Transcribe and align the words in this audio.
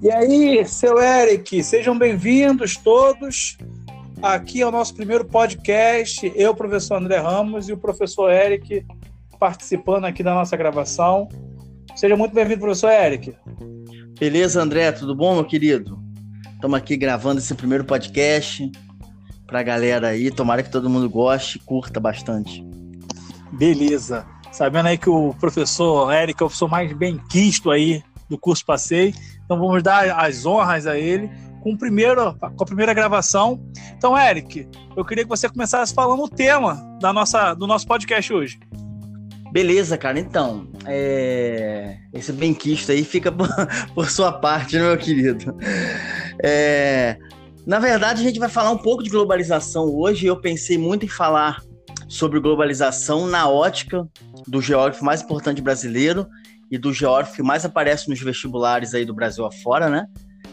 E 0.00 0.10
aí, 0.10 0.64
seu 0.64 0.98
Eric, 0.98 1.62
sejam 1.62 1.98
bem-vindos 1.98 2.76
todos. 2.76 3.58
Aqui 4.22 4.62
é 4.62 4.66
o 4.66 4.70
nosso 4.70 4.94
primeiro 4.94 5.24
podcast. 5.24 6.32
Eu, 6.34 6.54
professor 6.54 6.96
André 6.96 7.18
Ramos, 7.18 7.68
e 7.68 7.72
o 7.72 7.76
professor 7.76 8.30
Eric 8.30 8.86
participando 9.38 10.04
aqui 10.04 10.22
da 10.22 10.34
nossa 10.34 10.56
gravação. 10.56 11.28
Seja 11.94 12.16
muito 12.16 12.34
bem-vindo, 12.34 12.60
professor 12.60 12.90
Eric. 12.90 13.34
Beleza, 14.18 14.62
André, 14.62 14.90
tudo 14.92 15.14
bom, 15.14 15.34
meu 15.34 15.44
querido? 15.44 15.98
Estamos 16.54 16.78
aqui 16.78 16.96
gravando 16.96 17.40
esse 17.40 17.54
primeiro 17.54 17.84
podcast 17.84 18.70
para 19.46 19.60
a 19.60 19.62
galera 19.62 20.08
aí. 20.08 20.30
Tomara 20.30 20.62
que 20.62 20.70
todo 20.70 20.88
mundo 20.88 21.10
goste 21.10 21.58
e 21.58 21.60
curta 21.60 22.00
bastante. 22.00 22.64
Beleza. 23.52 24.24
Sabendo 24.58 24.88
aí 24.88 24.98
que 24.98 25.08
o 25.08 25.32
professor 25.34 26.12
Eric 26.12 26.42
é 26.42 26.44
o 26.44 26.48
professor 26.48 26.68
mais 26.68 26.92
bem 26.92 27.16
quisto 27.30 27.70
aí 27.70 28.02
do 28.28 28.36
curso 28.36 28.66
Passei. 28.66 29.14
Então 29.44 29.56
vamos 29.56 29.84
dar 29.84 30.10
as 30.18 30.44
honras 30.44 30.84
a 30.84 30.98
ele 30.98 31.30
com, 31.62 31.74
o 31.74 31.78
primeiro, 31.78 32.34
com 32.34 32.64
a 32.64 32.66
primeira 32.66 32.92
gravação. 32.92 33.62
Então, 33.96 34.18
Eric, 34.18 34.68
eu 34.96 35.04
queria 35.04 35.22
que 35.22 35.30
você 35.30 35.48
começasse 35.48 35.94
falando 35.94 36.24
o 36.24 36.28
tema 36.28 36.74
da 37.00 37.12
nossa, 37.12 37.54
do 37.54 37.68
nosso 37.68 37.86
podcast 37.86 38.32
hoje. 38.32 38.58
Beleza, 39.52 39.96
cara. 39.96 40.18
Então, 40.18 40.66
é... 40.86 41.96
esse 42.12 42.32
benquisto 42.32 42.90
aí 42.90 43.04
fica 43.04 43.30
por, 43.30 43.48
sua 44.10 44.32
parte, 44.32 44.76
né, 44.76 44.82
meu 44.82 44.98
querido? 44.98 45.56
É... 46.42 47.16
Na 47.64 47.78
verdade, 47.78 48.22
a 48.22 48.24
gente 48.24 48.40
vai 48.40 48.48
falar 48.48 48.72
um 48.72 48.78
pouco 48.78 49.04
de 49.04 49.10
globalização 49.10 49.84
hoje. 49.84 50.26
Eu 50.26 50.40
pensei 50.40 50.76
muito 50.76 51.06
em 51.06 51.08
falar 51.08 51.62
sobre 52.08 52.40
globalização 52.40 53.26
na 53.26 53.48
ótica 53.48 54.08
do 54.46 54.60
geógrafo 54.62 55.04
mais 55.04 55.22
importante 55.22 55.60
brasileiro 55.60 56.26
e 56.70 56.78
do 56.78 56.92
geógrafo 56.92 57.36
que 57.36 57.42
mais 57.42 57.64
aparece 57.64 58.08
nos 58.08 58.20
vestibulares 58.20 58.94
aí 58.94 59.04
do 59.04 59.14
Brasil 59.14 59.44
afora, 59.44 59.88
né? 59.88 60.06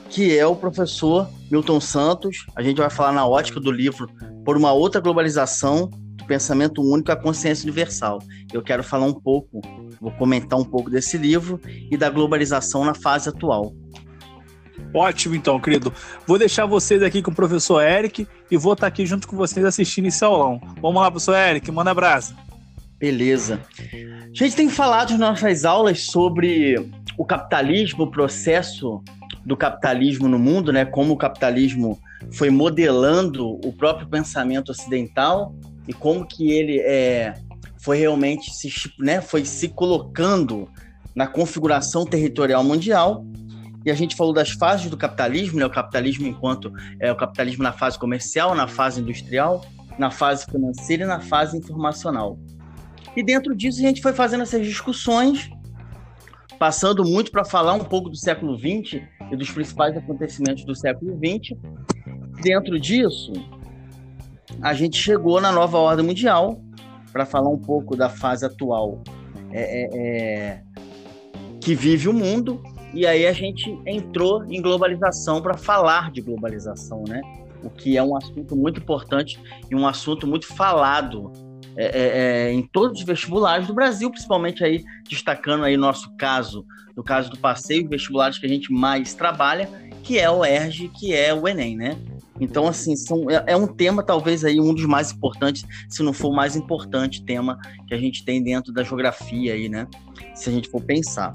Que 0.09 0.37
é 0.37 0.45
o 0.45 0.55
professor 0.55 1.29
Milton 1.49 1.79
Santos. 1.79 2.45
A 2.55 2.61
gente 2.61 2.77
vai 2.77 2.89
falar 2.89 3.11
na 3.11 3.25
ótica 3.25 3.59
do 3.59 3.71
livro 3.71 4.07
Por 4.43 4.57
uma 4.57 4.71
Outra 4.71 5.01
Globalização 5.01 5.89
do 5.89 6.25
Pensamento 6.25 6.81
Único 6.81 7.11
à 7.11 7.15
Consciência 7.15 7.65
Universal. 7.65 8.19
Eu 8.53 8.61
quero 8.61 8.83
falar 8.83 9.05
um 9.05 9.13
pouco, 9.13 9.61
vou 9.99 10.11
comentar 10.11 10.59
um 10.59 10.63
pouco 10.63 10.89
desse 10.89 11.17
livro 11.17 11.59
e 11.65 11.97
da 11.97 12.09
globalização 12.09 12.85
na 12.85 12.93
fase 12.93 13.29
atual. 13.29 13.73
Ótimo, 14.95 15.35
então, 15.35 15.59
querido. 15.59 15.93
Vou 16.25 16.39
deixar 16.39 16.65
vocês 16.65 17.03
aqui 17.03 17.21
com 17.21 17.29
o 17.29 17.35
professor 17.35 17.81
Eric 17.81 18.25
e 18.49 18.57
vou 18.57 18.73
estar 18.73 18.87
aqui 18.87 19.05
junto 19.05 19.27
com 19.27 19.35
vocês 19.35 19.65
assistindo 19.65 20.05
esse 20.05 20.23
aulão. 20.23 20.61
Vamos 20.81 21.01
lá, 21.01 21.11
professor 21.11 21.35
Eric, 21.35 21.69
manda 21.69 21.91
abraço. 21.91 22.33
Beleza. 22.97 23.59
A 23.93 24.33
gente 24.33 24.55
tem 24.55 24.69
falado 24.69 25.11
nas 25.11 25.19
nossas 25.19 25.65
aulas 25.65 26.05
sobre 26.05 26.75
o 27.17 27.25
capitalismo, 27.25 28.05
o 28.05 28.11
processo 28.11 29.03
do 29.45 29.57
capitalismo 29.57 30.29
no 30.29 30.39
mundo, 30.39 30.71
né? 30.71 30.85
Como 30.85 31.13
o 31.13 31.17
capitalismo 31.17 31.99
foi 32.31 32.49
modelando 32.49 33.59
o 33.65 33.73
próprio 33.73 34.07
pensamento 34.07 34.69
ocidental 34.69 35.53
e 35.87 35.93
como 35.93 36.25
que 36.25 36.51
ele 36.51 36.79
é, 36.79 37.33
foi 37.77 37.97
realmente 37.97 38.51
se, 38.53 38.71
né, 38.97 39.21
foi 39.21 39.45
se 39.45 39.69
colocando 39.69 40.67
na 41.13 41.27
configuração 41.27 42.05
territorial 42.05 42.63
mundial. 42.63 43.25
E 43.85 43.91
a 43.91 43.93
gente 43.93 44.15
falou 44.15 44.33
das 44.33 44.49
fases 44.51 44.89
do 44.89 44.97
capitalismo, 44.97 45.59
né? 45.59 45.65
O 45.65 45.69
capitalismo 45.69 46.27
enquanto 46.27 46.73
é 46.99 47.11
o 47.11 47.15
capitalismo 47.15 47.63
na 47.63 47.71
fase 47.71 47.99
comercial, 47.99 48.55
na 48.55 48.67
fase 48.67 48.99
industrial, 48.99 49.63
na 49.99 50.09
fase 50.09 50.45
financeira 50.45 51.03
e 51.03 51.07
na 51.07 51.19
fase 51.19 51.57
informacional. 51.57 52.39
E 53.15 53.23
dentro 53.23 53.55
disso 53.55 53.79
a 53.79 53.83
gente 53.83 54.01
foi 54.01 54.11
fazendo 54.11 54.41
essas 54.41 54.65
discussões, 54.65 55.49
passando 56.57 57.05
muito 57.05 57.31
para 57.31 57.45
falar 57.45 57.73
um 57.73 57.83
pouco 57.83 58.09
do 58.09 58.17
século 58.17 58.57
XX 58.57 59.01
e 59.31 59.35
dos 59.35 59.51
principais 59.51 59.95
acontecimentos 59.95 60.65
do 60.65 60.75
século 60.75 61.17
XX. 61.17 61.57
Dentro 62.41 62.79
disso, 62.79 63.31
a 64.61 64.73
gente 64.73 64.97
chegou 64.97 65.39
na 65.39 65.51
nova 65.51 65.77
ordem 65.77 66.05
mundial 66.05 66.59
para 67.11 67.25
falar 67.25 67.49
um 67.49 67.57
pouco 67.57 67.95
da 67.95 68.09
fase 68.09 68.45
atual 68.45 69.01
é, 69.51 69.83
é, 69.83 69.89
é, 69.97 70.61
que 71.61 71.73
vive 71.73 72.09
o 72.09 72.13
mundo. 72.13 72.61
E 72.93 73.05
aí 73.05 73.25
a 73.25 73.33
gente 73.33 73.77
entrou 73.85 74.43
em 74.45 74.61
globalização 74.61 75.41
para 75.41 75.57
falar 75.57 76.11
de 76.11 76.21
globalização, 76.21 77.03
né? 77.07 77.21
O 77.63 77.69
que 77.69 77.97
é 77.97 78.03
um 78.03 78.15
assunto 78.15 78.55
muito 78.55 78.79
importante 78.79 79.39
e 79.69 79.75
um 79.75 79.87
assunto 79.87 80.27
muito 80.27 80.47
falado 80.47 81.31
é, 81.77 81.85
é, 81.85 82.47
é, 82.47 82.53
em 82.53 82.61
todos 82.61 82.99
os 82.99 83.05
vestibulares 83.05 83.67
do 83.67 83.73
Brasil, 83.73 84.09
principalmente 84.09 84.63
aí 84.63 84.83
destacando 85.09 85.65
aí 85.65 85.75
nosso 85.75 86.09
caso, 86.15 86.65
no 86.95 87.03
caso 87.03 87.29
do 87.29 87.37
passeio, 87.37 87.89
vestibulares 87.89 88.37
que 88.37 88.45
a 88.45 88.49
gente 88.49 88.71
mais 88.71 89.13
trabalha, 89.13 89.67
que 90.01 90.17
é 90.17 90.29
o 90.29 90.45
ERG, 90.45 90.89
que 90.89 91.13
é 91.13 91.33
o 91.33 91.47
Enem, 91.47 91.75
né? 91.75 91.97
Então, 92.39 92.67
assim, 92.67 92.95
são, 92.95 93.29
é, 93.29 93.43
é, 93.47 93.55
um 93.55 93.67
tema, 93.67 94.03
talvez, 94.03 94.43
aí, 94.43 94.59
um 94.59 94.73
dos 94.73 94.85
mais 94.85 95.11
importantes, 95.11 95.65
se 95.89 96.03
não 96.03 96.11
for 96.11 96.29
o 96.29 96.35
mais 96.35 96.55
importante 96.55 97.23
tema 97.23 97.57
que 97.87 97.93
a 97.93 97.97
gente 97.97 98.25
tem 98.25 98.43
dentro 98.43 98.73
da 98.73 98.83
geografia 98.83 99.53
aí, 99.53 99.69
né? 99.69 99.87
Se 100.33 100.49
a 100.49 100.51
gente 100.53 100.69
for 100.69 100.81
pensar. 100.81 101.33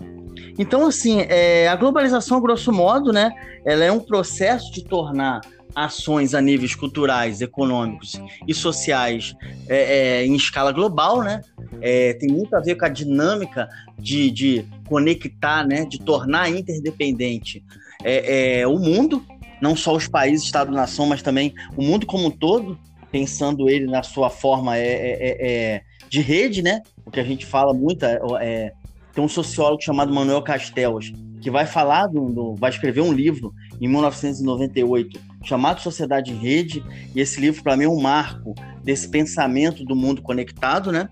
Então, 0.58 0.86
assim, 0.86 1.20
é, 1.22 1.68
a 1.68 1.76
globalização, 1.76 2.40
grosso 2.40 2.72
modo, 2.72 3.12
né? 3.12 3.32
Ela 3.64 3.84
é 3.84 3.92
um 3.92 4.00
processo 4.00 4.70
de 4.72 4.84
tornar 4.84 5.40
ações 5.74 6.34
a 6.34 6.40
níveis 6.40 6.74
culturais, 6.74 7.40
econômicos 7.40 8.20
e 8.46 8.52
sociais 8.52 9.34
é, 9.68 10.20
é, 10.20 10.26
em 10.26 10.34
escala 10.34 10.72
global, 10.72 11.22
né? 11.22 11.40
É, 11.80 12.14
tem 12.14 12.28
muito 12.28 12.54
a 12.54 12.60
ver 12.60 12.74
com 12.74 12.84
a 12.84 12.88
dinâmica 12.88 13.68
de, 13.98 14.30
de 14.30 14.64
conectar, 14.88 15.66
né? 15.66 15.84
De 15.84 15.98
tornar 15.98 16.50
interdependente 16.50 17.64
é, 18.02 18.60
é, 18.60 18.66
o 18.66 18.78
mundo, 18.78 19.24
não 19.60 19.76
só 19.76 19.94
os 19.94 20.08
países, 20.08 20.44
Estado-nação, 20.44 21.06
mas 21.06 21.22
também 21.22 21.54
o 21.76 21.82
mundo 21.82 22.06
como 22.06 22.26
um 22.26 22.30
todo, 22.30 22.78
pensando 23.10 23.68
ele 23.68 23.86
na 23.86 24.02
sua 24.02 24.30
forma 24.30 24.76
é, 24.76 25.82
de 26.08 26.20
rede, 26.20 26.62
né? 26.62 26.80
O 27.04 27.10
que 27.10 27.20
a 27.20 27.24
gente 27.24 27.44
fala 27.44 27.72
muito 27.74 28.04
é, 28.04 28.72
tem 29.14 29.22
um 29.22 29.28
sociólogo 29.28 29.82
chamado 29.82 30.12
Manuel 30.12 30.42
Castells 30.42 31.12
que 31.40 31.50
vai 31.50 31.66
falar 31.66 32.06
do, 32.06 32.28
do 32.28 32.54
vai 32.54 32.70
escrever 32.70 33.00
um 33.00 33.12
livro 33.12 33.52
em 33.80 33.88
1998 33.88 35.18
chamado 35.42 35.80
Sociedade 35.80 36.32
em 36.32 36.36
Rede, 36.36 36.84
e 37.14 37.20
esse 37.20 37.40
livro 37.40 37.62
para 37.62 37.76
mim 37.76 37.84
é 37.84 37.88
um 37.88 38.00
marco 38.00 38.54
desse 38.84 39.08
pensamento 39.08 39.84
do 39.84 39.96
mundo 39.96 40.20
conectado, 40.20 40.92
né? 40.92 41.08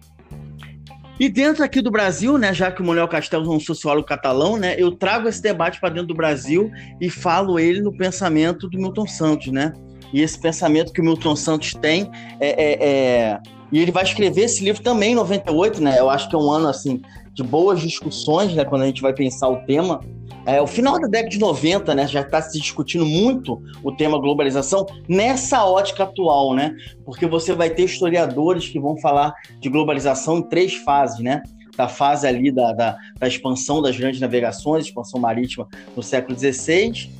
E 1.19 1.29
dentro 1.29 1.65
aqui 1.65 1.81
do 1.81 1.91
Brasil, 1.91 2.39
né, 2.39 2.55
já 2.55 2.71
que 2.71 2.81
o 2.81 2.87
Manuel 2.87 3.09
Castells 3.09 3.49
é 3.49 3.51
um 3.51 3.59
sociólogo 3.59 4.07
catalão, 4.07 4.57
né, 4.57 4.77
eu 4.79 4.93
trago 4.93 5.29
esse 5.29 5.43
debate 5.43 5.81
para 5.81 5.89
dentro 5.89 6.09
do 6.09 6.15
Brasil 6.15 6.71
e 7.01 7.11
falo 7.11 7.59
ele 7.59 7.81
no 7.81 7.97
pensamento 7.97 8.69
do 8.69 8.79
Milton 8.79 9.07
Santos, 9.07 9.49
né? 9.49 9.73
E 10.13 10.23
esse 10.23 10.41
pensamento 10.41 10.93
que 10.93 11.01
o 11.01 11.05
Milton 11.05 11.35
Santos 11.35 11.75
tem 11.75 12.09
é, 12.41 12.49
é, 12.49 12.89
é... 12.89 13.41
e 13.73 13.81
ele 13.81 13.91
vai 13.91 14.05
escrever 14.05 14.43
esse 14.43 14.65
livro 14.65 14.81
também 14.81 15.13
em 15.13 15.17
98, 15.17 15.83
né? 15.83 15.99
Eu 15.99 16.09
acho 16.09 16.29
que 16.29 16.37
é 16.37 16.39
um 16.39 16.51
ano 16.51 16.69
assim 16.69 17.03
de 17.35 17.43
boas 17.43 17.81
discussões, 17.81 18.55
né, 18.55 18.65
quando 18.65 18.83
a 18.83 18.87
gente 18.87 19.03
vai 19.03 19.13
pensar 19.13 19.49
o 19.49 19.57
tema 19.67 20.01
é, 20.49 20.63
o 20.63 20.67
final 20.67 20.99
da 20.99 21.07
década 21.07 21.29
de 21.29 21.39
90, 21.39 21.95
né, 21.95 22.07
já 22.07 22.23
está 22.23 22.41
se 22.41 22.59
discutindo 22.59 23.05
muito 23.05 23.63
o 23.85 23.93
tema 23.93 24.19
globalização 24.19 24.87
nessa 25.07 25.67
ótica 25.67 26.05
atual, 26.05 26.55
né? 26.55 26.75
Porque 27.05 27.27
você 27.27 27.53
vai 27.53 27.69
ter 27.69 27.85
historiadores 27.85 28.67
que 28.67 28.81
vão 28.81 28.97
falar 28.97 29.35
de 29.61 29.69
globalização 29.69 30.39
em 30.39 30.43
três 30.49 30.75
fases, 30.77 31.21
né? 31.21 31.43
Da 31.77 31.87
fase 31.87 32.27
ali 32.27 32.51
da, 32.51 32.73
da, 32.73 32.97
da 33.19 33.29
expansão 33.29 33.83
das 33.83 33.95
grandes 33.99 34.21
navegações, 34.21 34.87
expansão 34.87 35.21
marítima 35.21 35.69
no 35.95 36.03
século 36.03 36.35
XVI, 36.39 37.11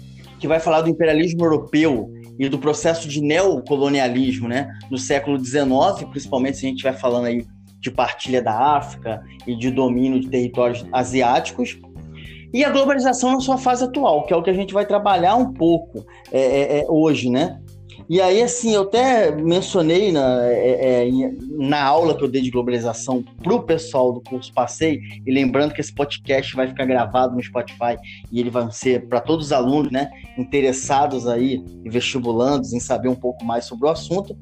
que 0.41 0.49
vai 0.49 0.59
falar 0.59 0.81
do 0.81 0.89
imperialismo 0.89 1.45
europeu 1.45 2.11
e 2.39 2.49
do 2.49 2.59
processo 2.59 3.07
de 3.07 3.21
neocolonialismo, 3.21 4.49
né? 4.49 4.75
No 4.91 4.97
século 4.97 5.39
XIX, 5.39 6.09
principalmente 6.11 6.57
se 6.57 6.65
a 6.65 6.69
gente 6.71 6.79
estiver 6.79 6.99
falando 6.99 7.27
aí 7.27 7.45
de 7.81 7.91
partilha 7.91 8.43
da 8.43 8.77
África 8.77 9.23
e 9.47 9.55
de 9.55 9.71
domínio 9.71 10.19
de 10.19 10.29
territórios 10.29 10.85
asiáticos 10.93 11.79
e 12.53 12.65
a 12.65 12.71
globalização 12.71 13.33
na 13.33 13.41
sua 13.41 13.59
fase 13.59 13.85
atual, 13.85 14.25
que 14.25 14.33
é 14.33 14.37
o 14.37 14.43
que 14.43 14.51
a 14.51 14.55
gente 14.55 14.73
vai 14.73 14.87
trabalhar 14.87 15.37
um 15.37 15.53
pouco 15.53 16.07
é, 16.33 16.41
é, 16.41 16.81
é 16.81 16.87
hoje, 16.89 17.31
né? 17.31 17.61
E 18.09 18.23
aí, 18.23 18.43
assim, 18.43 18.73
eu 18.73 18.83
até 18.83 19.31
mencionei 19.31 20.11
na, 20.11 20.43
é, 20.47 21.05
é 21.05 21.11
na 21.51 21.85
aula 21.85 22.17
que 22.17 22.25
eu 22.25 22.29
dei 22.29 22.41
de 22.41 22.51
globalização 22.51 23.23
para 23.43 23.55
o 23.55 23.63
pessoal 23.63 24.13
do 24.15 24.23
curso 24.23 24.51
Passei, 24.51 25.01
e 25.27 25.31
lembrando 25.31 25.75
que 25.75 25.81
esse 25.83 25.95
podcast 25.95 26.57
vai 26.57 26.67
ficar 26.69 26.87
gravado 26.87 27.35
no 27.35 27.43
Spotify 27.43 27.99
e 28.33 28.41
ele 28.41 28.49
vai 28.49 28.71
ser 28.71 29.07
para 29.09 29.21
todos 29.21 29.47
os 29.47 29.53
alunos, 29.53 29.93
né, 29.93 30.11
interessados 30.39 31.27
aí 31.27 31.63
e 31.85 31.91
vestibulandos 31.91 32.73
em 32.73 32.81
saber 32.81 33.09
um 33.09 33.15
pouco 33.15 33.45
mais 33.45 33.67
sobre 33.67 33.87
o 33.87 33.91
assunto. 33.91 34.35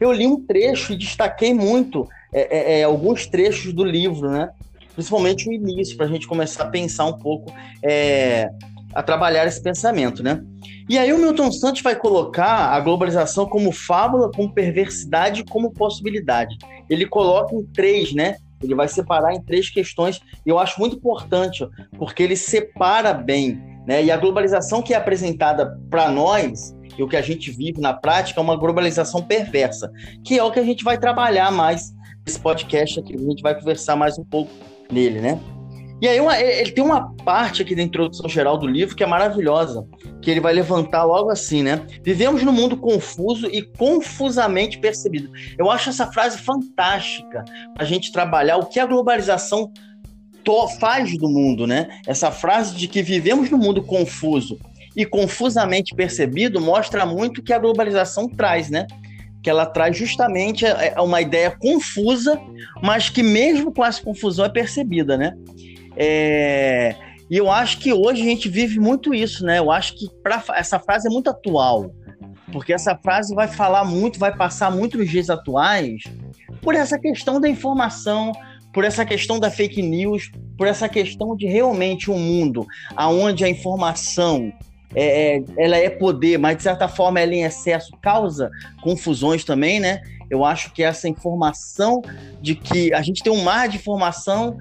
Eu 0.00 0.12
li 0.12 0.26
um 0.26 0.40
trecho 0.40 0.92
e 0.92 0.96
destaquei 0.96 1.52
muito 1.52 2.06
é, 2.32 2.80
é, 2.80 2.84
alguns 2.84 3.26
trechos 3.26 3.72
do 3.72 3.84
livro, 3.84 4.30
né? 4.30 4.50
Principalmente 4.94 5.48
o 5.48 5.52
início, 5.52 5.96
para 5.96 6.06
a 6.06 6.08
gente 6.08 6.26
começar 6.26 6.64
a 6.64 6.68
pensar 6.68 7.06
um 7.06 7.18
pouco, 7.18 7.52
é, 7.82 8.48
a 8.94 9.02
trabalhar 9.02 9.46
esse 9.46 9.62
pensamento, 9.62 10.22
né? 10.22 10.42
E 10.88 10.98
aí 10.98 11.12
o 11.12 11.18
Milton 11.18 11.50
Santos 11.50 11.80
vai 11.82 11.96
colocar 11.96 12.72
a 12.72 12.80
globalização 12.80 13.46
como 13.46 13.72
fábula, 13.72 14.30
como 14.30 14.52
perversidade, 14.52 15.44
como 15.44 15.72
possibilidade. 15.72 16.56
Ele 16.90 17.06
coloca 17.06 17.54
em 17.54 17.62
três, 17.64 18.12
né? 18.12 18.36
Ele 18.62 18.74
vai 18.74 18.88
separar 18.88 19.34
em 19.34 19.40
três 19.40 19.70
questões, 19.70 20.20
e 20.44 20.50
eu 20.50 20.58
acho 20.58 20.78
muito 20.78 20.96
importante, 20.96 21.66
porque 21.98 22.22
ele 22.22 22.36
separa 22.36 23.12
bem. 23.12 23.60
Né? 23.86 24.04
E 24.04 24.10
a 24.10 24.16
globalização 24.16 24.80
que 24.80 24.94
é 24.94 24.96
apresentada 24.96 25.76
para 25.90 26.08
nós, 26.10 26.74
e 26.96 27.02
o 27.02 27.08
que 27.08 27.16
a 27.16 27.22
gente 27.22 27.50
vive 27.50 27.80
na 27.80 27.92
prática, 27.92 28.38
é 28.38 28.42
uma 28.42 28.56
globalização 28.56 29.22
perversa, 29.22 29.90
que 30.24 30.38
é 30.38 30.44
o 30.44 30.52
que 30.52 30.60
a 30.60 30.64
gente 30.64 30.84
vai 30.84 30.98
trabalhar 30.98 31.50
mais 31.50 31.92
nesse 32.24 32.38
podcast 32.38 33.00
aqui, 33.00 33.16
a 33.16 33.18
gente 33.18 33.42
vai 33.42 33.58
conversar 33.58 33.96
mais 33.96 34.16
um 34.18 34.24
pouco 34.24 34.52
nele, 34.92 35.20
né? 35.20 35.40
E 36.02 36.08
aí 36.08 36.20
uma, 36.20 36.36
ele 36.40 36.72
tem 36.72 36.82
uma 36.82 37.14
parte 37.24 37.62
aqui 37.62 37.76
da 37.76 37.82
introdução 37.82 38.28
geral 38.28 38.58
do 38.58 38.66
livro 38.66 38.96
que 38.96 39.04
é 39.04 39.06
maravilhosa, 39.06 39.86
que 40.20 40.32
ele 40.32 40.40
vai 40.40 40.52
levantar 40.52 41.04
logo 41.04 41.30
assim, 41.30 41.62
né? 41.62 41.86
Vivemos 42.02 42.42
num 42.42 42.50
mundo 42.50 42.76
confuso 42.76 43.46
e 43.46 43.62
confusamente 43.62 44.78
percebido. 44.78 45.30
Eu 45.56 45.70
acho 45.70 45.90
essa 45.90 46.10
frase 46.10 46.38
fantástica 46.38 47.44
a 47.78 47.84
gente 47.84 48.10
trabalhar 48.10 48.56
o 48.56 48.66
que 48.66 48.80
a 48.80 48.86
globalização 48.86 49.72
faz 50.80 51.16
do 51.16 51.28
mundo, 51.28 51.68
né? 51.68 51.88
Essa 52.04 52.32
frase 52.32 52.74
de 52.74 52.88
que 52.88 53.00
vivemos 53.00 53.48
num 53.48 53.58
mundo 53.58 53.80
confuso 53.80 54.58
e 54.96 55.06
confusamente 55.06 55.94
percebido 55.94 56.60
mostra 56.60 57.06
muito 57.06 57.38
o 57.38 57.42
que 57.44 57.52
a 57.52 57.58
globalização 57.60 58.28
traz, 58.28 58.68
né? 58.68 58.88
Que 59.42 59.50
ela 59.50 59.66
traz 59.66 59.96
justamente 59.96 60.64
é, 60.64 60.94
é 60.94 61.00
uma 61.00 61.20
ideia 61.20 61.50
confusa, 61.50 62.40
mas 62.82 63.08
que 63.08 63.22
mesmo 63.22 63.72
com 63.72 63.84
essa 63.84 64.02
confusão 64.02 64.44
é 64.44 64.48
percebida, 64.48 65.16
né? 65.16 65.34
É, 65.96 66.94
e 67.30 67.36
eu 67.36 67.50
acho 67.50 67.78
que 67.78 67.92
hoje 67.92 68.22
a 68.22 68.24
gente 68.24 68.48
vive 68.48 68.78
muito 68.78 69.14
isso, 69.14 69.44
né? 69.44 69.58
Eu 69.58 69.70
acho 69.70 69.96
que 69.96 70.06
pra, 70.22 70.42
essa 70.54 70.78
frase 70.78 71.08
é 71.08 71.10
muito 71.10 71.30
atual, 71.30 71.94
porque 72.52 72.72
essa 72.72 72.96
frase 72.96 73.34
vai 73.34 73.48
falar 73.48 73.84
muito, 73.84 74.18
vai 74.18 74.36
passar 74.36 74.70
muito 74.70 74.98
nos 74.98 75.10
dias 75.10 75.30
atuais 75.30 76.02
por 76.60 76.74
essa 76.74 76.98
questão 76.98 77.40
da 77.40 77.48
informação, 77.48 78.32
por 78.72 78.84
essa 78.84 79.04
questão 79.04 79.40
da 79.40 79.50
fake 79.50 79.82
news, 79.82 80.30
por 80.56 80.66
essa 80.66 80.88
questão 80.88 81.34
de 81.36 81.46
realmente 81.46 82.10
um 82.10 82.18
mundo 82.18 82.66
aonde 82.94 83.44
a 83.44 83.48
informação 83.48 84.52
é, 84.94 85.36
é, 85.36 85.44
ela 85.56 85.76
é 85.76 85.90
poder, 85.90 86.38
mas 86.38 86.56
de 86.56 86.62
certa 86.62 86.88
forma 86.88 87.20
ela 87.20 87.34
em 87.34 87.44
excesso 87.44 87.96
causa 88.00 88.50
confusões 88.80 89.44
também, 89.44 89.80
né? 89.80 90.02
Eu 90.30 90.46
acho 90.46 90.72
que 90.72 90.82
essa 90.82 91.06
informação 91.06 92.00
de 92.40 92.54
que 92.54 92.92
a 92.94 93.02
gente 93.02 93.22
tem 93.22 93.30
um 93.30 93.42
mar 93.42 93.68
de 93.68 93.76
informação 93.76 94.56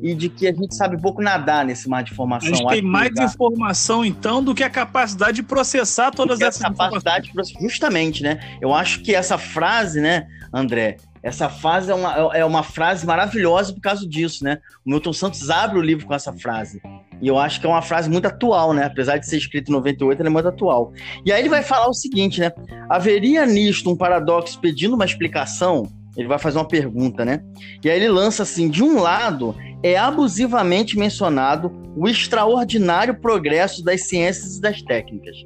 e 0.00 0.14
de 0.14 0.28
que 0.28 0.46
a 0.46 0.52
gente 0.52 0.72
sabe 0.76 1.00
pouco 1.02 1.20
nadar 1.20 1.64
nesse 1.64 1.88
mar 1.88 2.04
de 2.04 2.12
informação. 2.12 2.48
A 2.48 2.54
gente 2.54 2.68
tem 2.68 2.80
mais 2.80 3.10
lugar. 3.10 3.26
informação, 3.26 4.04
então, 4.04 4.40
do 4.40 4.54
que 4.54 4.62
a 4.62 4.70
capacidade 4.70 5.36
de 5.36 5.42
processar 5.42 6.12
todas 6.12 6.40
essas 6.40 6.62
capacidade 6.62 7.28
informações. 7.30 7.60
Justamente, 7.60 8.22
né? 8.22 8.38
Eu 8.60 8.72
acho 8.72 9.02
que 9.02 9.12
essa 9.12 9.36
frase, 9.36 10.00
né, 10.00 10.28
André, 10.52 10.98
essa 11.26 11.48
frase 11.48 11.90
é 11.90 11.94
uma, 11.94 12.36
é 12.36 12.44
uma 12.44 12.62
frase 12.62 13.04
maravilhosa 13.04 13.72
por 13.74 13.80
causa 13.80 14.06
disso, 14.06 14.44
né? 14.44 14.58
O 14.84 14.90
Milton 14.90 15.12
Santos 15.12 15.50
abre 15.50 15.76
o 15.76 15.82
livro 15.82 16.06
com 16.06 16.14
essa 16.14 16.32
frase. 16.32 16.80
E 17.20 17.28
eu 17.28 17.38
acho 17.38 17.60
que 17.60 17.66
é 17.66 17.68
uma 17.68 17.82
frase 17.82 18.10
muito 18.10 18.26
atual, 18.26 18.72
né? 18.72 18.84
Apesar 18.84 19.16
de 19.16 19.26
ser 19.26 19.38
escrito 19.38 19.70
em 19.70 19.72
98, 19.72 20.20
ela 20.20 20.28
é 20.28 20.32
muito 20.32 20.48
atual. 20.48 20.92
E 21.24 21.32
aí 21.32 21.40
ele 21.40 21.48
vai 21.48 21.62
falar 21.62 21.88
o 21.88 21.94
seguinte, 21.94 22.40
né? 22.40 22.52
Haveria 22.88 23.46
nisto 23.46 23.90
um 23.90 23.96
paradoxo 23.96 24.60
pedindo 24.60 24.94
uma 24.94 25.04
explicação? 25.04 25.88
Ele 26.16 26.28
vai 26.28 26.38
fazer 26.38 26.58
uma 26.58 26.68
pergunta, 26.68 27.24
né? 27.24 27.40
E 27.82 27.90
aí 27.90 27.96
ele 27.96 28.08
lança 28.08 28.42
assim: 28.42 28.68
de 28.68 28.82
um 28.82 29.00
lado, 29.00 29.54
é 29.82 29.96
abusivamente 29.96 30.98
mencionado 30.98 31.72
o 31.96 32.08
extraordinário 32.08 33.18
progresso 33.20 33.82
das 33.82 34.06
ciências 34.06 34.56
e 34.56 34.60
das 34.60 34.82
técnicas, 34.82 35.36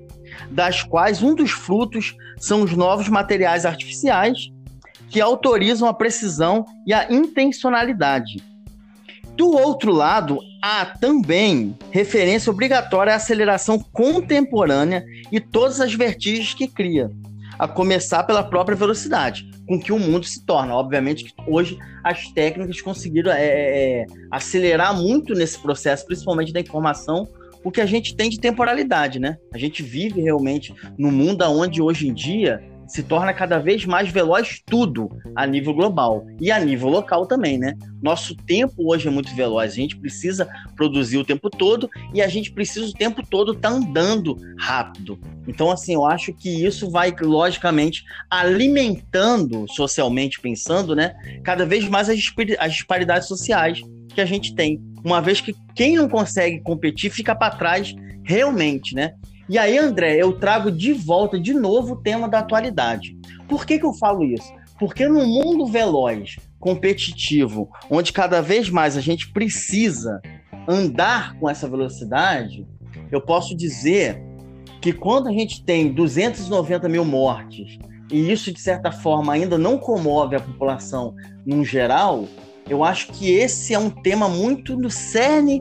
das 0.50 0.82
quais 0.82 1.22
um 1.22 1.34
dos 1.34 1.50
frutos 1.50 2.16
são 2.38 2.62
os 2.62 2.72
novos 2.72 3.08
materiais 3.08 3.64
artificiais 3.64 4.50
que 5.08 5.20
autorizam 5.20 5.88
a 5.88 5.94
precisão 5.94 6.64
e 6.86 6.92
a 6.92 7.12
intencionalidade 7.12 8.49
do 9.36 9.50
outro 9.50 9.92
lado, 9.92 10.38
há 10.62 10.84
também 10.84 11.76
referência 11.90 12.50
obrigatória 12.50 13.12
à 13.12 13.16
aceleração 13.16 13.78
contemporânea 13.78 15.04
e 15.32 15.40
todas 15.40 15.80
as 15.80 15.94
vertigens 15.94 16.54
que 16.54 16.68
cria, 16.68 17.10
a 17.58 17.66
começar 17.66 18.24
pela 18.24 18.42
própria 18.42 18.76
velocidade, 18.76 19.48
com 19.66 19.78
que 19.78 19.92
o 19.92 19.98
mundo 19.98 20.26
se 20.26 20.44
torna. 20.44 20.74
Obviamente 20.74 21.24
que 21.24 21.32
hoje 21.46 21.78
as 22.04 22.28
técnicas 22.28 22.80
conseguiram 22.80 23.32
é, 23.32 23.44
é, 23.44 24.00
é 24.02 24.06
acelerar 24.30 24.94
muito 24.94 25.34
nesse 25.34 25.58
processo, 25.58 26.06
principalmente 26.06 26.52
da 26.52 26.60
informação, 26.60 27.26
o 27.62 27.70
que 27.70 27.80
a 27.80 27.86
gente 27.86 28.16
tem 28.16 28.30
de 28.30 28.40
temporalidade, 28.40 29.18
né? 29.18 29.36
A 29.52 29.58
gente 29.58 29.82
vive 29.82 30.20
realmente 30.20 30.74
no 30.98 31.10
mundo 31.12 31.44
onde 31.44 31.82
hoje 31.82 32.08
em 32.08 32.14
dia 32.14 32.62
se 32.90 33.04
torna 33.04 33.32
cada 33.32 33.58
vez 33.58 33.86
mais 33.86 34.08
veloz 34.10 34.60
tudo 34.66 35.08
a 35.36 35.46
nível 35.46 35.72
global 35.72 36.26
e 36.40 36.50
a 36.50 36.58
nível 36.58 36.88
local 36.88 37.24
também, 37.24 37.56
né? 37.56 37.76
Nosso 38.02 38.34
tempo 38.34 38.90
hoje 38.90 39.06
é 39.06 39.10
muito 39.10 39.32
veloz, 39.34 39.72
a 39.72 39.76
gente 39.76 39.96
precisa 39.96 40.48
produzir 40.74 41.16
o 41.18 41.24
tempo 41.24 41.48
todo 41.48 41.88
e 42.12 42.20
a 42.20 42.26
gente 42.26 42.50
precisa 42.50 42.86
o 42.86 42.92
tempo 42.92 43.24
todo 43.24 43.52
estar 43.52 43.70
tá 43.70 43.76
andando 43.76 44.36
rápido. 44.58 45.20
Então, 45.46 45.70
assim, 45.70 45.94
eu 45.94 46.04
acho 46.04 46.32
que 46.32 46.64
isso 46.64 46.90
vai, 46.90 47.14
logicamente, 47.20 48.04
alimentando, 48.28 49.66
socialmente 49.68 50.40
pensando, 50.40 50.96
né? 50.96 51.14
Cada 51.44 51.64
vez 51.64 51.88
mais 51.88 52.08
as 52.08 52.18
disparidades 52.72 53.28
sociais 53.28 53.80
que 54.12 54.20
a 54.20 54.26
gente 54.26 54.52
tem. 54.52 54.80
Uma 55.04 55.22
vez 55.22 55.40
que 55.40 55.54
quem 55.76 55.96
não 55.96 56.08
consegue 56.08 56.60
competir 56.60 57.10
fica 57.10 57.36
para 57.36 57.54
trás 57.54 57.94
realmente, 58.24 58.96
né? 58.96 59.12
E 59.50 59.58
aí, 59.58 59.76
André, 59.76 60.14
eu 60.14 60.32
trago 60.34 60.70
de 60.70 60.92
volta 60.92 61.36
de 61.36 61.52
novo 61.52 61.94
o 61.94 61.96
tema 61.96 62.28
da 62.28 62.38
atualidade. 62.38 63.18
Por 63.48 63.66
que, 63.66 63.80
que 63.80 63.84
eu 63.84 63.92
falo 63.92 64.22
isso? 64.22 64.48
Porque 64.78 65.08
no 65.08 65.26
mundo 65.26 65.66
veloz, 65.66 66.36
competitivo, 66.60 67.68
onde 67.90 68.12
cada 68.12 68.40
vez 68.40 68.70
mais 68.70 68.96
a 68.96 69.00
gente 69.00 69.32
precisa 69.32 70.22
andar 70.68 71.36
com 71.40 71.50
essa 71.50 71.68
velocidade, 71.68 72.64
eu 73.10 73.20
posso 73.20 73.56
dizer 73.56 74.22
que 74.80 74.92
quando 74.92 75.28
a 75.28 75.32
gente 75.32 75.64
tem 75.64 75.92
290 75.92 76.88
mil 76.88 77.04
mortes, 77.04 77.76
e 78.08 78.30
isso 78.30 78.52
de 78.52 78.60
certa 78.60 78.92
forma 78.92 79.32
ainda 79.32 79.58
não 79.58 79.78
comove 79.78 80.36
a 80.36 80.40
população 80.40 81.12
num 81.44 81.64
geral, 81.64 82.24
eu 82.68 82.84
acho 82.84 83.08
que 83.08 83.32
esse 83.32 83.74
é 83.74 83.78
um 83.80 83.90
tema 83.90 84.28
muito 84.28 84.76
no 84.76 84.88
cerne 84.88 85.60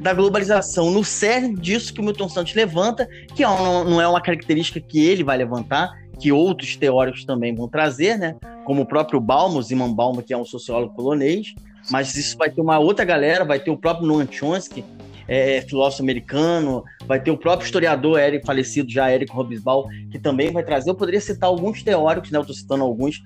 da 0.00 0.12
globalização, 0.12 0.90
no 0.90 1.04
cerne 1.04 1.54
disso 1.54 1.92
que 1.92 2.00
o 2.00 2.04
Milton 2.04 2.28
Santos 2.28 2.54
levanta, 2.54 3.08
que 3.34 3.42
é 3.42 3.46
não 3.46 4.00
é 4.00 4.06
uma 4.06 4.20
característica 4.20 4.80
que 4.80 5.04
ele 5.04 5.24
vai 5.24 5.36
levantar, 5.38 5.90
que 6.18 6.32
outros 6.32 6.76
teóricos 6.76 7.24
também 7.24 7.54
vão 7.54 7.68
trazer, 7.68 8.18
né? 8.18 8.36
Como 8.64 8.82
o 8.82 8.86
próprio 8.86 9.20
Balmo, 9.20 9.62
Zimman 9.62 9.94
Balmo, 9.94 10.22
que 10.22 10.32
é 10.32 10.36
um 10.36 10.44
sociólogo 10.44 10.94
polonês, 10.94 11.54
mas 11.90 12.14
isso 12.14 12.36
vai 12.36 12.50
ter 12.50 12.60
uma 12.60 12.78
outra 12.78 13.04
galera, 13.04 13.44
vai 13.44 13.58
ter 13.58 13.70
o 13.70 13.76
próprio 13.76 14.06
Noam 14.06 14.26
Chomsky, 14.30 14.84
é, 15.28 15.60
filósofo 15.62 16.02
americano, 16.02 16.84
vai 17.06 17.20
ter 17.20 17.30
o 17.30 17.36
próprio 17.36 17.66
historiador 17.66 18.18
Eric, 18.18 18.46
falecido 18.46 18.90
já, 18.90 19.12
Eric 19.12 19.32
Robesbal, 19.32 19.88
que 20.10 20.18
também 20.18 20.50
vai 20.50 20.62
trazer. 20.62 20.90
Eu 20.90 20.94
poderia 20.94 21.20
citar 21.20 21.48
alguns 21.48 21.82
teóricos, 21.82 22.30
né? 22.30 22.38
Eu 22.38 22.42
estou 22.42 22.54
citando 22.54 22.84
alguns, 22.84 23.22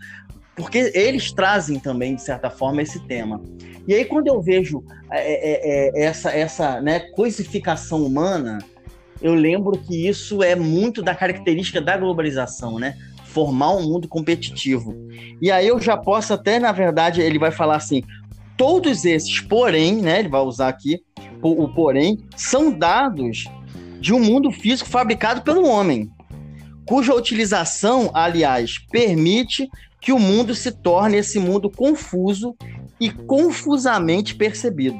porque 0.60 0.92
eles 0.94 1.32
trazem 1.32 1.78
também, 1.78 2.14
de 2.14 2.22
certa 2.22 2.50
forma, 2.50 2.82
esse 2.82 3.00
tema. 3.06 3.40
E 3.88 3.94
aí, 3.94 4.04
quando 4.04 4.28
eu 4.28 4.40
vejo 4.40 4.84
é, 5.10 5.18
é, 5.18 6.00
é, 6.00 6.04
essa, 6.04 6.30
essa 6.30 6.80
né, 6.80 7.00
coisificação 7.00 8.04
humana, 8.04 8.58
eu 9.20 9.34
lembro 9.34 9.78
que 9.78 10.06
isso 10.08 10.42
é 10.42 10.54
muito 10.54 11.02
da 11.02 11.14
característica 11.14 11.80
da 11.80 11.96
globalização, 11.96 12.78
né? 12.78 12.96
Formar 13.24 13.72
um 13.76 13.82
mundo 13.82 14.08
competitivo. 14.08 14.94
E 15.40 15.50
aí 15.50 15.66
eu 15.66 15.80
já 15.80 15.96
posso 15.96 16.32
até, 16.34 16.58
na 16.58 16.72
verdade, 16.72 17.20
ele 17.20 17.38
vai 17.38 17.50
falar 17.50 17.76
assim: 17.76 18.02
todos 18.56 19.04
esses, 19.04 19.40
porém, 19.40 19.96
né? 19.96 20.20
Ele 20.20 20.28
vai 20.28 20.40
usar 20.40 20.68
aqui 20.68 21.00
o, 21.42 21.64
o 21.64 21.74
porém, 21.74 22.18
são 22.36 22.70
dados 22.70 23.44
de 24.00 24.12
um 24.12 24.20
mundo 24.20 24.50
físico 24.50 24.88
fabricado 24.88 25.42
pelo 25.42 25.66
homem, 25.66 26.10
cuja 26.86 27.14
utilização, 27.14 28.10
aliás, 28.14 28.78
permite 28.90 29.68
que 30.00 30.12
o 30.12 30.18
mundo 30.18 30.54
se 30.54 30.72
torne 30.72 31.18
esse 31.18 31.38
mundo 31.38 31.70
confuso 31.70 32.56
e 32.98 33.10
confusamente 33.10 34.34
percebido. 34.34 34.98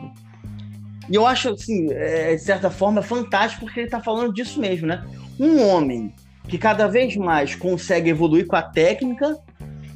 E 1.09 1.14
eu 1.14 1.26
acho, 1.26 1.50
assim, 1.50 1.88
é, 1.90 2.35
de 2.37 2.42
certa 2.42 2.71
forma, 2.71 3.02
fantástico 3.02 3.64
porque 3.64 3.80
ele 3.80 3.87
está 3.87 4.00
falando 4.00 4.33
disso 4.33 4.61
mesmo, 4.61 4.87
né? 4.87 5.04
Um 5.38 5.66
homem 5.66 6.14
que 6.49 6.59
cada 6.59 6.87
vez 6.87 7.16
mais 7.16 7.54
consegue 7.54 8.11
evoluir 8.11 8.47
com 8.47 8.57
a 8.57 8.62
técnica, 8.62 9.38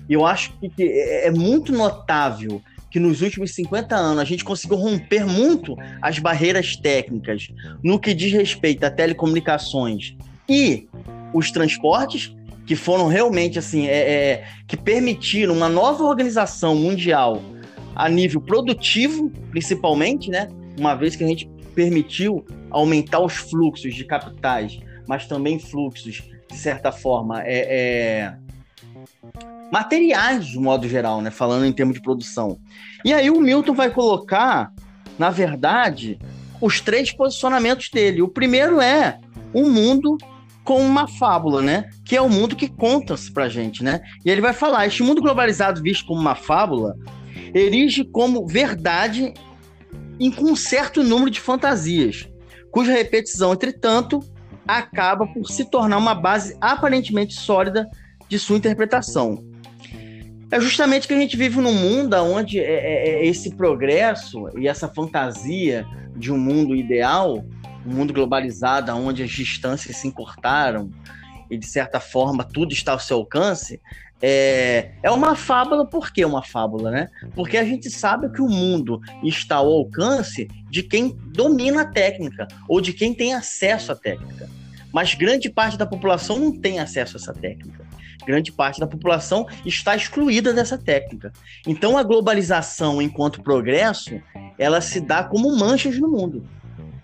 eu 0.08 0.26
acho 0.26 0.52
que 0.58 0.72
é, 0.82 1.28
é 1.28 1.30
muito 1.30 1.72
notável 1.72 2.60
que 2.90 3.00
nos 3.00 3.22
últimos 3.22 3.52
50 3.54 3.96
anos 3.96 4.20
a 4.20 4.24
gente 4.24 4.44
conseguiu 4.44 4.76
romper 4.76 5.26
muito 5.26 5.76
as 6.00 6.18
barreiras 6.20 6.76
técnicas 6.76 7.48
no 7.82 7.98
que 7.98 8.14
diz 8.14 8.32
respeito 8.32 8.84
a 8.84 8.90
telecomunicações 8.90 10.16
e 10.48 10.86
os 11.32 11.50
transportes, 11.50 12.32
que 12.66 12.74
foram 12.74 13.06
realmente 13.06 13.58
assim, 13.58 13.86
é, 13.86 13.98
é, 13.98 14.44
que 14.66 14.76
permitiram 14.76 15.54
uma 15.54 15.68
nova 15.68 16.04
organização 16.04 16.74
mundial 16.74 17.42
a 17.94 18.08
nível 18.08 18.40
produtivo, 18.40 19.30
principalmente, 19.50 20.30
né? 20.30 20.48
Uma 20.78 20.94
vez 20.94 21.14
que 21.14 21.22
a 21.22 21.26
gente 21.26 21.48
permitiu 21.74 22.44
aumentar 22.70 23.20
os 23.20 23.34
fluxos 23.34 23.94
de 23.94 24.04
capitais, 24.04 24.78
mas 25.06 25.26
também 25.26 25.58
fluxos, 25.58 26.22
de 26.50 26.56
certa 26.56 26.90
forma, 26.90 27.42
é, 27.42 27.58
é 27.58 28.34
materiais, 29.70 30.46
de 30.46 30.58
modo 30.58 30.88
geral, 30.88 31.20
né? 31.20 31.30
Falando 31.30 31.66
em 31.66 31.72
termos 31.72 31.94
de 31.94 32.02
produção. 32.02 32.58
E 33.04 33.12
aí 33.12 33.30
o 33.30 33.40
Milton 33.40 33.74
vai 33.74 33.90
colocar, 33.90 34.72
na 35.18 35.30
verdade, 35.30 36.18
os 36.60 36.80
três 36.80 37.12
posicionamentos 37.12 37.90
dele. 37.90 38.22
O 38.22 38.28
primeiro 38.28 38.80
é 38.80 39.18
o 39.52 39.68
mundo 39.68 40.16
com 40.64 40.80
uma 40.80 41.06
fábula, 41.06 41.62
né? 41.62 41.90
Que 42.04 42.16
é 42.16 42.20
o 42.20 42.28
mundo 42.28 42.56
que 42.56 42.68
conta-se 42.68 43.32
pra 43.32 43.48
gente, 43.48 43.84
né? 43.84 44.00
E 44.24 44.30
ele 44.30 44.40
vai 44.40 44.52
falar: 44.52 44.86
este 44.86 45.02
mundo 45.02 45.20
globalizado 45.20 45.82
visto 45.82 46.06
como 46.06 46.20
uma 46.20 46.34
fábula 46.34 46.96
erige 47.54 48.04
como 48.04 48.46
verdade 48.46 49.32
em 50.18 50.34
um 50.40 50.56
certo 50.56 51.02
número 51.02 51.30
de 51.30 51.40
fantasias, 51.40 52.28
cuja 52.70 52.92
repetição, 52.92 53.52
entretanto, 53.52 54.20
acaba 54.66 55.26
por 55.26 55.48
se 55.48 55.64
tornar 55.70 55.98
uma 55.98 56.14
base 56.14 56.56
aparentemente 56.60 57.34
sólida 57.34 57.88
de 58.28 58.38
sua 58.38 58.56
interpretação. 58.56 59.44
É 60.50 60.60
justamente 60.60 61.08
que 61.08 61.14
a 61.14 61.18
gente 61.18 61.36
vive 61.36 61.60
num 61.60 61.74
mundo 61.74 62.14
onde 62.16 62.60
é, 62.60 62.62
é, 62.62 63.08
é 63.08 63.26
esse 63.26 63.54
progresso 63.56 64.48
e 64.56 64.68
essa 64.68 64.88
fantasia 64.88 65.84
de 66.16 66.32
um 66.32 66.38
mundo 66.38 66.76
ideal, 66.76 67.44
um 67.84 67.92
mundo 67.92 68.12
globalizado, 68.12 68.92
onde 68.92 69.22
as 69.22 69.30
distâncias 69.30 69.96
se 69.96 70.08
encurtaram 70.08 70.90
e, 71.50 71.58
de 71.58 71.66
certa 71.66 72.00
forma, 72.00 72.44
tudo 72.44 72.72
está 72.72 72.92
ao 72.92 72.98
seu 72.98 73.18
alcance, 73.18 73.80
é, 74.26 74.92
é 75.02 75.10
uma 75.10 75.36
fábula. 75.36 75.84
Por 75.84 76.10
que 76.10 76.24
uma 76.24 76.42
fábula, 76.42 76.90
né? 76.90 77.08
Porque 77.34 77.58
a 77.58 77.64
gente 77.64 77.90
sabe 77.90 78.30
que 78.30 78.40
o 78.40 78.48
mundo 78.48 79.00
está 79.22 79.56
ao 79.56 79.70
alcance 79.70 80.48
de 80.70 80.82
quem 80.82 81.14
domina 81.26 81.82
a 81.82 81.84
técnica 81.84 82.48
ou 82.68 82.80
de 82.80 82.92
quem 82.92 83.12
tem 83.12 83.34
acesso 83.34 83.92
à 83.92 83.94
técnica. 83.94 84.48
Mas 84.92 85.14
grande 85.14 85.50
parte 85.50 85.76
da 85.76 85.84
população 85.84 86.38
não 86.38 86.52
tem 86.58 86.78
acesso 86.78 87.16
a 87.16 87.20
essa 87.20 87.34
técnica. 87.34 87.84
Grande 88.24 88.50
parte 88.50 88.80
da 88.80 88.86
população 88.86 89.46
está 89.66 89.94
excluída 89.94 90.54
dessa 90.54 90.78
técnica. 90.78 91.30
Então 91.66 91.98
a 91.98 92.02
globalização 92.02 93.02
enquanto 93.02 93.42
progresso, 93.42 94.18
ela 94.58 94.80
se 94.80 95.00
dá 95.00 95.22
como 95.22 95.54
manchas 95.54 95.98
no 95.98 96.08
mundo. 96.08 96.48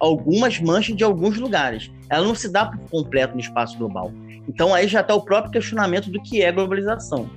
Algumas 0.01 0.59
manchas 0.59 0.97
de 0.97 1.05
alguns 1.05 1.37
lugares. 1.37 1.91
Ela 2.09 2.27
não 2.27 2.35
se 2.35 2.49
dá 2.49 2.67
por 2.67 2.79
completo 2.89 3.35
no 3.35 3.41
espaço 3.41 3.77
global. 3.79 4.11
Então 4.49 4.75
aí 4.75 4.89
já 4.89 5.01
está 5.01 5.15
o 5.15 5.23
próprio 5.23 5.53
questionamento 5.53 6.11
do 6.11 6.21
que 6.21 6.43
é 6.43 6.51
globalização. 6.51 7.29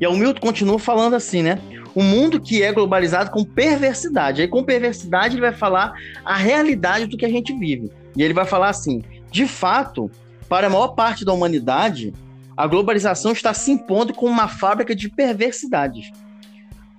E 0.00 0.06
o 0.06 0.12
Milton 0.12 0.40
continua 0.40 0.78
falando 0.78 1.14
assim, 1.14 1.42
né? 1.42 1.58
O 1.94 2.02
mundo 2.02 2.40
que 2.40 2.62
é 2.62 2.72
globalizado 2.72 3.30
com 3.30 3.44
perversidade. 3.44 4.42
Aí 4.42 4.48
com 4.48 4.62
perversidade 4.62 5.34
ele 5.34 5.42
vai 5.42 5.52
falar 5.52 5.94
a 6.24 6.36
realidade 6.36 7.06
do 7.06 7.16
que 7.16 7.24
a 7.24 7.28
gente 7.28 7.52
vive. 7.52 7.90
E 8.16 8.22
ele 8.22 8.34
vai 8.34 8.44
falar 8.44 8.68
assim: 8.68 9.02
de 9.30 9.46
fato, 9.46 10.10
para 10.48 10.66
a 10.66 10.70
maior 10.70 10.88
parte 10.88 11.24
da 11.24 11.32
humanidade, 11.32 12.12
a 12.56 12.66
globalização 12.66 13.32
está 13.32 13.54
se 13.54 13.70
impondo 13.70 14.12
como 14.12 14.30
uma 14.30 14.48
fábrica 14.48 14.94
de 14.94 15.08
perversidades. 15.08 16.10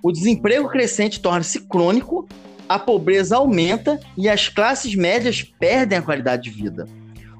O 0.02 0.12
desemprego 0.12 0.68
crescente 0.68 1.20
torna-se 1.20 1.60
crônico, 1.60 2.28
a 2.68 2.78
pobreza 2.78 3.36
aumenta 3.36 4.00
e 4.16 4.28
as 4.28 4.48
classes 4.48 4.94
médias 4.94 5.42
perdem 5.42 5.98
a 5.98 6.02
qualidade 6.02 6.44
de 6.44 6.50
vida. 6.50 6.86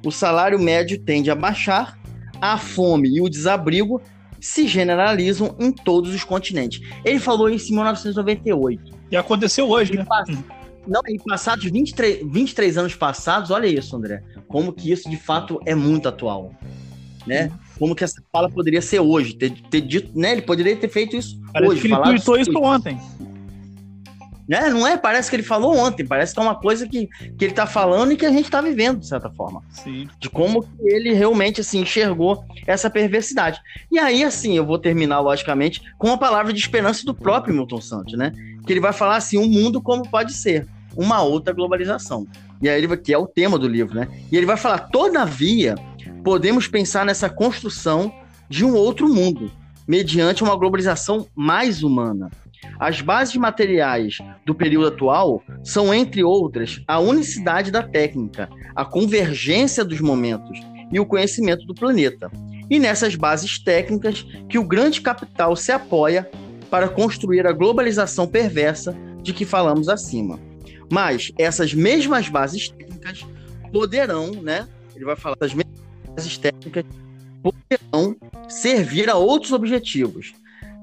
O 0.05 0.11
salário 0.11 0.59
médio 0.59 0.99
tende 0.99 1.31
a 1.31 1.35
baixar 1.35 1.99
a 2.41 2.59
fome 2.59 3.09
e 3.09 3.21
o 3.21 3.29
desabrigo 3.29 4.03
se 4.41 4.69
generalizam 4.69 5.57
em 5.59 5.73
todos 5.73 6.15
os 6.15 6.23
continentes. 6.23 6.87
Ele 7.05 7.19
falou 7.19 7.49
isso 7.49 7.71
em 7.71 7.77
1998. 7.77 8.93
E 9.11 9.17
aconteceu 9.17 9.69
hoje, 9.71 9.95
e 9.95 9.97
né? 9.97 10.05
Pass... 10.05 10.29
Não, 10.87 11.01
em 11.09 11.17
passados 11.17 11.65
23, 11.65 12.21
23 12.31 12.77
anos 12.77 12.95
passados, 12.95 13.51
olha 13.51 13.67
isso, 13.67 13.97
André. 13.97 14.23
Como 14.47 14.71
que 14.71 14.93
isso 14.93 15.09
de 15.09 15.17
fato 15.17 15.59
é 15.65 15.75
muito 15.75 16.07
atual. 16.07 16.53
Né? 17.27 17.51
Como 17.79 17.95
que 17.95 18.05
essa 18.05 18.23
fala 18.31 18.51
poderia 18.51 18.83
ser 18.83 19.01
hoje, 19.01 19.35
ter, 19.35 19.51
ter 19.71 19.81
dito, 19.81 20.13
né? 20.15 20.33
Ele 20.33 20.43
poderia 20.43 20.77
ter 20.77 20.91
feito 20.91 21.17
isso 21.17 21.41
Parece 21.51 21.73
hoje. 21.73 21.81
Que 21.81 21.87
ele 21.87 22.03
tweetou 22.03 22.37
isso 22.37 22.59
ontem. 22.59 23.01
Né? 24.47 24.69
Não 24.69 24.87
é? 24.87 24.97
Parece 24.97 25.31
que 25.31 25.37
ele 25.37 25.43
falou 25.43 25.77
ontem, 25.77 26.07
parece 26.07 26.35
que 26.35 26.41
é 26.41 26.43
uma 26.43 26.55
coisa 26.55 26.87
que, 26.87 27.07
que 27.07 27.45
ele 27.45 27.53
está 27.53 27.67
falando 27.67 28.13
e 28.13 28.17
que 28.17 28.27
a 28.27 28.31
gente 28.31 28.45
está 28.45 28.61
vivendo, 28.61 29.01
de 29.01 29.07
certa 29.07 29.31
forma. 29.31 29.63
Sim. 29.71 30.09
De 30.19 30.29
como 30.29 30.67
ele 30.81 31.13
realmente 31.13 31.61
assim, 31.63 31.81
enxergou 31.81 32.45
essa 32.67 32.91
perversidade. 32.91 33.61
E 33.91 33.99
aí, 33.99 34.23
assim, 34.23 34.57
eu 34.57 34.65
vou 34.65 34.79
terminar, 34.79 35.21
logicamente, 35.21 35.83
com 35.99 36.09
uma 36.09 36.19
palavra 36.19 36.53
de 36.53 36.61
esperança 36.61 37.05
do 37.07 37.15
próprio 37.15 37.55
Milton 37.55 37.81
Santos, 37.81 38.19
né? 38.19 38.33
Que 38.67 38.73
ele 38.73 38.81
vai 38.81 38.93
falar 38.93 39.17
assim: 39.17 39.39
um 39.39 39.49
mundo 39.49 39.81
como 39.81 40.09
pode 40.09 40.35
ser, 40.35 40.67
uma 40.95 41.23
outra 41.23 41.55
globalização. 41.55 42.27
E 42.61 42.69
aí 42.69 42.79
ele 42.79 42.87
vai, 42.87 42.97
que 42.99 43.13
é 43.13 43.19
o 43.19 43.27
tema 43.27 43.59
do 43.59 43.67
livro, 43.67 43.95
né? 43.95 44.09
E 44.31 44.37
ele 44.37 44.47
vai 44.47 44.59
falar: 44.59 44.79
todavia, 44.79 45.75
podemos 46.23 46.69
pensar 46.69 47.07
nessa 47.07 47.31
construção 47.31 48.13
de 48.49 48.63
um 48.63 48.75
outro 48.75 49.09
mundo, 49.09 49.51
mediante 49.89 50.43
uma 50.43 50.55
globalização 50.55 51.27
mais 51.35 51.83
humana 51.83 52.31
as 52.79 53.01
bases 53.01 53.37
materiais 53.37 54.19
do 54.45 54.55
período 54.55 54.89
atual 54.89 55.43
são, 55.63 55.93
entre 55.93 56.23
outras, 56.23 56.83
a 56.87 56.99
unicidade 56.99 57.71
da 57.71 57.83
técnica, 57.83 58.49
a 58.75 58.85
convergência 58.85 59.85
dos 59.85 60.01
momentos 60.01 60.61
e 60.91 61.01
o 61.01 61.07
conhecimento 61.07 61.67
do 61.67 61.75
planeta. 61.75 62.31
E 62.69 62.79
nessas 62.79 63.15
bases 63.15 63.59
técnicas 63.63 64.23
que 64.49 64.59
o 64.59 64.65
grande 64.67 65.01
capital 65.01 65.55
se 65.55 65.71
apoia 65.73 66.29
para 66.71 66.89
construir 66.89 67.47
a 67.47 67.53
globalização 67.53 68.27
perversa 68.27 68.97
de 69.23 69.33
que 69.33 69.45
falamos 69.45 69.89
acima. 69.89 70.39
Mas 70.91 71.33
essas 71.39 71.73
mesmas 71.73 72.29
bases 72.29 72.69
técnicas 72.69 73.27
poderão, 73.73 74.31
né? 74.31 74.67
Ele 74.95 75.05
vai 75.05 75.17
falar 75.17 75.37
das 75.37 75.55
mesmas 75.55 75.81
bases 76.15 76.39
técnicas 76.39 76.85
poderão 77.43 78.17
servir 78.49 79.11
a 79.11 79.17
outros 79.17 79.53
objetivos, 79.53 80.33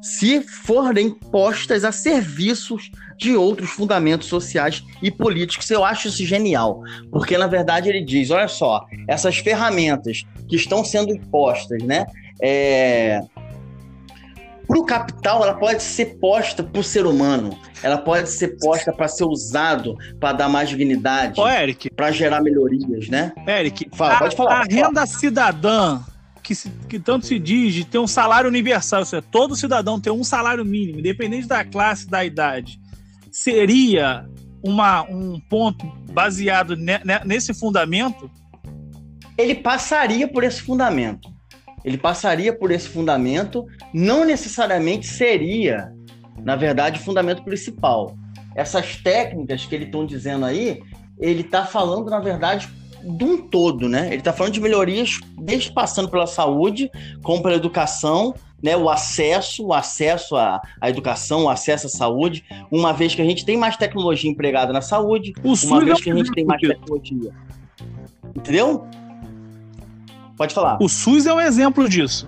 se 0.01 0.41
forem 0.41 1.11
postas 1.11 1.83
a 1.83 1.91
serviços 1.91 2.91
de 3.17 3.35
outros 3.35 3.69
fundamentos 3.69 4.27
sociais 4.27 4.83
e 5.01 5.11
políticos. 5.11 5.69
Eu 5.69 5.85
acho 5.85 6.07
isso 6.07 6.25
genial, 6.25 6.81
porque 7.11 7.37
na 7.37 7.47
verdade 7.47 7.87
ele 7.87 8.03
diz: 8.03 8.31
olha 8.31 8.47
só, 8.47 8.83
essas 9.07 9.37
ferramentas 9.37 10.23
que 10.49 10.55
estão 10.55 10.83
sendo 10.83 11.13
impostas, 11.13 11.83
né? 11.83 12.05
É... 12.41 13.21
Para 14.67 14.79
o 14.79 14.85
capital, 14.85 15.43
ela 15.43 15.53
pode 15.55 15.83
ser 15.83 16.17
posta 16.17 16.63
para 16.63 16.79
o 16.79 16.83
ser 16.83 17.05
humano, 17.05 17.59
ela 17.83 17.97
pode 17.97 18.29
ser 18.29 18.57
posta 18.57 18.93
para 18.93 19.07
ser 19.07 19.25
usado 19.25 19.97
para 20.17 20.31
dar 20.31 20.49
mais 20.49 20.69
dignidade, 20.69 21.41
para 21.93 22.11
gerar 22.11 22.41
melhorias, 22.41 23.09
né? 23.09 23.33
Eric, 23.45 23.89
Fala, 23.91 24.13
a, 24.13 24.19
pode 24.19 24.35
falar. 24.35 24.61
A 24.61 24.63
renda 24.63 25.05
cidadã 25.05 25.99
que, 26.41 26.55
se, 26.55 26.69
que 26.89 26.99
tanto 26.99 27.25
se 27.25 27.39
diz 27.39 27.73
de 27.73 27.85
ter 27.85 27.99
um 27.99 28.07
salário 28.07 28.49
universal, 28.49 29.01
ou 29.01 29.05
seja, 29.05 29.21
todo 29.21 29.55
cidadão 29.55 29.99
ter 29.99 30.11
um 30.11 30.23
salário 30.23 30.65
mínimo, 30.65 30.99
independente 30.99 31.47
da 31.47 31.63
classe, 31.63 32.09
da 32.09 32.23
idade, 32.25 32.79
seria 33.31 34.27
uma, 34.63 35.03
um 35.03 35.39
ponto 35.39 35.85
baseado 36.11 36.75
ne, 36.75 36.99
nesse 37.25 37.53
fundamento? 37.53 38.29
Ele 39.37 39.55
passaria 39.55 40.27
por 40.27 40.43
esse 40.43 40.61
fundamento. 40.61 41.31
Ele 41.83 41.97
passaria 41.97 42.53
por 42.55 42.69
esse 42.71 42.87
fundamento, 42.87 43.65
não 43.93 44.23
necessariamente 44.23 45.07
seria, 45.07 45.91
na 46.43 46.55
verdade, 46.55 46.99
o 46.99 47.03
fundamento 47.03 47.43
principal. 47.43 48.15
Essas 48.55 48.97
técnicas 48.97 49.65
que 49.65 49.73
ele 49.73 49.85
estão 49.85 50.05
dizendo 50.05 50.45
aí, 50.45 50.79
ele 51.19 51.41
está 51.41 51.65
falando, 51.65 52.09
na 52.09 52.19
verdade, 52.19 52.69
de 53.03 53.23
um 53.23 53.37
todo, 53.37 53.87
né? 53.89 54.07
Ele 54.07 54.17
está 54.17 54.33
falando 54.33 54.53
de 54.53 54.61
melhorias 54.61 55.19
desde 55.37 55.71
passando 55.71 56.09
pela 56.09 56.27
saúde, 56.27 56.89
como 57.23 57.41
pela 57.41 57.55
educação, 57.55 58.33
né? 58.61 58.77
O 58.77 58.89
acesso, 58.89 59.65
o 59.67 59.73
acesso 59.73 60.35
à, 60.35 60.61
à 60.79 60.89
educação, 60.89 61.45
o 61.45 61.49
acesso 61.49 61.87
à 61.87 61.89
saúde, 61.89 62.43
uma 62.71 62.93
vez 62.93 63.15
que 63.15 63.21
a 63.21 63.25
gente 63.25 63.45
tem 63.45 63.57
mais 63.57 63.75
tecnologia 63.75 64.29
empregada 64.29 64.71
na 64.71 64.81
saúde, 64.81 65.33
o 65.43 65.53
uma 65.67 65.83
vez 65.83 65.99
é 65.99 66.03
que 66.03 66.11
a 66.11 66.15
gente 66.15 66.31
tem 66.31 66.45
mais 66.45 66.61
tecnologia. 66.61 67.31
Entendeu? 68.35 68.85
Pode 70.37 70.53
falar. 70.53 70.77
O 70.81 70.87
SUS 70.87 71.25
é 71.25 71.33
um 71.33 71.41
exemplo 71.41 71.87
disso. 71.87 72.27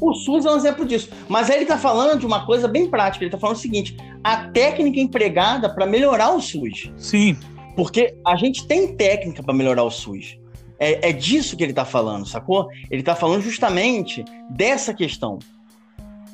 O 0.00 0.14
SUS 0.14 0.44
é 0.44 0.50
um 0.50 0.56
exemplo 0.56 0.84
disso. 0.84 1.10
Mas 1.28 1.48
aí 1.48 1.56
ele 1.56 1.62
está 1.62 1.78
falando 1.78 2.18
de 2.18 2.26
uma 2.26 2.44
coisa 2.44 2.68
bem 2.68 2.88
prática. 2.88 3.24
Ele 3.24 3.28
está 3.28 3.38
falando 3.38 3.56
o 3.56 3.60
seguinte: 3.60 3.96
a 4.22 4.48
técnica 4.48 5.00
empregada 5.00 5.68
para 5.68 5.86
melhorar 5.86 6.30
o 6.30 6.40
SUS. 6.40 6.90
Sim. 6.96 7.36
Porque 7.76 8.14
a 8.26 8.34
gente 8.36 8.66
tem 8.66 8.96
técnica 8.96 9.42
para 9.42 9.54
melhorar 9.54 9.84
o 9.84 9.90
SUS. 9.90 10.38
É, 10.78 11.10
é 11.10 11.12
disso 11.12 11.56
que 11.56 11.62
ele 11.62 11.72
está 11.72 11.84
falando, 11.84 12.26
sacou? 12.26 12.68
Ele 12.90 13.02
está 13.02 13.14
falando 13.14 13.42
justamente 13.42 14.24
dessa 14.50 14.92
questão. 14.92 15.38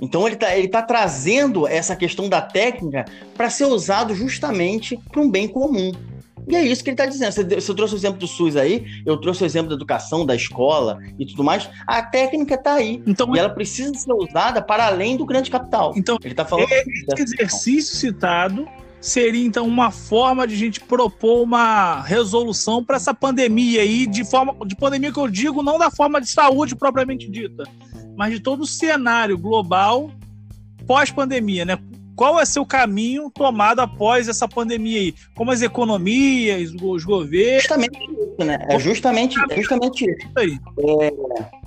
Então 0.01 0.27
ele 0.27 0.35
está 0.35 0.57
ele 0.57 0.69
tá 0.69 0.83
trazendo 0.83 1.67
essa 1.67 1.95
questão 1.95 2.29
da 2.29 2.41
técnica 2.41 3.05
para 3.37 3.51
ser 3.51 3.67
usado 3.67 4.15
justamente 4.15 4.97
para 5.11 5.21
um 5.21 5.31
bem 5.31 5.47
comum. 5.47 5.93
E 6.49 6.57
é 6.57 6.63
isso 6.63 6.83
que 6.83 6.91
ele 6.91 6.95
está 6.95 7.07
dizendo. 7.07 7.33
Você, 7.33 7.45
você 7.45 7.75
trouxe 7.75 7.95
o 7.95 7.97
exemplo 7.97 8.19
do 8.19 8.27
SUS 8.27 8.57
aí, 8.57 8.85
eu 9.07 9.17
trouxe 9.17 9.45
o 9.45 9.47
exemplo 9.47 9.69
da 9.69 9.77
educação, 9.77 10.27
da 10.27 10.35
escola 10.35 10.99
e 11.19 11.25
tudo 11.25 11.45
mais. 11.45 11.71
A 11.87 12.03
técnica 12.03 12.55
está 12.55 12.75
aí. 12.75 13.01
Então, 13.07 13.35
e 13.35 13.39
ela 13.39 13.51
precisa 13.51 13.95
ser 13.95 14.13
usada 14.13 14.61
para 14.61 14.87
além 14.87 15.17
do 15.17 15.25
grande 15.25 15.51
capital. 15.51 15.93
Então, 15.97 16.19
ele 16.21 16.33
está 16.33 16.45
falando. 16.45 16.69
Esse 16.73 17.23
exercício 17.23 17.93
questão. 17.93 18.11
citado 18.13 18.69
seria 19.03 19.45
então 19.45 19.67
uma 19.67 19.91
forma 19.91 20.47
de 20.47 20.55
a 20.55 20.59
gente 20.59 20.81
propor 20.81 21.43
uma 21.43 22.01
resolução 22.01 22.83
para 22.85 22.97
essa 22.97 23.13
pandemia 23.13 23.83
aí, 23.83 24.07
de 24.07 24.25
forma 24.25 24.55
de 24.65 24.77
pandemia 24.77 25.13
que 25.13 25.19
eu 25.19 25.29
digo, 25.29 25.63
não 25.63 25.77
da 25.77 25.91
forma 25.91 26.21
de 26.21 26.29
saúde 26.29 26.77
propriamente 26.77 27.29
dita, 27.29 27.65
mas 28.17 28.33
de 28.33 28.41
todo 28.41 28.63
o 28.63 28.67
cenário 28.67 29.37
global 29.37 30.11
pós-pandemia, 30.87 31.65
né? 31.65 31.79
Qual 32.15 32.39
é 32.39 32.45
seu 32.45 32.65
caminho 32.65 33.31
tomado 33.31 33.81
após 33.81 34.29
essa 34.29 34.47
pandemia 34.47 35.01
aí? 35.01 35.15
Como 35.35 35.51
as 35.51 35.63
economias, 35.63 36.73
os 36.81 37.05
governos. 37.05 37.63
Justamente 37.63 37.99
isso, 37.99 38.47
né? 38.47 38.59
É 38.69 38.79
justamente, 38.79 39.37
é 39.51 39.57
justamente 39.57 40.05
isso. 40.05 40.29
Aí. 40.37 40.59
É... 41.01 41.63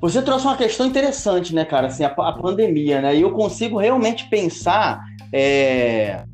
Você 0.00 0.22
trouxe 0.22 0.46
uma 0.46 0.56
questão 0.56 0.86
interessante, 0.86 1.54
né, 1.54 1.64
cara? 1.64 1.88
Assim, 1.88 2.04
a, 2.04 2.08
a 2.08 2.32
pandemia, 2.32 3.02
né? 3.02 3.16
E 3.16 3.20
eu 3.20 3.32
consigo 3.32 3.78
realmente 3.78 4.28
pensar. 4.28 5.04
É... 5.32 6.24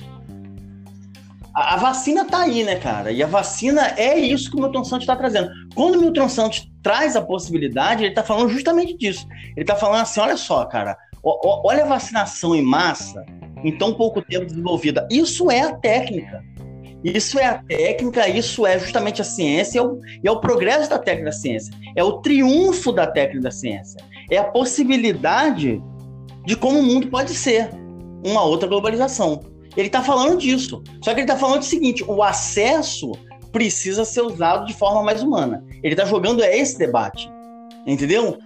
A, 1.54 1.74
a, 1.74 1.76
vacina 1.76 2.24
tá 2.24 2.42
aí, 2.42 2.64
né, 2.64 2.76
cara? 2.76 3.10
E 3.10 3.22
a 3.22 3.26
vacina 3.26 3.94
é 3.96 4.18
isso 4.18 4.50
que 4.50 4.56
o 4.56 4.60
Milton 4.60 4.84
Santos 4.84 5.04
está 5.04 5.16
trazendo. 5.16 5.50
Quando 5.74 5.96
o 5.96 6.00
Milton 6.00 6.28
Santos 6.28 6.70
traz 6.82 7.16
a 7.16 7.22
possibilidade, 7.22 8.02
ele 8.02 8.10
está 8.10 8.22
falando 8.22 8.50
justamente 8.50 8.96
disso. 8.96 9.26
Ele 9.52 9.62
está 9.62 9.74
falando 9.74 10.02
assim: 10.02 10.20
olha 10.20 10.36
só, 10.36 10.64
cara, 10.66 10.96
olha 11.22 11.84
a 11.84 11.88
vacinação 11.88 12.54
em 12.54 12.62
massa 12.62 13.24
em 13.64 13.76
tão 13.76 13.94
pouco 13.94 14.22
tempo 14.22 14.46
desenvolvida. 14.46 15.08
Isso 15.10 15.50
é 15.50 15.62
a 15.62 15.74
técnica. 15.74 16.44
Isso 17.02 17.38
é 17.38 17.46
a 17.46 17.62
técnica, 17.62 18.28
isso 18.28 18.66
é 18.66 18.78
justamente 18.78 19.20
a 19.20 19.24
ciência, 19.24 19.78
e 19.78 19.80
é 19.80 19.82
o, 19.82 20.00
é 20.24 20.30
o 20.30 20.40
progresso 20.40 20.90
da 20.90 20.98
técnica 20.98 21.30
da 21.30 21.36
ciência. 21.36 21.72
É 21.94 22.02
o 22.02 22.20
triunfo 22.20 22.92
da 22.92 23.06
técnica 23.06 23.42
da 23.42 23.50
ciência. 23.50 24.02
É 24.30 24.38
a 24.38 24.44
possibilidade 24.44 25.80
de 26.44 26.56
como 26.56 26.80
o 26.80 26.82
mundo 26.82 27.08
pode 27.08 27.32
ser 27.34 27.70
uma 28.26 28.42
outra 28.42 28.68
globalização. 28.68 29.40
Ele 29.76 29.88
está 29.88 30.02
falando 30.02 30.38
disso. 30.38 30.82
Só 31.02 31.12
que 31.12 31.20
ele 31.20 31.30
está 31.30 31.36
falando 31.36 31.62
o 31.62 31.64
seguinte: 31.64 32.04
o 32.06 32.22
acesso 32.22 33.12
precisa 33.52 34.04
ser 34.04 34.22
usado 34.22 34.66
de 34.66 34.74
forma 34.74 35.02
mais 35.02 35.22
humana. 35.22 35.64
Ele 35.82 35.94
está 35.94 36.04
jogando 36.04 36.42
é 36.42 36.56
esse 36.56 36.78
debate. 36.78 37.30
Entendeu? 37.86 38.38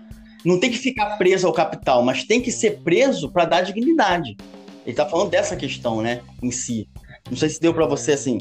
Não 0.44 0.58
tem 0.58 0.70
que 0.70 0.78
ficar 0.78 1.16
preso 1.16 1.46
ao 1.46 1.52
capital, 1.52 2.02
mas 2.02 2.24
tem 2.24 2.40
que 2.40 2.50
ser 2.50 2.80
preso 2.82 3.30
para 3.30 3.44
dar 3.44 3.62
dignidade. 3.62 4.36
Ele 4.84 4.92
está 4.92 5.06
falando 5.06 5.30
dessa 5.30 5.56
questão, 5.56 6.00
né, 6.00 6.20
em 6.42 6.50
si. 6.50 6.88
Não 7.28 7.36
sei 7.36 7.48
se 7.48 7.60
deu 7.60 7.74
para 7.74 7.86
você 7.86 8.12
assim, 8.12 8.38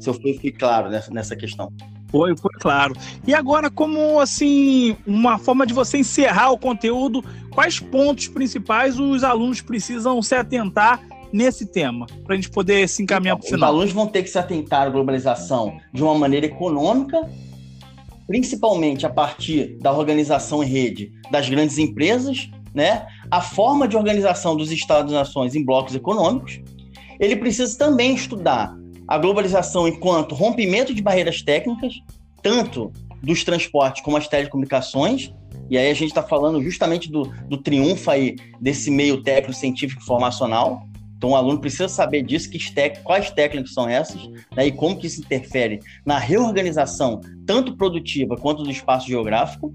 se 0.00 0.08
eu 0.08 0.14
fui, 0.14 0.50
claro 0.52 0.90
nessa 1.10 1.36
questão. 1.36 1.70
Foi, 2.12 2.36
foi 2.36 2.52
claro. 2.60 2.94
E 3.26 3.34
agora, 3.34 3.70
como 3.70 4.20
assim, 4.20 4.94
uma 5.06 5.38
forma 5.38 5.66
de 5.66 5.72
você 5.72 5.96
encerrar 5.96 6.50
o 6.50 6.58
conteúdo, 6.58 7.24
quais 7.50 7.80
pontos 7.80 8.28
principais 8.28 9.00
os 9.00 9.24
alunos 9.24 9.62
precisam 9.62 10.20
se 10.22 10.34
atentar 10.34 11.00
nesse 11.32 11.64
tema, 11.64 12.06
para 12.24 12.34
a 12.34 12.36
gente 12.36 12.50
poder 12.50 12.86
se 12.86 13.02
encaminhar 13.02 13.38
para 13.38 13.44
o 13.44 13.48
final? 13.48 13.70
Os 13.70 13.74
alunos 13.74 13.92
vão 13.92 14.06
ter 14.06 14.22
que 14.22 14.28
se 14.28 14.38
atentar 14.38 14.86
à 14.86 14.90
globalização 14.90 15.78
de 15.90 16.02
uma 16.02 16.14
maneira 16.14 16.44
econômica, 16.44 17.18
principalmente 18.26 19.06
a 19.06 19.10
partir 19.10 19.78
da 19.80 19.90
organização 19.90 20.62
em 20.62 20.66
rede 20.66 21.10
das 21.30 21.48
grandes 21.48 21.78
empresas, 21.78 22.50
né? 22.74 23.06
a 23.30 23.40
forma 23.40 23.88
de 23.88 23.96
organização 23.96 24.54
dos 24.54 24.70
Estados-nações 24.70 25.54
em 25.54 25.64
blocos 25.64 25.94
econômicos. 25.94 26.60
Ele 27.18 27.36
precisa 27.36 27.78
também 27.78 28.14
estudar 28.14 28.76
a 29.12 29.18
globalização 29.18 29.86
enquanto 29.86 30.34
rompimento 30.34 30.94
de 30.94 31.02
barreiras 31.02 31.42
técnicas, 31.42 32.00
tanto 32.42 32.90
dos 33.22 33.44
transportes 33.44 34.02
como 34.02 34.16
as 34.16 34.26
telecomunicações, 34.26 35.30
e 35.68 35.76
aí 35.76 35.90
a 35.90 35.94
gente 35.94 36.08
está 36.08 36.22
falando 36.22 36.62
justamente 36.62 37.12
do, 37.12 37.24
do 37.46 37.58
triunfo 37.58 38.10
aí 38.10 38.36
desse 38.58 38.90
meio 38.90 39.22
técnico 39.22 39.52
científico 39.52 40.02
formacional, 40.02 40.88
então 41.18 41.32
o 41.32 41.36
aluno 41.36 41.60
precisa 41.60 41.90
saber 41.90 42.22
disso, 42.22 42.48
que 42.48 42.58
quais 43.04 43.30
técnicas 43.30 43.74
são 43.74 43.86
essas, 43.86 44.26
né, 44.56 44.68
e 44.68 44.72
como 44.72 44.96
que 44.96 45.06
isso 45.06 45.20
interfere 45.20 45.80
na 46.06 46.18
reorganização, 46.18 47.20
tanto 47.46 47.76
produtiva 47.76 48.34
quanto 48.38 48.62
do 48.62 48.70
espaço 48.70 49.08
geográfico. 49.08 49.74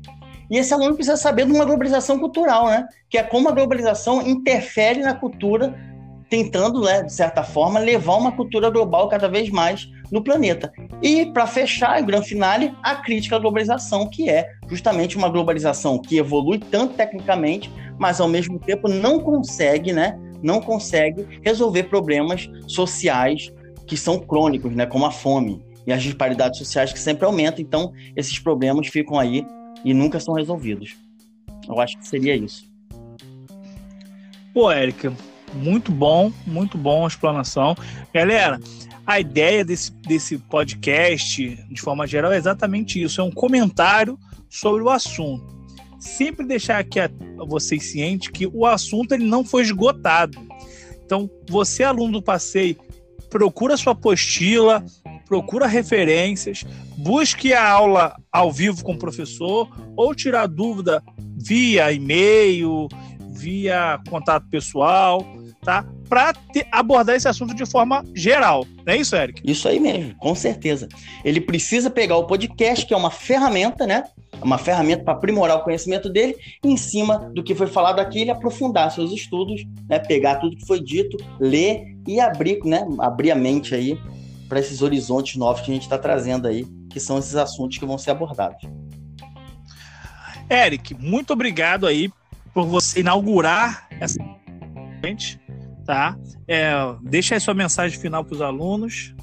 E 0.49 0.57
esse 0.57 0.73
aluno 0.73 0.95
precisa 0.95 1.15
saber 1.15 1.45
de 1.45 1.51
uma 1.51 1.63
globalização 1.63 2.17
cultural, 2.17 2.67
né? 2.67 2.87
Que 3.09 3.17
é 3.17 3.23
como 3.23 3.49
a 3.49 3.51
globalização 3.51 4.25
interfere 4.25 5.01
na 5.01 5.13
cultura, 5.13 5.75
tentando, 6.29 6.81
né, 6.81 7.03
de 7.03 7.13
certa 7.13 7.43
forma, 7.43 7.79
levar 7.79 8.15
uma 8.15 8.31
cultura 8.31 8.69
global 8.69 9.07
cada 9.07 9.27
vez 9.27 9.49
mais 9.49 9.89
no 10.11 10.21
planeta. 10.21 10.71
E, 11.01 11.25
para 11.27 11.47
fechar, 11.47 12.01
o 12.01 12.05
grande 12.05 12.27
finale, 12.27 12.73
a 12.83 12.95
crítica 12.95 13.35
à 13.35 13.39
globalização, 13.39 14.09
que 14.09 14.29
é 14.29 14.49
justamente 14.69 15.17
uma 15.17 15.29
globalização 15.29 15.99
que 15.99 16.17
evolui 16.17 16.59
tanto 16.59 16.95
tecnicamente, 16.95 17.71
mas 17.97 18.19
ao 18.19 18.27
mesmo 18.27 18.59
tempo 18.59 18.87
não 18.87 19.19
consegue, 19.19 19.93
né, 19.93 20.19
não 20.41 20.61
consegue 20.61 21.25
resolver 21.43 21.83
problemas 21.83 22.49
sociais 22.67 23.51
que 23.85 23.97
são 23.97 24.19
crônicos, 24.19 24.73
né, 24.73 24.85
como 24.85 25.05
a 25.05 25.11
fome 25.11 25.65
e 25.85 25.93
as 25.93 26.03
disparidades 26.03 26.59
sociais 26.59 26.91
que 26.91 26.99
sempre 26.99 27.25
aumentam. 27.25 27.61
Então, 27.61 27.93
esses 28.15 28.37
problemas 28.37 28.87
ficam 28.87 29.17
aí 29.17 29.45
e 29.85 29.93
nunca 29.93 30.19
são 30.19 30.33
resolvidos. 30.33 30.97
Eu 31.67 31.79
acho 31.79 31.97
que 31.97 32.07
seria 32.07 32.35
isso. 32.35 32.65
Pô, 34.53 34.71
Érica, 34.71 35.13
muito 35.53 35.91
bom, 35.91 36.31
muito 36.45 36.77
bom 36.77 37.05
a 37.05 37.07
explanação. 37.07 37.75
Galera, 38.13 38.59
a 39.05 39.19
ideia 39.19 39.63
desse, 39.63 39.91
desse 39.91 40.37
podcast, 40.37 41.43
de 41.69 41.81
forma 41.81 42.05
geral, 42.05 42.31
é 42.31 42.37
exatamente 42.37 43.01
isso: 43.01 43.21
é 43.21 43.23
um 43.23 43.31
comentário 43.31 44.17
sobre 44.49 44.81
o 44.83 44.89
assunto 44.89 45.57
sempre 45.99 46.45
deixar 46.45 46.79
aqui 46.79 46.99
a, 46.99 47.05
a 47.39 47.45
vocês 47.45 47.91
cientes 47.91 48.29
que 48.29 48.47
o 48.47 48.65
assunto 48.65 49.13
ele 49.13 49.25
não 49.25 49.43
foi 49.43 49.63
esgotado. 49.63 50.37
Então, 51.05 51.29
você, 51.49 51.83
aluno 51.83 52.13
do 52.13 52.21
passeio, 52.21 52.77
procura 53.29 53.77
sua 53.77 53.93
apostila, 53.93 54.83
procura 55.25 55.67
referências, 55.67 56.63
busque 56.97 57.53
a 57.53 57.69
aula 57.69 58.15
ao 58.31 58.51
vivo 58.51 58.83
com 58.83 58.93
o 58.93 58.99
professor 58.99 59.69
ou 59.95 60.13
tirar 60.13 60.47
dúvida 60.47 61.01
via 61.35 61.91
e-mail, 61.91 62.87
via 63.29 63.99
contato 64.09 64.47
pessoal, 64.49 65.25
tá? 65.67 65.85
Para 66.07 66.33
abordar 66.71 67.17
esse 67.17 67.27
assunto 67.27 67.53
de 67.53 67.65
forma 67.65 68.01
geral. 68.15 68.65
Não 68.85 68.93
é 68.93 68.97
isso, 68.97 69.13
Eric? 69.13 69.41
Isso 69.43 69.67
aí 69.67 69.81
mesmo, 69.81 70.15
com 70.15 70.33
certeza. 70.33 70.87
Ele 71.25 71.41
precisa 71.41 71.89
pegar 71.89 72.15
o 72.15 72.25
podcast, 72.25 72.85
que 72.85 72.93
é 72.93 72.97
uma 72.97 73.11
ferramenta, 73.11 73.85
né? 73.85 74.05
uma 74.41 74.57
ferramenta 74.57 75.03
para 75.03 75.13
aprimorar 75.13 75.57
o 75.57 75.63
conhecimento 75.63 76.09
dele, 76.09 76.37
e 76.63 76.69
em 76.69 76.77
cima 76.77 77.31
do 77.33 77.43
que 77.43 77.55
foi 77.55 77.65
falado 77.65 77.99
aqui, 77.99 78.19
ele 78.19 78.29
aprofundar 78.29 78.91
seus 78.91 79.11
estudos, 79.11 79.65
né, 79.89 79.97
pegar 79.97 80.35
tudo 80.35 80.55
que 80.55 80.65
foi 80.65 80.79
dito, 80.79 81.17
ler 81.39 81.97
e 82.07 82.19
abrir, 82.19 82.59
né, 82.63 82.85
abrir 82.99 83.31
a 83.31 83.35
mente 83.35 83.73
aí 83.73 83.99
para 84.47 84.59
esses 84.59 84.83
horizontes 84.83 85.35
novos 85.37 85.61
que 85.61 85.71
a 85.71 85.73
gente 85.73 85.83
está 85.83 85.97
trazendo 85.97 86.47
aí, 86.47 86.65
que 86.89 86.99
são 86.99 87.17
esses 87.17 87.35
assuntos 87.35 87.79
que 87.79 87.85
vão 87.85 87.97
ser 87.97 88.11
abordados. 88.11 88.61
Eric, 90.49 90.93
muito 90.93 91.33
obrigado 91.33 91.87
aí 91.87 92.11
por 92.53 92.67
você 92.67 92.99
inaugurar 92.99 93.87
essa 93.99 94.19
gente, 95.03 95.39
tá? 95.87 96.17
É, 96.47 96.69
deixa 97.01 97.33
aí 97.33 97.41
sua 97.41 97.53
mensagem 97.53 97.97
final 97.97 98.23
para 98.23 98.35
os 98.35 98.41
alunos. 98.41 99.15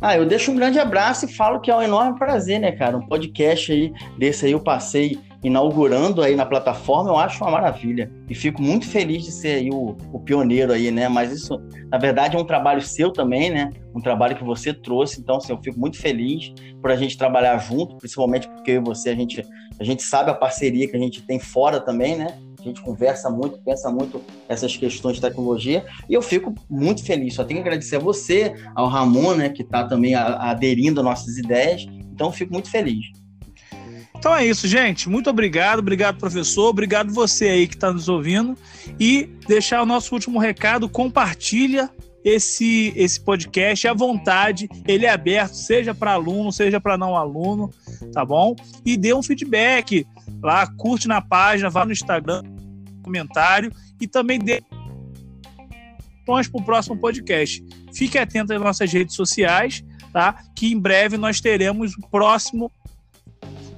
Ah, 0.00 0.16
eu 0.16 0.24
deixo 0.24 0.50
um 0.50 0.56
grande 0.56 0.78
abraço 0.78 1.26
e 1.26 1.32
falo 1.32 1.60
que 1.60 1.70
é 1.70 1.76
um 1.76 1.82
enorme 1.82 2.18
prazer, 2.18 2.60
né, 2.60 2.72
cara? 2.72 2.96
Um 2.96 3.06
podcast 3.06 3.70
aí 3.70 3.92
desse 4.16 4.46
aí 4.46 4.52
eu 4.52 4.60
passei 4.60 5.18
inaugurando 5.42 6.22
aí 6.22 6.36
na 6.36 6.46
plataforma, 6.46 7.10
eu 7.10 7.16
acho 7.16 7.42
uma 7.42 7.50
maravilha. 7.50 8.10
E 8.28 8.34
fico 8.34 8.62
muito 8.62 8.86
feliz 8.86 9.24
de 9.24 9.32
ser 9.32 9.56
aí 9.56 9.70
o, 9.70 9.96
o 10.12 10.20
pioneiro 10.20 10.72
aí, 10.72 10.90
né? 10.90 11.08
Mas 11.08 11.32
isso, 11.32 11.60
na 11.90 11.98
verdade, 11.98 12.36
é 12.36 12.40
um 12.40 12.44
trabalho 12.44 12.80
seu 12.80 13.10
também, 13.10 13.50
né? 13.50 13.70
Um 13.94 14.00
trabalho 14.00 14.36
que 14.36 14.44
você 14.44 14.72
trouxe. 14.72 15.20
Então, 15.20 15.36
assim, 15.36 15.52
eu 15.52 15.58
fico 15.60 15.78
muito 15.78 15.98
feliz 15.98 16.52
por 16.80 16.90
a 16.90 16.96
gente 16.96 17.18
trabalhar 17.18 17.58
junto, 17.58 17.96
principalmente 17.96 18.48
porque 18.48 18.72
eu 18.72 18.80
e 18.80 18.84
você, 18.84 19.10
a 19.10 19.14
gente, 19.16 19.44
a 19.80 19.84
gente 19.84 20.02
sabe 20.02 20.30
a 20.30 20.34
parceria 20.34 20.88
que 20.88 20.96
a 20.96 21.00
gente 21.00 21.22
tem 21.22 21.40
fora 21.40 21.80
também, 21.80 22.16
né? 22.16 22.38
A 22.68 22.72
gente 22.72 22.82
conversa 22.82 23.30
muito, 23.30 23.58
pensa 23.58 23.90
muito 23.90 24.22
essas 24.48 24.76
questões 24.76 25.16
de 25.16 25.22
tecnologia, 25.22 25.84
e 26.08 26.14
eu 26.14 26.22
fico 26.22 26.54
muito 26.68 27.04
feliz. 27.04 27.34
Só 27.34 27.44
tenho 27.44 27.62
que 27.62 27.68
agradecer 27.68 27.96
a 27.96 28.00
você, 28.00 28.54
ao 28.74 28.88
Ramon, 28.88 29.34
né, 29.34 29.48
que 29.48 29.62
está 29.62 29.84
também 29.84 30.14
aderindo 30.14 31.00
às 31.00 31.04
nossas 31.04 31.38
ideias. 31.38 31.86
Então, 32.12 32.30
fico 32.32 32.52
muito 32.52 32.70
feliz. 32.70 33.06
Então 34.22 34.36
é 34.36 34.46
isso, 34.46 34.68
gente. 34.68 35.08
Muito 35.08 35.28
obrigado, 35.28 35.80
obrigado, 35.80 36.16
professor, 36.16 36.68
obrigado 36.68 37.12
você 37.12 37.48
aí 37.48 37.66
que 37.66 37.74
está 37.74 37.92
nos 37.92 38.08
ouvindo. 38.08 38.56
E 39.00 39.28
deixar 39.48 39.82
o 39.82 39.86
nosso 39.86 40.14
último 40.14 40.38
recado: 40.38 40.88
compartilha 40.88 41.90
esse, 42.24 42.92
esse 42.96 43.20
podcast 43.20 43.86
à 43.88 43.94
vontade, 43.94 44.68
ele 44.86 45.06
é 45.06 45.10
aberto, 45.10 45.54
seja 45.54 45.94
para 45.94 46.12
aluno, 46.12 46.52
seja 46.52 46.80
para 46.80 46.96
não 46.96 47.16
aluno, 47.16 47.70
tá 48.12 48.24
bom? 48.24 48.54
E 48.84 48.96
dê 48.96 49.12
um 49.12 49.22
feedback 49.22 50.06
lá, 50.42 50.66
curte 50.66 51.08
na 51.08 51.20
página, 51.20 51.68
vá 51.68 51.84
no 51.84 51.92
Instagram, 51.92 52.42
comentário 53.02 53.72
e 54.00 54.06
também 54.06 54.38
dê 54.38 54.62
para 56.24 56.40
o 56.52 56.64
próximo 56.64 56.96
podcast. 56.96 57.64
Fique 57.92 58.16
atento 58.16 58.52
às 58.52 58.60
nossas 58.60 58.92
redes 58.92 59.16
sociais, 59.16 59.84
tá? 60.12 60.36
Que 60.54 60.72
em 60.72 60.78
breve 60.78 61.16
nós 61.16 61.40
teremos 61.40 61.94
o 61.96 62.08
próximo 62.08 62.70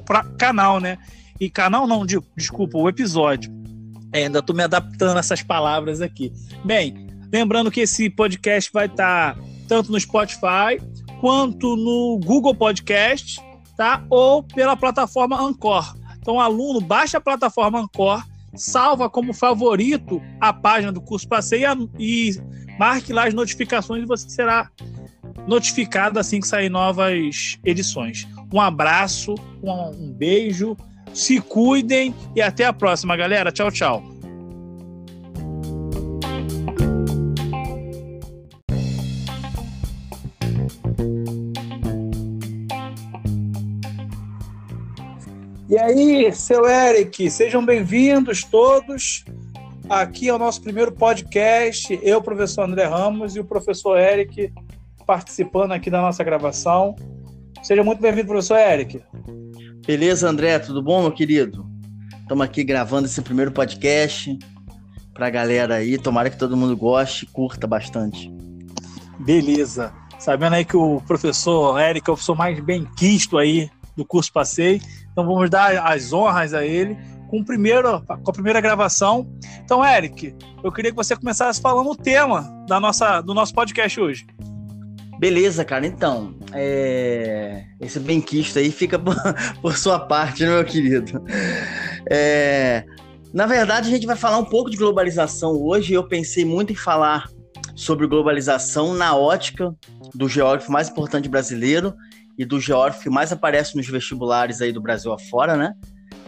pra, 0.04 0.24
canal, 0.38 0.78
né? 0.78 0.98
E 1.40 1.48
canal 1.50 1.86
não, 1.86 2.04
de, 2.04 2.20
desculpa, 2.36 2.78
o 2.78 2.88
episódio. 2.88 3.52
É, 4.12 4.24
ainda 4.24 4.38
estou 4.38 4.54
me 4.54 4.62
adaptando 4.62 5.16
a 5.16 5.20
essas 5.20 5.42
palavras 5.42 6.00
aqui. 6.00 6.32
Bem, 6.64 7.03
lembrando 7.34 7.68
que 7.68 7.80
esse 7.80 8.08
podcast 8.08 8.70
vai 8.72 8.86
estar 8.86 9.34
tá 9.34 9.40
tanto 9.66 9.90
no 9.90 9.98
Spotify 9.98 10.80
quanto 11.20 11.74
no 11.74 12.20
Google 12.24 12.54
Podcast, 12.54 13.40
tá? 13.76 14.04
Ou 14.08 14.40
pela 14.40 14.76
plataforma 14.76 15.40
Anchor. 15.40 15.96
Então, 16.20 16.38
aluno 16.38 16.80
baixa 16.80 17.18
a 17.18 17.20
plataforma 17.20 17.80
Ancor 17.80 18.24
salva 18.54 19.10
como 19.10 19.34
favorito 19.34 20.22
a 20.40 20.52
página 20.52 20.92
do 20.92 21.00
curso 21.00 21.26
Passeio 21.26 21.90
e 21.98 22.40
marque 22.78 23.12
lá 23.12 23.26
as 23.26 23.34
notificações 23.34 24.04
e 24.04 24.06
você 24.06 24.30
será 24.30 24.70
notificado 25.48 26.20
assim 26.20 26.38
que 26.38 26.46
sair 26.46 26.68
novas 26.68 27.58
edições. 27.64 28.28
Um 28.52 28.60
abraço, 28.60 29.34
um, 29.60 30.12
beijo, 30.12 30.76
se 31.12 31.40
cuidem 31.40 32.14
e 32.36 32.40
até 32.40 32.64
a 32.64 32.72
próxima, 32.72 33.16
galera. 33.16 33.50
Tchau, 33.50 33.72
tchau. 33.72 34.13
E 45.68 45.78
aí, 45.78 46.32
seu 46.32 46.66
Eric, 46.66 47.30
sejam 47.30 47.64
bem-vindos 47.64 48.44
todos. 48.44 49.24
Aqui 49.88 50.28
é 50.28 50.32
o 50.34 50.38
nosso 50.38 50.62
primeiro 50.62 50.92
podcast. 50.92 51.98
Eu, 52.02 52.22
professor 52.22 52.62
André 52.62 52.84
Ramos, 52.84 53.34
e 53.34 53.40
o 53.40 53.44
professor 53.44 53.98
Eric 53.98 54.52
participando 55.06 55.72
aqui 55.72 55.90
da 55.90 56.00
nossa 56.00 56.22
gravação. 56.22 56.94
Seja 57.62 57.82
muito 57.82 58.00
bem-vindo, 58.00 58.28
professor 58.28 58.58
Eric. 58.58 59.02
Beleza, 59.86 60.28
André, 60.28 60.58
tudo 60.58 60.82
bom, 60.82 61.02
meu 61.02 61.12
querido? 61.12 61.66
Estamos 62.20 62.44
aqui 62.44 62.62
gravando 62.62 63.06
esse 63.06 63.20
primeiro 63.20 63.50
podcast 63.50 64.38
para 65.12 65.26
a 65.26 65.30
galera 65.30 65.74
aí. 65.74 65.98
Tomara 65.98 66.30
que 66.30 66.38
todo 66.38 66.56
mundo 66.56 66.76
goste 66.76 67.24
e 67.24 67.28
curta 67.28 67.66
bastante. 67.66 68.30
Beleza. 69.18 69.92
Sabendo 70.18 70.54
aí 70.54 70.64
que 70.64 70.76
o 70.76 71.00
professor 71.06 71.78
Eric 71.78 72.08
é 72.08 72.12
o 72.12 72.14
professor 72.14 72.36
mais 72.36 72.58
bem 72.60 72.84
quisto 72.96 73.38
aí 73.38 73.70
do 73.96 74.04
curso 74.04 74.32
Passei. 74.32 74.80
Então 75.12 75.26
vamos 75.26 75.50
dar 75.50 75.86
as 75.86 76.12
honras 76.12 76.54
a 76.54 76.64
ele 76.64 76.96
com, 77.28 77.40
o 77.40 77.44
primeiro, 77.44 78.00
com 78.00 78.30
a 78.30 78.32
primeira 78.32 78.60
gravação. 78.60 79.28
Então, 79.64 79.84
Eric, 79.84 80.34
eu 80.62 80.70
queria 80.70 80.90
que 80.90 80.96
você 80.96 81.16
começasse 81.16 81.60
falando 81.60 81.90
o 81.90 81.96
tema 81.96 82.48
da 82.68 82.78
nossa, 82.78 83.20
do 83.20 83.34
nosso 83.34 83.52
podcast 83.52 84.00
hoje. 84.00 84.26
Beleza, 85.18 85.64
cara. 85.64 85.86
Então, 85.86 86.34
é... 86.52 87.64
esse 87.80 87.98
benquisto 87.98 88.58
aí 88.58 88.70
fica 88.70 88.98
por, 88.98 89.16
por, 89.60 89.76
sua 89.76 89.98
parte, 89.98 90.44
né, 90.44 90.50
meu 90.50 90.64
querido? 90.64 91.22
É... 92.10 92.84
Na 93.32 93.46
verdade, 93.46 93.88
a 93.88 93.90
gente 93.90 94.06
vai 94.06 94.16
falar 94.16 94.38
um 94.38 94.44
pouco 94.44 94.70
de 94.70 94.76
globalização 94.76 95.60
hoje. 95.60 95.92
Eu 95.92 96.06
pensei 96.06 96.44
muito 96.44 96.72
em 96.72 96.76
falar 96.76 97.28
sobre 97.74 98.06
globalização 98.06 98.94
na 98.94 99.16
ótica 99.16 99.74
do 100.14 100.28
geógrafo 100.28 100.70
mais 100.70 100.88
importante 100.88 101.28
brasileiro 101.28 101.94
e 102.38 102.44
do 102.44 102.60
geógrafo 102.60 103.02
que 103.02 103.10
mais 103.10 103.32
aparece 103.32 103.76
nos 103.76 103.88
vestibulares 103.88 104.60
aí 104.60 104.72
do 104.72 104.80
Brasil 104.80 105.12
afora, 105.12 105.56
né? 105.56 105.74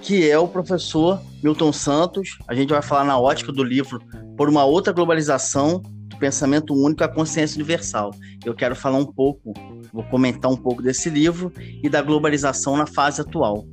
Que 0.03 0.31
é 0.31 0.39
o 0.39 0.49
professor 0.49 1.21
Milton 1.43 1.73
Santos. 1.73 2.39
A 2.47 2.55
gente 2.55 2.71
vai 2.71 2.83
falar 2.83 3.05
na 3.05 3.19
ótica 3.19 3.53
do 3.53 3.63
livro 3.63 4.01
Por 4.37 4.49
uma 4.49 4.65
Outra 4.65 4.93
Globalização 4.93 5.83
do 6.17 6.17
Pensamento 6.17 6.75
Único 6.75 7.05
à 7.05 7.09
Consciência 7.09 7.57
Universal. 7.57 8.13
Eu 8.45 8.55
quero 8.55 8.77
falar 8.77 8.99
um 8.99 9.07
pouco, 9.07 9.53
vou 9.93 10.05
comentar 10.05 10.51
um 10.51 10.57
pouco 10.57 10.83
desse 10.83 11.11
livro 11.11 11.53
e 11.83 11.89
da 11.89 12.03
globalização 12.03 12.77
na 12.77 12.87
fase 12.87 13.21
atual. 13.21 13.67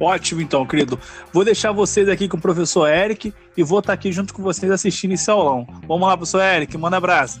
Ótimo, 0.00 0.40
então, 0.40 0.66
querido. 0.66 0.98
Vou 1.32 1.44
deixar 1.44 1.72
vocês 1.72 2.08
aqui 2.08 2.26
com 2.26 2.38
o 2.38 2.40
professor 2.40 2.88
Eric 2.88 3.34
e 3.56 3.62
vou 3.62 3.80
estar 3.80 3.92
aqui 3.92 4.10
junto 4.10 4.32
com 4.32 4.42
vocês 4.42 4.72
assistindo 4.72 5.12
esse 5.12 5.30
aulão. 5.30 5.66
Vamos 5.86 6.08
lá, 6.08 6.16
professor 6.16 6.42
Eric, 6.42 6.76
manda 6.78 6.96
abraço. 6.96 7.40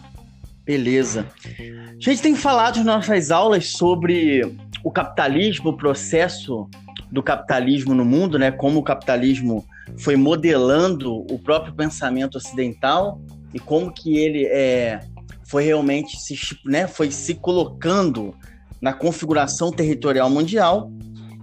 Beleza. 0.64 1.26
A 1.58 1.98
gente 1.98 2.20
tem 2.20 2.36
falado 2.36 2.76
nas 2.76 2.84
nossas 2.84 3.30
aulas 3.30 3.68
sobre 3.68 4.42
o 4.84 4.90
capitalismo, 4.90 5.70
o 5.70 5.76
processo 5.76 6.68
do 7.10 7.22
capitalismo 7.22 7.94
no 7.94 8.04
mundo, 8.04 8.38
né? 8.38 8.50
Como 8.50 8.78
o 8.78 8.82
capitalismo 8.82 9.64
foi 9.98 10.16
modelando 10.16 11.24
o 11.32 11.38
próprio 11.38 11.74
pensamento 11.74 12.36
ocidental 12.36 13.20
e 13.52 13.58
como 13.58 13.92
que 13.92 14.16
ele 14.16 14.44
é, 14.46 15.00
foi 15.44 15.64
realmente 15.64 16.16
se, 16.20 16.36
né, 16.64 16.86
foi 16.86 17.10
se 17.10 17.34
colocando 17.34 18.34
na 18.80 18.92
configuração 18.92 19.72
territorial 19.72 20.30
mundial. 20.30 20.90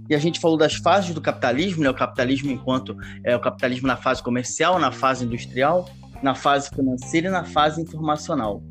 E 0.08 0.14
a 0.14 0.18
gente 0.18 0.40
falou 0.40 0.56
das 0.56 0.74
fases 0.74 1.14
do 1.14 1.20
capitalismo, 1.20 1.82
né? 1.82 1.90
O 1.90 1.94
capitalismo 1.94 2.50
enquanto 2.50 2.96
é 3.24 3.36
o 3.36 3.40
capitalismo 3.40 3.86
na 3.86 3.96
fase 3.96 4.22
comercial, 4.22 4.78
na 4.78 4.90
fase 4.90 5.24
industrial, 5.24 5.88
na 6.22 6.34
fase 6.34 6.70
financeira 6.70 7.28
e 7.28 7.30
na 7.30 7.44
fase 7.44 7.82
informacional. 7.82 8.62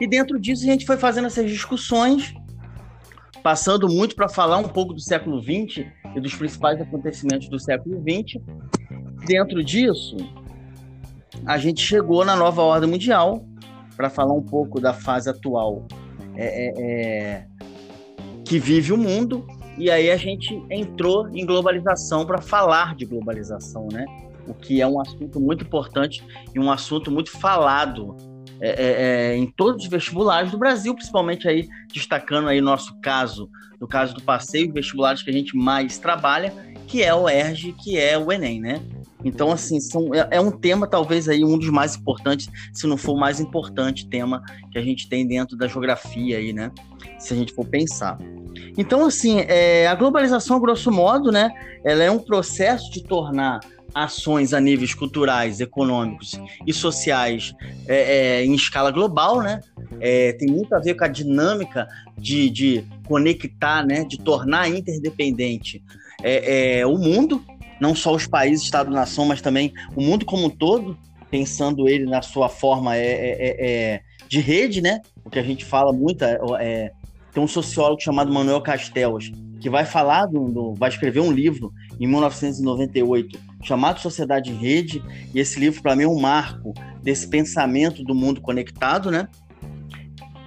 E 0.00 0.06
dentro 0.06 0.38
disso 0.38 0.62
a 0.64 0.66
gente 0.66 0.86
foi 0.86 0.96
fazendo 0.96 1.26
essas 1.26 1.50
discussões, 1.50 2.34
passando 3.42 3.88
muito 3.88 4.14
para 4.14 4.28
falar 4.28 4.58
um 4.58 4.68
pouco 4.68 4.92
do 4.92 5.00
século 5.00 5.40
XX 5.42 5.86
e 6.14 6.20
dos 6.20 6.34
principais 6.34 6.80
acontecimentos 6.80 7.48
do 7.48 7.58
século 7.58 8.00
XX. 8.02 8.40
Dentro 9.26 9.64
disso, 9.64 10.16
a 11.44 11.58
gente 11.58 11.80
chegou 11.80 12.24
na 12.24 12.36
nova 12.36 12.62
ordem 12.62 12.88
mundial 12.88 13.44
para 13.96 14.08
falar 14.08 14.32
um 14.32 14.42
pouco 14.42 14.80
da 14.80 14.92
fase 14.92 15.28
atual 15.28 15.86
é, 16.36 16.46
é, 16.46 16.72
é, 16.78 17.46
que 18.44 18.58
vive 18.58 18.92
o 18.92 18.96
mundo. 18.96 19.46
E 19.78 19.90
aí 19.90 20.10
a 20.10 20.16
gente 20.16 20.60
entrou 20.68 21.28
em 21.28 21.46
globalização 21.46 22.26
para 22.26 22.42
falar 22.42 22.96
de 22.96 23.04
globalização, 23.04 23.86
né? 23.92 24.04
O 24.46 24.52
que 24.52 24.80
é 24.80 24.86
um 24.86 25.00
assunto 25.00 25.38
muito 25.38 25.64
importante 25.64 26.24
e 26.52 26.58
um 26.58 26.70
assunto 26.70 27.10
muito 27.10 27.30
falado 27.30 28.16
é, 28.60 28.70
é, 28.70 29.32
é, 29.32 29.36
em 29.36 29.46
todos 29.46 29.84
os 29.84 29.88
vestibulares 29.90 30.50
do 30.50 30.58
Brasil, 30.58 30.92
principalmente 30.94 31.46
aí 31.48 31.68
destacando 31.92 32.48
aí 32.48 32.60
nosso 32.60 32.98
caso, 33.00 33.48
no 33.80 33.86
caso 33.86 34.14
do 34.14 34.22
passeio, 34.22 34.72
vestibulares 34.72 35.22
que 35.22 35.30
a 35.30 35.32
gente 35.32 35.56
mais 35.56 35.96
trabalha, 35.96 36.52
que 36.88 37.02
é 37.02 37.14
o 37.14 37.28
ERG, 37.28 37.72
que 37.74 37.96
é 37.96 38.18
o 38.18 38.32
Enem, 38.32 38.60
né? 38.60 38.82
Então, 39.24 39.50
assim, 39.50 39.80
são, 39.80 40.14
é, 40.14 40.28
é, 40.32 40.40
um 40.40 40.50
tema, 40.50 40.86
talvez 40.86 41.28
aí, 41.28 41.44
um 41.44 41.58
dos 41.58 41.70
mais 41.70 41.96
importantes, 41.96 42.48
se 42.72 42.86
não 42.86 42.96
for 42.96 43.14
o 43.14 43.18
mais 43.18 43.40
importante 43.40 44.08
tema 44.08 44.42
que 44.70 44.78
a 44.78 44.82
gente 44.82 45.08
tem 45.08 45.26
dentro 45.26 45.56
da 45.56 45.66
geografia 45.66 46.38
aí, 46.38 46.52
né? 46.52 46.70
Se 47.18 47.34
a 47.34 47.36
gente 47.36 47.52
for 47.52 47.66
pensar. 47.66 48.18
Então, 48.76 49.04
assim, 49.04 49.40
é, 49.40 49.86
a 49.86 49.94
globalização, 49.94 50.60
grosso 50.60 50.90
modo, 50.90 51.32
né? 51.32 51.50
Ela 51.84 52.04
é 52.04 52.10
um 52.10 52.18
processo 52.18 52.90
de 52.92 53.02
tornar 53.02 53.60
ações 53.94 54.52
a 54.52 54.60
níveis 54.60 54.94
culturais, 54.94 55.60
econômicos 55.60 56.38
e 56.66 56.72
sociais 56.72 57.54
é, 57.86 58.40
é, 58.40 58.44
em 58.44 58.54
escala 58.54 58.90
global, 58.90 59.42
né? 59.42 59.60
É, 60.00 60.32
tem 60.34 60.48
muito 60.48 60.74
a 60.74 60.78
ver 60.78 60.94
com 60.94 61.04
a 61.04 61.08
dinâmica 61.08 61.88
de, 62.16 62.50
de 62.50 62.84
conectar, 63.06 63.84
né? 63.84 64.04
De 64.04 64.18
tornar 64.18 64.68
interdependente 64.68 65.82
é, 66.22 66.80
é, 66.80 66.86
o 66.86 66.96
mundo, 66.96 67.42
não 67.80 67.94
só 67.94 68.14
os 68.14 68.26
países, 68.26 68.64
Estado-nação, 68.64 69.26
mas 69.26 69.40
também 69.40 69.72
o 69.94 70.02
mundo 70.02 70.24
como 70.24 70.46
um 70.46 70.50
todo, 70.50 70.96
pensando 71.30 71.88
ele 71.88 72.04
na 72.04 72.22
sua 72.22 72.48
forma 72.48 72.96
é, 72.96 74.00
de 74.28 74.40
rede, 74.40 74.80
né? 74.80 75.00
O 75.24 75.30
que 75.30 75.38
a 75.38 75.42
gente 75.42 75.64
fala 75.64 75.92
muito 75.92 76.24
é, 76.24 76.92
tem 77.32 77.42
um 77.42 77.48
sociólogo 77.48 78.00
chamado 78.00 78.32
Manuel 78.32 78.60
Castells 78.60 79.30
que 79.60 79.68
vai 79.68 79.84
falar 79.84 80.26
do, 80.26 80.48
do 80.48 80.74
vai 80.74 80.88
escrever 80.88 81.20
um 81.20 81.32
livro 81.32 81.72
em 81.98 82.06
1998 82.06 83.38
chamado 83.62 84.00
Sociedade 84.00 84.50
em 84.50 84.56
Rede, 84.56 85.02
e 85.34 85.40
esse 85.40 85.58
livro 85.58 85.82
para 85.82 85.96
mim 85.96 86.04
é 86.04 86.08
um 86.08 86.20
marco 86.20 86.72
desse 87.02 87.26
pensamento 87.26 88.04
do 88.04 88.14
mundo 88.14 88.40
conectado, 88.40 89.10
né? 89.10 89.28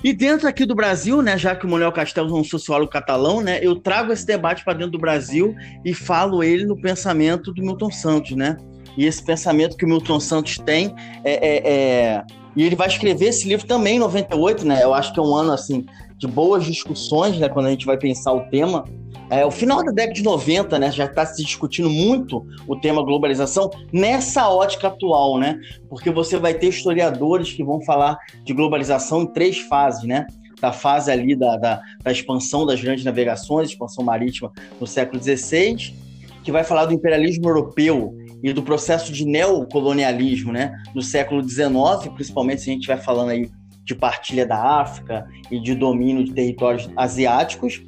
E 0.04 0.14
dentro 0.14 0.48
aqui 0.48 0.66
do 0.66 0.74
Brasil, 0.74 1.22
né, 1.22 1.38
já 1.38 1.56
que 1.56 1.66
o 1.66 1.70
Manuel 1.70 1.92
Castells 1.92 2.32
é 2.32 2.36
um 2.36 2.44
sociólogo 2.44 2.92
catalão, 2.92 3.40
né, 3.40 3.60
eu 3.62 3.76
trago 3.76 4.12
esse 4.12 4.26
debate 4.26 4.64
para 4.64 4.74
dentro 4.74 4.94
do 4.94 5.00
Brasil 5.00 5.56
e 5.86 5.94
falo 5.94 6.44
ele 6.44 6.66
no 6.66 6.80
pensamento 6.80 7.54
do 7.54 7.62
Milton 7.62 7.92
Santos, 7.92 8.32
né? 8.32 8.58
E 8.98 9.06
esse 9.06 9.24
pensamento 9.24 9.78
que 9.78 9.86
o 9.86 9.88
Milton 9.88 10.20
Santos 10.20 10.58
tem 10.58 10.94
é, 11.24 11.34
é, 11.34 11.72
é... 11.72 12.24
e 12.56 12.64
ele 12.64 12.76
vai 12.76 12.88
escrever 12.88 13.28
esse 13.28 13.48
livro 13.48 13.66
também 13.66 13.98
em 13.98 14.00
98, 14.00 14.66
né? 14.66 14.84
Eu 14.84 14.94
acho 14.94 15.14
que 15.14 15.20
é 15.20 15.24
um 15.24 15.34
ano 15.34 15.52
assim 15.52 15.86
de 16.18 16.28
boas 16.28 16.66
discussões, 16.66 17.38
né, 17.38 17.48
quando 17.48 17.68
a 17.68 17.70
gente 17.70 17.86
vai 17.86 17.98
pensar 17.98 18.34
o 18.34 18.42
tema 18.50 18.86
é, 19.32 19.46
o 19.46 19.50
final 19.50 19.82
da 19.82 19.94
década 19.94 20.14
de 20.14 20.24
90, 20.24 20.78
né, 20.78 20.92
já 20.92 21.06
está 21.06 21.26
se 21.26 21.42
discutindo 21.42 21.90
muito 21.90 22.46
o 22.68 22.76
tema 22.76 23.02
globalização 23.02 23.70
nessa 23.94 24.50
ótica 24.50 24.90
atual, 24.90 25.40
né? 25.40 25.58
Porque 25.90 26.12
você 26.12 26.36
vai 26.38 26.54
ter 26.54 26.68
historiadores 26.68 27.54
que 27.54 27.64
vão 27.64 27.82
falar 27.82 28.18
de 28.44 28.54
globalização 28.54 29.22
em 29.22 29.28
três 29.28 29.60
fases, 29.60 30.04
né? 30.04 30.28
Da 30.60 30.74
fase 30.74 31.10
ali 31.10 31.34
da, 31.34 31.56
da, 31.56 31.82
da 32.04 32.12
expansão 32.12 32.66
das 32.66 32.82
grandes 32.82 33.06
navegações, 33.06 33.70
expansão 33.70 34.04
marítima 34.04 34.52
no 34.82 34.86
século 34.86 35.24
XVI, 35.24 35.96
que 36.44 36.52
vai 36.52 36.66
falar 36.66 36.88
do 36.88 36.94
imperialismo 36.94 37.48
europeu 37.48 38.14
e 38.44 38.52
do 38.52 38.62
processo 38.62 39.14
de 39.14 39.26
neocolonialismo, 39.26 40.52
né? 40.52 40.78
No 40.94 41.02
século 41.02 41.42
XIX, 41.42 41.70
principalmente 42.14 42.64
se 42.64 42.70
a 42.70 42.74
gente 42.74 42.88
vai 42.88 42.98
falando 42.98 43.30
aí 43.30 43.50
de 43.86 43.96
partilha 43.96 44.46
da 44.46 44.82
África 44.82 45.26
e 45.50 45.58
de 45.58 45.74
domínio 45.74 46.26
de 46.26 46.34
territórios 46.34 46.90
asiáticos 46.98 47.82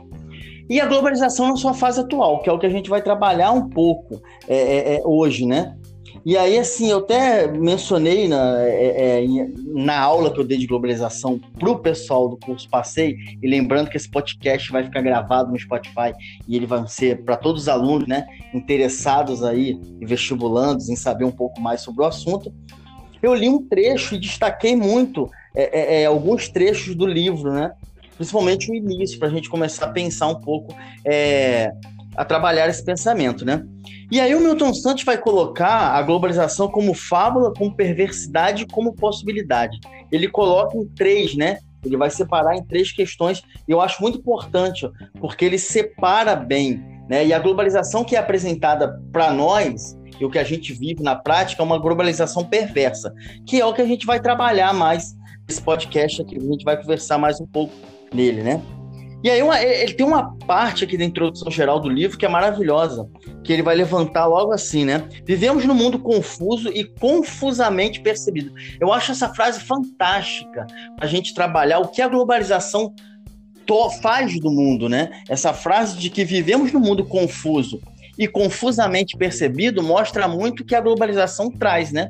e 0.69 0.79
a 0.79 0.85
globalização 0.85 1.49
na 1.49 1.55
sua 1.55 1.73
fase 1.73 1.99
atual, 1.99 2.41
que 2.41 2.49
é 2.49 2.53
o 2.53 2.59
que 2.59 2.65
a 2.65 2.69
gente 2.69 2.89
vai 2.89 3.01
trabalhar 3.01 3.51
um 3.51 3.69
pouco 3.69 4.21
é, 4.47 4.55
é, 4.55 4.95
é, 4.95 5.01
hoje, 5.03 5.45
né? 5.45 5.75
E 6.25 6.37
aí, 6.37 6.57
assim, 6.57 6.89
eu 6.89 6.99
até 6.99 7.51
mencionei 7.51 8.29
na, 8.29 8.61
é, 8.61 9.25
é, 9.25 9.47
na 9.73 9.99
aula 9.99 10.31
que 10.31 10.39
eu 10.39 10.43
dei 10.45 10.57
de 10.57 10.65
globalização 10.65 11.37
para 11.59 11.69
o 11.69 11.79
pessoal 11.79 12.29
do 12.29 12.37
curso 12.37 12.69
Passei, 12.69 13.17
e 13.41 13.47
lembrando 13.47 13.89
que 13.89 13.97
esse 13.97 14.09
podcast 14.09 14.71
vai 14.71 14.85
ficar 14.85 15.01
gravado 15.01 15.51
no 15.51 15.59
Spotify 15.59 16.13
e 16.47 16.55
ele 16.55 16.65
vai 16.65 16.87
ser 16.87 17.23
para 17.23 17.35
todos 17.35 17.63
os 17.63 17.67
alunos, 17.67 18.07
né, 18.07 18.25
interessados 18.53 19.43
aí 19.43 19.77
e 19.99 20.05
vestibulandos 20.05 20.87
em 20.87 20.95
saber 20.95 21.25
um 21.25 21.31
pouco 21.31 21.59
mais 21.59 21.81
sobre 21.81 22.03
o 22.03 22.07
assunto. 22.07 22.53
Eu 23.21 23.33
li 23.33 23.49
um 23.49 23.61
trecho 23.61 24.15
e 24.15 24.19
destaquei 24.19 24.77
muito 24.77 25.29
é, 25.53 25.97
é, 25.97 26.01
é 26.03 26.05
alguns 26.05 26.47
trechos 26.47 26.95
do 26.95 27.05
livro, 27.05 27.51
né, 27.51 27.73
principalmente 28.15 28.71
o 28.71 28.75
início, 28.75 29.19
para 29.19 29.27
a 29.27 29.31
gente 29.31 29.49
começar 29.49 29.85
a 29.85 29.91
pensar 29.91 30.27
um 30.27 30.39
pouco, 30.39 30.75
é, 31.05 31.71
a 32.15 32.23
trabalhar 32.23 32.69
esse 32.69 32.83
pensamento, 32.83 33.45
né? 33.45 33.63
E 34.11 34.19
aí 34.19 34.35
o 34.35 34.39
Milton 34.39 34.73
Santos 34.73 35.03
vai 35.03 35.17
colocar 35.17 35.95
a 35.95 36.01
globalização 36.01 36.67
como 36.67 36.93
fábula, 36.93 37.51
como 37.51 37.75
perversidade, 37.75 38.67
como 38.67 38.93
possibilidade. 38.93 39.79
Ele 40.11 40.27
coloca 40.27 40.77
em 40.77 40.85
três, 40.85 41.35
né? 41.35 41.57
Ele 41.83 41.97
vai 41.97 42.09
separar 42.09 42.55
em 42.55 42.63
três 42.63 42.91
questões, 42.91 43.41
e 43.67 43.71
eu 43.71 43.81
acho 43.81 44.01
muito 44.01 44.19
importante, 44.19 44.89
porque 45.19 45.43
ele 45.43 45.57
separa 45.57 46.35
bem, 46.35 46.83
né? 47.09 47.25
E 47.25 47.33
a 47.33 47.39
globalização 47.39 48.03
que 48.03 48.15
é 48.15 48.19
apresentada 48.19 49.01
para 49.11 49.33
nós, 49.33 49.97
e 50.19 50.23
o 50.23 50.29
que 50.29 50.39
a 50.39 50.43
gente 50.43 50.71
vive 50.73 51.01
na 51.01 51.15
prática, 51.15 51.61
é 51.61 51.65
uma 51.65 51.79
globalização 51.79 52.45
perversa, 52.45 53.13
que 53.45 53.59
é 53.59 53.65
o 53.65 53.73
que 53.73 53.81
a 53.81 53.85
gente 53.85 54.05
vai 54.05 54.21
trabalhar 54.21 54.73
mais 54.73 55.15
nesse 55.47 55.61
podcast 55.61 56.21
aqui, 56.21 56.37
a 56.37 56.39
gente 56.39 56.63
vai 56.63 56.77
conversar 56.79 57.17
mais 57.17 57.41
um 57.41 57.47
pouco 57.47 57.73
nele, 58.13 58.43
né? 58.43 58.61
E 59.23 59.29
aí 59.29 59.41
uma, 59.41 59.61
ele 59.61 59.93
tem 59.93 60.05
uma 60.05 60.37
parte 60.39 60.83
aqui 60.83 60.97
da 60.97 61.05
introdução 61.05 61.49
geral 61.49 61.79
do 61.79 61.87
livro 61.87 62.17
que 62.17 62.25
é 62.25 62.29
maravilhosa, 62.29 63.09
que 63.41 63.53
ele 63.53 63.63
vai 63.63 63.73
levantar 63.73 64.25
logo 64.25 64.51
assim, 64.51 64.83
né? 64.83 65.07
Vivemos 65.25 65.63
num 65.63 65.73
mundo 65.73 65.97
confuso 65.97 66.67
e 66.67 66.83
confusamente 66.83 68.01
percebido. 68.01 68.53
Eu 68.81 68.91
acho 68.91 69.13
essa 69.13 69.33
frase 69.33 69.61
fantástica 69.61 70.67
a 70.99 71.07
gente 71.07 71.33
trabalhar 71.33 71.79
o 71.79 71.87
que 71.87 72.01
a 72.01 72.07
globalização 72.09 72.93
faz 74.01 74.37
do 74.39 74.51
mundo, 74.51 74.89
né? 74.89 75.09
Essa 75.29 75.53
frase 75.53 75.97
de 75.97 76.09
que 76.09 76.25
vivemos 76.25 76.73
num 76.73 76.81
mundo 76.81 77.05
confuso 77.05 77.79
e 78.17 78.27
confusamente 78.27 79.17
percebido 79.17 79.81
mostra 79.81 80.27
muito 80.27 80.61
o 80.61 80.65
que 80.65 80.75
a 80.75 80.81
globalização 80.81 81.49
traz, 81.49 81.91
né? 81.91 82.09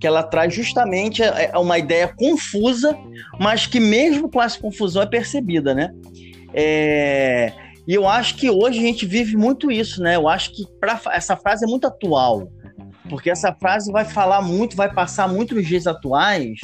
Que 0.00 0.06
ela 0.06 0.22
traz 0.22 0.54
justamente 0.54 1.22
é, 1.22 1.50
é 1.52 1.58
uma 1.58 1.78
ideia 1.78 2.08
confusa, 2.08 2.96
mas 3.38 3.66
que 3.66 3.80
mesmo 3.80 4.30
com 4.30 4.42
essa 4.42 4.58
confusão 4.58 5.02
é 5.02 5.06
percebida, 5.06 5.74
né? 5.74 5.92
É, 6.54 7.52
e 7.86 7.94
eu 7.94 8.06
acho 8.06 8.36
que 8.36 8.50
hoje 8.50 8.78
a 8.78 8.82
gente 8.82 9.06
vive 9.06 9.36
muito 9.36 9.70
isso, 9.70 10.02
né? 10.02 10.16
Eu 10.16 10.28
acho 10.28 10.52
que 10.54 10.66
pra, 10.78 11.00
essa 11.10 11.36
frase 11.36 11.64
é 11.64 11.66
muito 11.66 11.86
atual, 11.86 12.52
porque 13.08 13.30
essa 13.30 13.52
frase 13.54 13.90
vai 13.90 14.04
falar 14.04 14.42
muito, 14.42 14.76
vai 14.76 14.92
passar 14.92 15.26
muito 15.26 15.54
nos 15.54 15.66
dias 15.66 15.86
atuais 15.86 16.60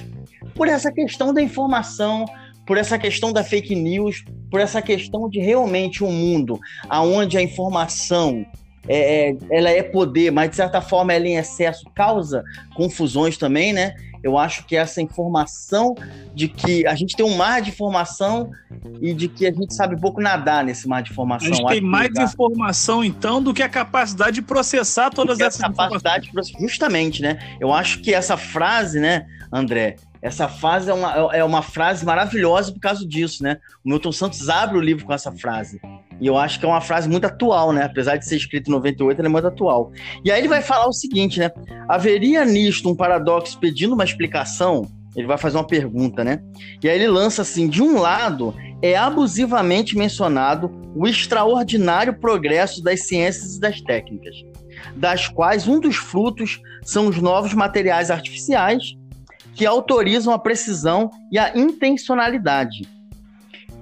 por 0.55 0.69
essa 0.69 0.93
questão 0.93 1.33
da 1.33 1.43
informação, 1.43 2.25
por 2.67 2.77
essa 2.77 2.99
questão 2.99 3.33
da 3.33 3.43
fake 3.43 3.75
news, 3.75 4.25
por 4.51 4.61
essa 4.61 4.81
questão 4.81 5.29
de 5.29 5.41
realmente 5.41 6.05
um 6.05 6.13
mundo 6.13 6.59
aonde 6.89 7.37
a 7.37 7.43
informação 7.43 8.45
é, 8.89 9.31
é, 9.31 9.37
ela 9.51 9.71
é 9.71 9.83
poder, 9.83 10.31
mas 10.31 10.51
de 10.51 10.57
certa 10.57 10.81
forma 10.81 11.13
ela 11.13 11.27
em 11.27 11.37
excesso 11.37 11.85
causa 11.95 12.45
confusões 12.75 13.37
também, 13.37 13.73
né? 13.73 13.95
Eu 14.23 14.39
acho 14.39 14.65
que 14.65 14.75
essa 14.75 15.03
informação 15.03 15.95
de 16.35 16.49
que 16.49 16.87
a 16.87 16.95
gente 16.95 17.15
tem 17.15 17.27
um 17.27 17.37
mar 17.37 17.61
de 17.61 17.69
informação 17.69 18.51
e 19.03 19.13
de 19.13 19.29
que 19.29 19.47
a 19.47 19.53
gente 19.53 19.75
sabe 19.75 20.01
pouco 20.01 20.19
nadar 20.19 20.65
nesse 20.65 20.89
mar 20.89 21.03
de 21.03 21.13
informação. 21.13 21.47
A 21.47 21.55
gente 21.55 21.69
tem 21.69 21.81
mais 21.83 22.09
lugar. 22.09 22.25
informação, 22.25 23.05
então, 23.05 23.43
do 23.43 23.53
que 23.53 23.63
a 23.63 23.69
capacidade 23.69 24.37
de 24.37 24.43
processar 24.43 25.11
todas 25.11 25.39
essas 25.39 25.61
capacidade 25.61 26.29
informações. 26.29 26.59
Justamente, 26.59 27.21
né? 27.21 27.39
Eu 27.61 27.71
acho 27.71 28.01
que 28.01 28.15
essa 28.15 28.39
frase, 28.39 28.99
né, 28.99 29.27
André, 29.53 29.97
essa 30.23 30.49
frase 30.49 30.89
é 30.89 30.95
uma, 30.95 31.37
é 31.37 31.45
uma 31.45 31.61
frase 31.61 32.03
maravilhosa 32.03 32.73
por 32.73 32.81
causa 32.81 33.07
disso, 33.07 33.43
né? 33.43 33.59
O 33.85 33.91
Milton 33.91 34.11
Santos 34.11 34.49
abre 34.49 34.79
o 34.79 34.81
livro 34.81 35.05
com 35.05 35.13
essa 35.13 35.31
frase. 35.31 35.79
E 36.21 36.27
eu 36.27 36.37
acho 36.37 36.59
que 36.59 36.65
é 36.65 36.69
uma 36.69 36.81
frase 36.81 37.09
muito 37.09 37.27
atual, 37.27 37.73
né? 37.73 37.85
Apesar 37.85 38.17
de 38.17 38.27
ser 38.27 38.37
escrito 38.37 38.69
em 38.69 38.73
98, 38.73 39.19
ela 39.19 39.29
é 39.29 39.31
muito 39.31 39.47
atual. 39.47 39.93
E 40.25 40.31
aí 40.31 40.41
ele 40.41 40.49
vai 40.49 40.63
falar 40.63 40.87
o 40.87 40.93
seguinte, 40.93 41.39
né? 41.39 41.51
Haveria 41.89 42.45
nisto 42.45 42.89
um 42.89 42.95
paradoxo 42.95 43.59
pedindo 43.59 43.95
uma 43.95 44.05
explicação? 44.05 44.87
Ele 45.17 45.27
vai 45.27 45.39
fazer 45.39 45.57
uma 45.57 45.67
pergunta, 45.67 46.25
né? 46.25 46.41
E 46.83 46.89
aí 46.89 46.97
ele 46.97 47.09
lança 47.09 47.43
assim: 47.43 47.69
de 47.69 47.83
um 47.83 48.01
lado, 48.01 48.55
é 48.83 48.97
abusivamente 48.97 49.97
mencionado 49.97 50.71
o 50.95 51.07
extraordinário 51.07 52.15
progresso 52.15 52.83
das 52.83 53.07
ciências 53.07 53.57
e 53.57 53.61
das 53.61 53.81
técnicas, 53.81 54.35
das 54.97 55.29
quais 55.29 55.67
um 55.69 55.81
dos 55.81 55.97
frutos 55.97 56.61
são 56.83 57.09
os 57.09 57.19
novos 57.19 57.55
materiais 57.55 58.11
artificiais 58.11 58.97
que 59.55 59.65
autorizam 59.65 60.33
a 60.33 60.39
precisão 60.39 61.11
e 61.31 61.39
a 61.39 61.57
intencionalidade 61.57 62.89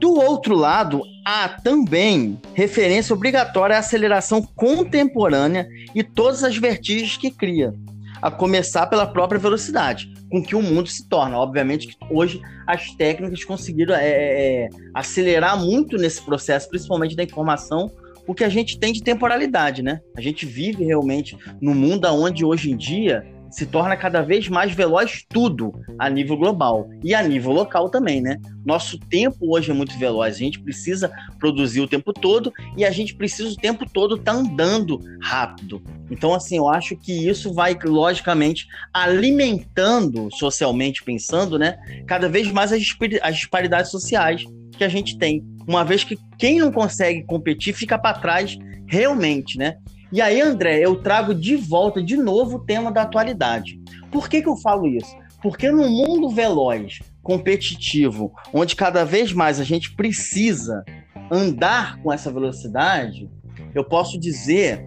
do 0.02 0.14
outro 0.14 0.56
lado, 0.56 1.00
há 1.24 1.48
também 1.48 2.36
referência 2.54 3.14
obrigatória 3.14 3.76
à 3.76 3.78
aceleração 3.78 4.42
contemporânea 4.42 5.68
e 5.94 6.02
todas 6.02 6.42
as 6.42 6.56
vertigens 6.56 7.16
que 7.16 7.30
cria, 7.30 7.72
a 8.20 8.28
começar 8.28 8.88
pela 8.88 9.06
própria 9.06 9.38
velocidade, 9.38 10.12
com 10.28 10.42
que 10.42 10.56
o 10.56 10.60
mundo 10.60 10.88
se 10.88 11.08
torna. 11.08 11.38
Obviamente 11.38 11.86
que 11.86 11.96
hoje 12.10 12.42
as 12.66 12.90
técnicas 12.96 13.44
conseguiram 13.44 13.94
é, 13.94 14.08
é, 14.08 14.64
é 14.64 14.68
acelerar 14.92 15.56
muito 15.56 15.96
nesse 15.96 16.20
processo, 16.20 16.68
principalmente 16.68 17.14
da 17.14 17.22
informação, 17.22 17.88
o 18.26 18.34
que 18.34 18.42
a 18.42 18.48
gente 18.48 18.80
tem 18.80 18.92
de 18.92 19.04
temporalidade, 19.04 19.84
né? 19.84 20.00
A 20.16 20.20
gente 20.20 20.44
vive 20.44 20.82
realmente 20.82 21.38
no 21.60 21.76
mundo 21.76 22.08
onde 22.08 22.44
hoje 22.44 22.72
em 22.72 22.76
dia 22.76 23.24
se 23.52 23.66
torna 23.66 23.96
cada 23.96 24.22
vez 24.22 24.48
mais 24.48 24.72
veloz 24.72 25.24
tudo 25.28 25.72
a 25.98 26.08
nível 26.08 26.36
global 26.36 26.88
e 27.04 27.14
a 27.14 27.22
nível 27.22 27.52
local 27.52 27.90
também, 27.90 28.20
né? 28.20 28.40
Nosso 28.64 28.98
tempo 28.98 29.54
hoje 29.54 29.70
é 29.70 29.74
muito 29.74 29.96
veloz, 29.98 30.36
a 30.36 30.38
gente 30.38 30.58
precisa 30.60 31.12
produzir 31.38 31.80
o 31.80 31.86
tempo 31.86 32.12
todo 32.12 32.52
e 32.76 32.84
a 32.84 32.90
gente 32.90 33.14
precisa 33.14 33.50
o 33.50 33.56
tempo 33.56 33.84
todo 33.88 34.16
estar 34.16 34.32
tá 34.32 34.38
andando 34.38 34.98
rápido. 35.20 35.82
Então, 36.10 36.32
assim, 36.32 36.56
eu 36.56 36.68
acho 36.68 36.96
que 36.96 37.28
isso 37.28 37.52
vai, 37.52 37.76
logicamente, 37.84 38.66
alimentando, 38.92 40.28
socialmente 40.32 41.04
pensando, 41.04 41.58
né, 41.58 41.78
cada 42.06 42.28
vez 42.28 42.50
mais 42.50 42.72
as, 42.72 42.82
as 43.22 43.36
disparidades 43.36 43.90
sociais 43.90 44.44
que 44.76 44.84
a 44.84 44.88
gente 44.88 45.18
tem. 45.18 45.44
Uma 45.66 45.84
vez 45.84 46.02
que 46.02 46.18
quem 46.38 46.58
não 46.58 46.72
consegue 46.72 47.22
competir 47.24 47.74
fica 47.74 47.98
para 47.98 48.18
trás 48.18 48.56
realmente, 48.86 49.58
né? 49.58 49.76
E 50.12 50.20
aí, 50.20 50.42
André, 50.42 50.79
eu 50.79 50.96
trago 50.96 51.35
de 51.35 51.57
volta 51.57 52.03
de 52.03 52.18
novo 52.18 52.57
o 52.57 52.64
tema 52.64 52.92
da 52.92 53.01
atualidade. 53.01 53.81
Por 54.11 54.29
que, 54.29 54.42
que 54.42 54.48
eu 54.48 54.57
falo 54.59 54.87
isso? 54.87 55.16
Porque 55.42 55.70
no 55.70 55.88
mundo 55.88 56.29
veloz, 56.29 56.98
competitivo, 57.22 58.31
onde 58.53 58.77
cada 58.77 59.07
vez 59.07 59.33
mais 59.33 59.59
a 59.59 59.64
gente 59.64 59.96
precisa 59.96 60.85
andar 61.31 61.98
com 62.03 62.12
essa 62.12 62.31
velocidade, 62.31 63.31
eu 63.75 63.83
posso 63.83 64.20
dizer 64.20 64.85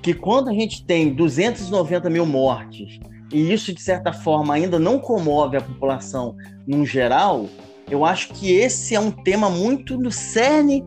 que 0.00 0.14
quando 0.14 0.48
a 0.48 0.52
gente 0.52 0.86
tem 0.86 1.12
290 1.12 2.08
mil 2.08 2.24
mortes, 2.24 3.00
e 3.32 3.52
isso 3.52 3.74
de 3.74 3.80
certa 3.80 4.12
forma 4.12 4.54
ainda 4.54 4.78
não 4.78 5.00
comove 5.00 5.56
a 5.56 5.60
população 5.60 6.36
num 6.64 6.86
geral, 6.86 7.46
eu 7.90 8.04
acho 8.04 8.28
que 8.34 8.52
esse 8.52 8.94
é 8.94 9.00
um 9.00 9.10
tema 9.10 9.50
muito 9.50 9.98
no 9.98 10.12
cerne 10.12 10.84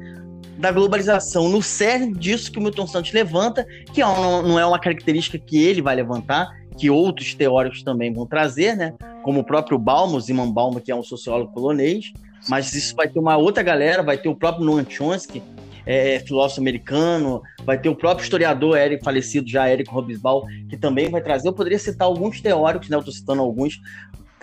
da 0.58 0.72
globalização, 0.72 1.50
no 1.50 1.62
cerne 1.62 2.14
disso 2.14 2.52
que 2.52 2.60
o 2.60 2.62
Milton 2.62 2.88
Santos 2.88 3.12
levanta, 3.12 3.66
que 3.94 4.02
é 4.02 4.06
não 4.06 4.60
é 4.60 4.66
uma 4.66 4.80
característica 4.80 5.38
que 5.38 5.62
ele 5.62 5.82
vai 5.82 5.96
levantar, 5.96 6.50
que 6.78 6.90
outros 6.90 7.34
teóricos 7.34 7.84
também 7.84 8.14
vão 8.14 8.26
trazer, 8.26 8.76
né? 8.76 8.94
Como 9.24 9.40
o 9.40 9.44
próprio 9.44 9.78
Balmo, 9.78 10.20
Zimman 10.20 10.52
Balmo, 10.52 10.82
que 10.82 10.92
é 10.92 10.96
um 10.96 11.04
sociólogo 11.04 11.52
polonês, 11.54 12.12
mas 12.48 12.74
isso 12.74 12.96
vai 12.96 13.08
ter 13.08 13.20
uma 13.20 13.38
outra 13.38 13.64
galera, 13.64 14.04
vai 14.04 14.18
ter 14.18 14.30
o 14.30 14.36
próprio 14.36 14.66
Noam 14.66 14.86
Chomsky, 14.88 15.42
é, 15.86 16.20
filósofo 16.20 16.62
americano, 16.62 17.42
vai 17.66 17.78
ter 17.78 17.90
o 17.90 17.96
próprio 17.96 18.24
historiador 18.24 18.78
Eric, 18.78 19.04
falecido 19.04 19.50
já, 19.50 19.70
Eric 19.70 19.90
Robesbal, 19.90 20.46
que 20.70 20.78
também 20.78 21.10
vai 21.10 21.22
trazer. 21.22 21.48
Eu 21.48 21.54
poderia 21.54 21.80
citar 21.80 22.08
alguns 22.08 22.42
teóricos, 22.42 22.90
né? 22.90 22.96
Eu 22.96 23.00
estou 23.00 23.14
citando 23.14 23.42
alguns, 23.42 23.80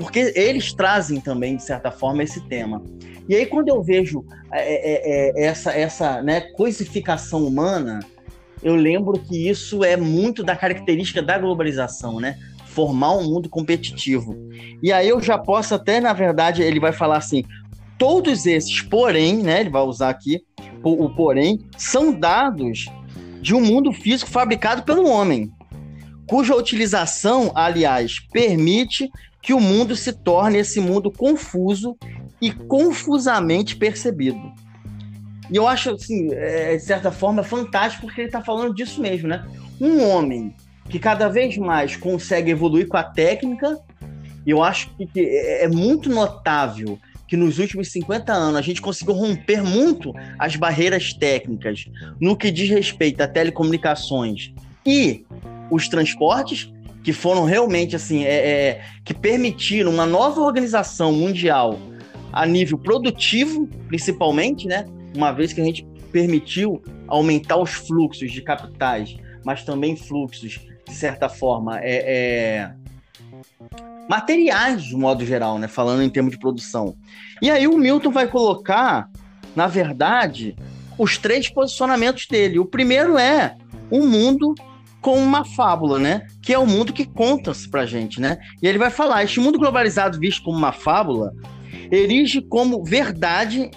porque 0.00 0.32
eles 0.34 0.72
trazem 0.72 1.20
também, 1.20 1.56
de 1.56 1.62
certa 1.62 1.90
forma, 1.90 2.22
esse 2.22 2.40
tema. 2.48 2.82
E 3.28 3.34
aí, 3.34 3.44
quando 3.44 3.68
eu 3.68 3.82
vejo 3.82 4.24
é, 4.50 4.62
é, 4.62 5.42
é, 5.42 5.44
essa, 5.44 5.72
essa 5.72 6.22
né, 6.22 6.40
coisificação 6.56 7.46
humana, 7.46 8.00
eu 8.62 8.74
lembro 8.74 9.20
que 9.20 9.48
isso 9.48 9.84
é 9.84 9.98
muito 9.98 10.42
da 10.42 10.56
característica 10.56 11.20
da 11.20 11.38
globalização, 11.38 12.18
né? 12.18 12.38
Formar 12.68 13.12
um 13.12 13.24
mundo 13.24 13.48
competitivo. 13.50 14.34
E 14.82 14.90
aí 14.90 15.08
eu 15.08 15.20
já 15.20 15.36
posso 15.36 15.74
até, 15.74 16.00
na 16.00 16.14
verdade, 16.14 16.62
ele 16.62 16.80
vai 16.80 16.92
falar 16.92 17.18
assim: 17.18 17.44
todos 17.98 18.46
esses, 18.46 18.80
porém, 18.80 19.42
né? 19.42 19.60
Ele 19.60 19.70
vai 19.70 19.82
usar 19.82 20.08
aqui 20.08 20.42
o 20.82 21.10
porém, 21.10 21.58
são 21.76 22.10
dados 22.10 22.86
de 23.42 23.54
um 23.54 23.60
mundo 23.60 23.92
físico 23.92 24.30
fabricado 24.30 24.82
pelo 24.82 25.06
homem, 25.06 25.50
cuja 26.26 26.54
utilização, 26.54 27.52
aliás, 27.54 28.18
permite 28.32 29.10
que 29.42 29.54
o 29.54 29.60
mundo 29.60 29.96
se 29.96 30.12
torne 30.12 30.58
esse 30.58 30.80
mundo 30.80 31.10
confuso 31.10 31.96
e 32.40 32.50
confusamente 32.50 33.76
percebido. 33.76 34.40
E 35.50 35.56
eu 35.56 35.66
acho, 35.66 35.90
assim, 35.90 36.32
é, 36.32 36.76
de 36.76 36.82
certa 36.82 37.10
forma, 37.10 37.42
fantástico 37.42 38.06
porque 38.06 38.20
ele 38.20 38.28
está 38.28 38.40
falando 38.40 38.74
disso 38.74 39.00
mesmo, 39.00 39.28
né? 39.28 39.44
Um 39.80 40.02
homem 40.08 40.54
que 40.88 40.98
cada 40.98 41.28
vez 41.28 41.56
mais 41.56 41.96
consegue 41.96 42.50
evoluir 42.50 42.86
com 42.86 42.96
a 42.96 43.02
técnica. 43.02 43.78
E 44.46 44.50
eu 44.50 44.62
acho 44.62 44.90
que 44.96 45.08
é, 45.20 45.64
é 45.64 45.68
muito 45.68 46.08
notável 46.08 46.98
que 47.26 47.36
nos 47.36 47.58
últimos 47.58 47.92
50 47.92 48.32
anos 48.32 48.56
a 48.56 48.62
gente 48.62 48.82
conseguiu 48.82 49.14
romper 49.14 49.62
muito 49.62 50.12
as 50.38 50.56
barreiras 50.56 51.12
técnicas 51.12 51.84
no 52.20 52.36
que 52.36 52.50
diz 52.50 52.68
respeito 52.68 53.20
a 53.20 53.28
telecomunicações 53.28 54.52
e 54.84 55.24
os 55.70 55.88
transportes, 55.88 56.72
que 57.02 57.12
foram 57.12 57.44
realmente 57.44 57.96
assim, 57.96 58.24
é, 58.24 58.48
é, 58.48 58.84
que 59.04 59.14
permitiram 59.14 59.90
uma 59.90 60.06
nova 60.06 60.40
organização 60.40 61.12
mundial 61.12 61.78
a 62.32 62.46
nível 62.46 62.78
produtivo, 62.78 63.66
principalmente, 63.88 64.66
né? 64.66 64.86
Uma 65.16 65.32
vez 65.32 65.52
que 65.52 65.60
a 65.60 65.64
gente 65.64 65.84
permitiu 66.12 66.82
aumentar 67.08 67.56
os 67.56 67.70
fluxos 67.70 68.30
de 68.30 68.42
capitais, 68.42 69.16
mas 69.44 69.64
também 69.64 69.96
fluxos, 69.96 70.60
de 70.86 70.94
certa 70.94 71.28
forma, 71.28 71.80
é, 71.80 71.94
é 72.64 72.72
materiais 74.08 74.82
de 74.84 74.96
modo 74.96 75.24
geral, 75.24 75.58
né? 75.58 75.68
Falando 75.68 76.02
em 76.02 76.10
termos 76.10 76.32
de 76.32 76.38
produção. 76.38 76.96
E 77.40 77.50
aí 77.50 77.66
o 77.66 77.78
Milton 77.78 78.10
vai 78.10 78.28
colocar, 78.28 79.08
na 79.56 79.66
verdade, 79.66 80.54
os 80.98 81.16
três 81.16 81.48
posicionamentos 81.48 82.26
dele. 82.26 82.58
O 82.58 82.66
primeiro 82.66 83.16
é 83.16 83.56
o 83.90 84.04
mundo 84.04 84.54
com 85.00 85.16
uma 85.18 85.44
fábula, 85.44 85.98
né? 85.98 86.26
Que 86.42 86.52
é 86.52 86.58
o 86.58 86.66
mundo 86.66 86.92
que 86.92 87.04
conta-se 87.04 87.68
pra 87.68 87.86
gente, 87.86 88.20
né? 88.20 88.38
E 88.62 88.66
ele 88.66 88.78
vai 88.78 88.90
falar: 88.90 89.24
este 89.24 89.40
mundo 89.40 89.58
globalizado 89.58 90.18
visto 90.18 90.42
como 90.42 90.58
uma 90.58 90.72
fábula 90.72 91.32
erige 91.90 92.40
como 92.40 92.84
verdade 92.84 93.70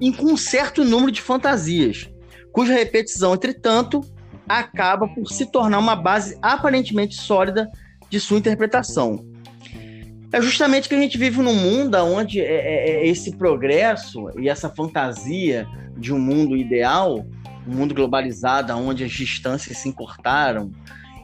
em 0.00 0.14
um 0.20 0.36
certo 0.36 0.84
número 0.84 1.10
de 1.10 1.20
fantasias, 1.20 2.08
cuja 2.52 2.74
repetição, 2.74 3.34
entretanto, 3.34 4.00
acaba 4.48 5.08
por 5.08 5.28
se 5.28 5.50
tornar 5.50 5.78
uma 5.78 5.96
base 5.96 6.36
aparentemente 6.42 7.14
sólida 7.14 7.70
de 8.10 8.20
sua 8.20 8.38
interpretação. 8.38 9.24
É 10.32 10.42
justamente 10.42 10.88
que 10.88 10.94
a 10.94 10.98
gente 10.98 11.16
vive 11.16 11.40
num 11.40 11.54
mundo 11.54 11.96
onde 11.96 12.40
é, 12.40 12.44
é, 12.44 12.90
é 12.90 13.08
esse 13.08 13.36
progresso 13.36 14.28
e 14.38 14.48
essa 14.48 14.68
fantasia 14.68 15.66
de 15.96 16.12
um 16.12 16.18
mundo 16.18 16.56
ideal, 16.56 17.24
um 17.66 17.74
mundo 17.74 17.94
globalizado, 17.94 18.72
onde 18.74 19.04
as 19.04 19.12
distâncias 19.12 19.78
se 19.78 19.88
encurtaram 19.88 20.70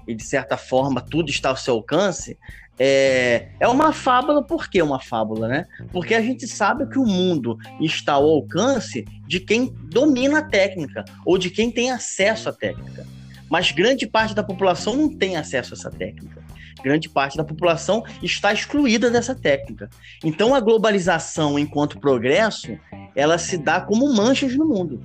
e, 0.07 0.15
de 0.15 0.25
certa 0.25 0.57
forma, 0.57 1.01
tudo 1.01 1.31
está 1.31 1.51
ao 1.51 1.57
seu 1.57 1.75
alcance, 1.75 2.39
é, 2.79 3.49
é 3.61 3.69
uma 3.69 3.93
fábula. 3.93 4.43
Por 4.43 4.69
que 4.69 4.81
uma 4.81 4.99
fábula, 4.99 5.47
né? 5.49 5.67
Porque 5.93 6.15
a 6.15 6.23
gente 6.23 6.49
sabe 6.49 6.87
que 6.89 6.99
o 6.99 7.05
mundo 7.05 7.59
está 7.81 8.15
ao 8.15 8.25
alcance 8.25 9.05
de 9.27 9.39
quem 9.39 9.75
domina 9.85 10.39
a 10.39 10.43
técnica 10.43 11.05
ou 11.27 11.37
de 11.37 11.51
quem 11.51 11.71
tem 11.71 11.91
acesso 11.91 12.49
à 12.49 12.53
técnica. 12.53 13.07
Mas 13.51 13.71
grande 13.71 14.07
parte 14.07 14.35
da 14.35 14.43
população 14.43 14.97
não 14.97 15.15
tem 15.15 15.37
acesso 15.37 15.75
a 15.75 15.77
essa 15.77 15.91
técnica 15.91 16.41
grande 16.81 17.09
parte 17.09 17.37
da 17.37 17.45
população 17.45 18.03
está 18.23 18.53
excluída 18.53 19.11
dessa 19.11 19.35
técnica. 19.35 19.89
Então 20.25 20.55
a 20.55 20.61
globalização 20.61 21.59
enquanto 21.59 22.01
progresso, 22.01 22.77
ela 23.15 23.39
se 23.39 23.59
dá 23.59 23.81
como 23.81 24.13
manchas 24.15 24.57
no 24.57 24.67
mundo. 24.67 25.05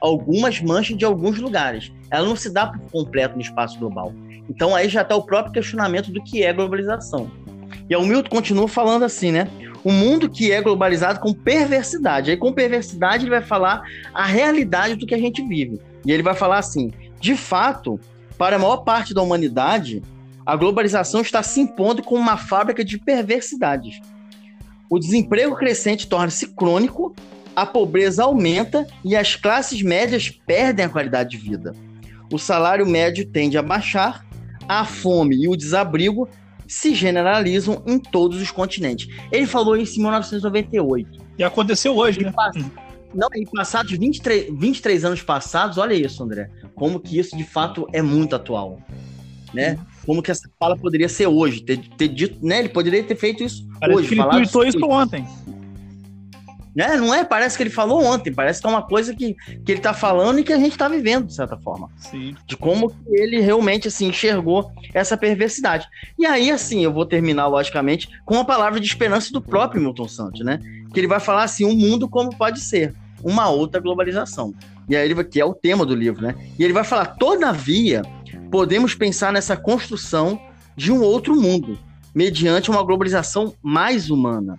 Algumas 0.00 0.60
manchas 0.60 0.96
de 0.96 1.04
alguns 1.04 1.38
lugares. 1.38 1.92
Ela 2.10 2.26
não 2.26 2.36
se 2.36 2.50
dá 2.50 2.66
por 2.66 2.80
completo 2.90 3.34
no 3.34 3.42
espaço 3.42 3.78
global. 3.78 4.12
Então 4.48 4.74
aí 4.74 4.88
já 4.88 5.02
está 5.02 5.14
o 5.14 5.22
próprio 5.22 5.52
questionamento 5.52 6.10
do 6.10 6.22
que 6.22 6.42
é 6.42 6.52
globalização. 6.52 7.30
E 7.88 7.94
o 7.94 8.04
Milton 8.04 8.30
continua 8.30 8.68
falando 8.68 9.04
assim, 9.04 9.30
né? 9.32 9.48
O 9.82 9.90
mundo 9.90 10.28
que 10.28 10.52
é 10.52 10.60
globalizado 10.60 11.20
com 11.20 11.32
perversidade. 11.32 12.30
Aí 12.30 12.36
com 12.36 12.52
perversidade 12.52 13.24
ele 13.24 13.30
vai 13.30 13.42
falar 13.42 13.82
a 14.12 14.24
realidade 14.24 14.96
do 14.96 15.06
que 15.06 15.14
a 15.14 15.18
gente 15.18 15.42
vive. 15.46 15.80
E 16.04 16.12
ele 16.12 16.22
vai 16.22 16.34
falar 16.34 16.58
assim: 16.58 16.92
de 17.20 17.36
fato, 17.36 17.98
para 18.38 18.56
a 18.56 18.58
maior 18.58 18.78
parte 18.78 19.12
da 19.12 19.22
humanidade, 19.22 20.02
a 20.44 20.56
globalização 20.56 21.20
está 21.20 21.42
se 21.42 21.60
impondo 21.60 22.02
como 22.02 22.20
uma 22.20 22.36
fábrica 22.36 22.84
de 22.84 22.98
perversidades. 22.98 24.00
O 24.88 24.98
desemprego 24.98 25.54
crescente 25.54 26.08
torna-se 26.08 26.48
crônico, 26.48 27.14
a 27.60 27.66
pobreza 27.66 28.24
aumenta 28.24 28.86
e 29.04 29.14
as 29.14 29.36
classes 29.36 29.82
médias 29.82 30.30
perdem 30.30 30.86
a 30.86 30.88
qualidade 30.88 31.30
de 31.30 31.36
vida. 31.36 31.74
O 32.32 32.38
salário 32.38 32.86
médio 32.86 33.26
tende 33.26 33.58
a 33.58 33.62
baixar, 33.62 34.24
a 34.66 34.84
fome 34.86 35.36
e 35.36 35.48
o 35.48 35.54
desabrigo 35.54 36.26
se 36.66 36.94
generalizam 36.94 37.82
em 37.86 37.98
todos 37.98 38.40
os 38.40 38.50
continentes. 38.50 39.14
Ele 39.30 39.46
falou 39.46 39.76
isso 39.76 39.98
em 39.98 40.02
1998. 40.02 41.20
E 41.36 41.44
aconteceu 41.44 41.94
hoje, 41.96 42.22
né? 42.22 42.32
Não, 43.12 43.28
em 43.34 43.44
passados 43.44 43.92
23, 43.92 44.46
23 44.58 45.04
anos 45.04 45.22
passados, 45.22 45.76
olha 45.76 45.92
isso, 45.92 46.22
André, 46.22 46.48
como 46.74 46.98
que 46.98 47.18
isso 47.18 47.36
de 47.36 47.44
fato 47.44 47.86
é 47.92 48.00
muito 48.00 48.36
atual, 48.36 48.80
né? 49.52 49.76
como 50.06 50.22
que 50.22 50.30
essa 50.30 50.48
fala 50.58 50.76
poderia 50.76 51.08
ser 51.08 51.26
hoje, 51.26 51.62
ter, 51.62 51.78
ter 51.96 52.08
dito, 52.08 52.44
né? 52.44 52.60
Ele 52.60 52.68
poderia 52.68 53.02
ter 53.02 53.16
feito 53.16 53.44
isso 53.44 53.68
Parece 53.78 53.98
hoje. 53.98 54.08
Que 54.08 54.14
ele 54.14 54.28
tweetou 54.28 54.64
isso 54.64 54.84
ontem. 54.86 55.26
Né? 56.74 56.96
Não 56.96 57.12
é? 57.12 57.24
Parece 57.24 57.56
que 57.56 57.62
ele 57.62 57.70
falou 57.70 58.04
ontem, 58.04 58.32
parece 58.32 58.60
que 58.60 58.66
é 58.66 58.70
uma 58.70 58.82
coisa 58.82 59.14
que, 59.14 59.34
que 59.64 59.72
ele 59.72 59.80
tá 59.80 59.92
falando 59.92 60.38
e 60.38 60.44
que 60.44 60.52
a 60.52 60.58
gente 60.58 60.78
tá 60.78 60.88
vivendo, 60.88 61.26
de 61.26 61.34
certa 61.34 61.56
forma. 61.56 61.90
Sim. 61.96 62.34
De 62.46 62.56
como 62.56 62.94
ele 63.08 63.40
realmente, 63.40 63.88
assim, 63.88 64.08
enxergou 64.08 64.70
essa 64.94 65.16
perversidade. 65.16 65.86
E 66.18 66.24
aí, 66.24 66.50
assim, 66.50 66.84
eu 66.84 66.92
vou 66.92 67.04
terminar, 67.04 67.48
logicamente, 67.48 68.08
com 68.24 68.34
uma 68.34 68.44
palavra 68.44 68.78
de 68.78 68.86
esperança 68.86 69.32
do 69.32 69.42
próprio 69.42 69.82
Milton 69.82 70.08
Santos, 70.08 70.44
né? 70.44 70.60
Que 70.92 71.00
ele 71.00 71.08
vai 71.08 71.20
falar 71.20 71.44
assim, 71.44 71.64
o 71.64 71.70
um 71.70 71.74
mundo 71.74 72.08
como 72.08 72.36
pode 72.36 72.60
ser, 72.60 72.94
uma 73.22 73.48
outra 73.48 73.80
globalização. 73.80 74.54
E 74.88 74.96
aí, 74.96 75.10
ele, 75.10 75.24
que 75.24 75.40
é 75.40 75.44
o 75.44 75.54
tema 75.54 75.84
do 75.84 75.94
livro, 75.94 76.22
né? 76.22 76.34
E 76.58 76.64
ele 76.64 76.72
vai 76.72 76.84
falar, 76.84 77.06
todavia, 77.16 78.02
podemos 78.50 78.94
pensar 78.94 79.32
nessa 79.32 79.56
construção 79.56 80.40
de 80.76 80.92
um 80.92 81.02
outro 81.02 81.34
mundo, 81.34 81.78
mediante 82.14 82.70
uma 82.70 82.82
globalização 82.82 83.54
mais 83.62 84.08
humana. 84.08 84.56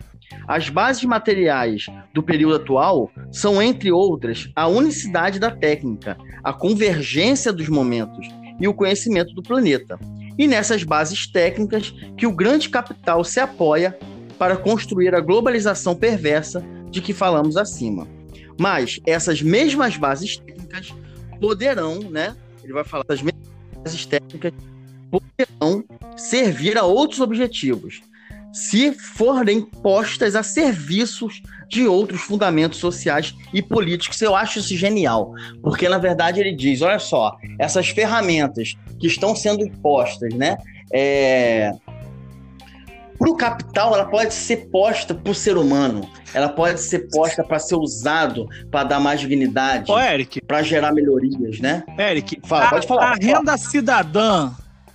As 0.47 0.69
bases 0.69 1.03
materiais 1.03 1.85
do 2.13 2.23
período 2.23 2.55
atual 2.55 3.11
são, 3.31 3.61
entre 3.61 3.91
outras, 3.91 4.49
a 4.55 4.67
unicidade 4.67 5.39
da 5.39 5.51
técnica, 5.51 6.17
a 6.43 6.53
convergência 6.53 7.51
dos 7.51 7.69
momentos 7.69 8.27
e 8.59 8.67
o 8.67 8.73
conhecimento 8.73 9.33
do 9.33 9.41
planeta. 9.41 9.99
E 10.37 10.47
nessas 10.47 10.83
bases 10.83 11.27
técnicas 11.31 11.93
que 12.17 12.25
o 12.25 12.35
grande 12.35 12.69
capital 12.69 13.23
se 13.23 13.39
apoia 13.39 13.97
para 14.37 14.57
construir 14.57 15.13
a 15.13 15.19
globalização 15.19 15.95
perversa 15.95 16.63
de 16.89 17.01
que 17.01 17.13
falamos 17.13 17.57
acima. 17.57 18.07
Mas 18.59 18.99
essas 19.05 19.41
mesmas 19.41 19.97
bases 19.97 20.37
técnicas 20.37 20.93
poderão, 21.39 21.99
né? 21.99 22.35
Ele 22.63 22.73
vai 22.73 22.83
falar 22.83 23.03
das 23.07 23.21
mesmas 23.21 23.47
bases 23.83 24.05
técnicas 24.05 24.53
poderão 25.09 25.83
servir 26.15 26.77
a 26.77 26.83
outros 26.83 27.19
objetivos, 27.19 28.01
se 28.51 28.91
forem 28.91 29.61
postas 29.61 30.35
a 30.35 30.43
serviços 30.43 31.41
de 31.69 31.87
outros 31.87 32.21
fundamentos 32.21 32.79
sociais 32.79 33.33
e 33.53 33.61
políticos. 33.61 34.21
Eu 34.21 34.35
acho 34.35 34.59
isso 34.59 34.75
genial, 34.75 35.33
porque 35.61 35.87
na 35.87 35.97
verdade 35.97 36.39
ele 36.39 36.53
diz: 36.53 36.81
olha 36.81 36.99
só, 36.99 37.35
essas 37.57 37.89
ferramentas 37.89 38.75
que 38.99 39.07
estão 39.07 39.35
sendo 39.35 39.65
impostas, 39.65 40.33
né? 40.33 40.57
É, 40.93 41.73
para 43.21 43.29
o 43.29 43.37
capital, 43.37 43.93
ela 43.93 44.05
pode 44.05 44.33
ser 44.33 44.67
posta 44.71 45.13
para 45.13 45.31
o 45.31 45.35
ser 45.35 45.55
humano. 45.55 46.09
Ela 46.33 46.49
pode 46.49 46.81
ser 46.81 47.07
posta 47.09 47.43
para 47.43 47.59
ser 47.59 47.75
usado 47.75 48.47
para 48.71 48.83
dar 48.83 48.99
mais 48.99 49.19
dignidade. 49.19 49.91
Para 50.41 50.63
gerar 50.63 50.91
melhorias, 50.91 51.59
né? 51.59 51.83
Eric, 51.99 52.41
Fala, 52.43 52.65
a, 52.65 52.69
pode 52.71 52.87
falar. 52.87 53.11
A 53.11 53.15
renda 53.15 53.55
cidadã, 53.57 54.51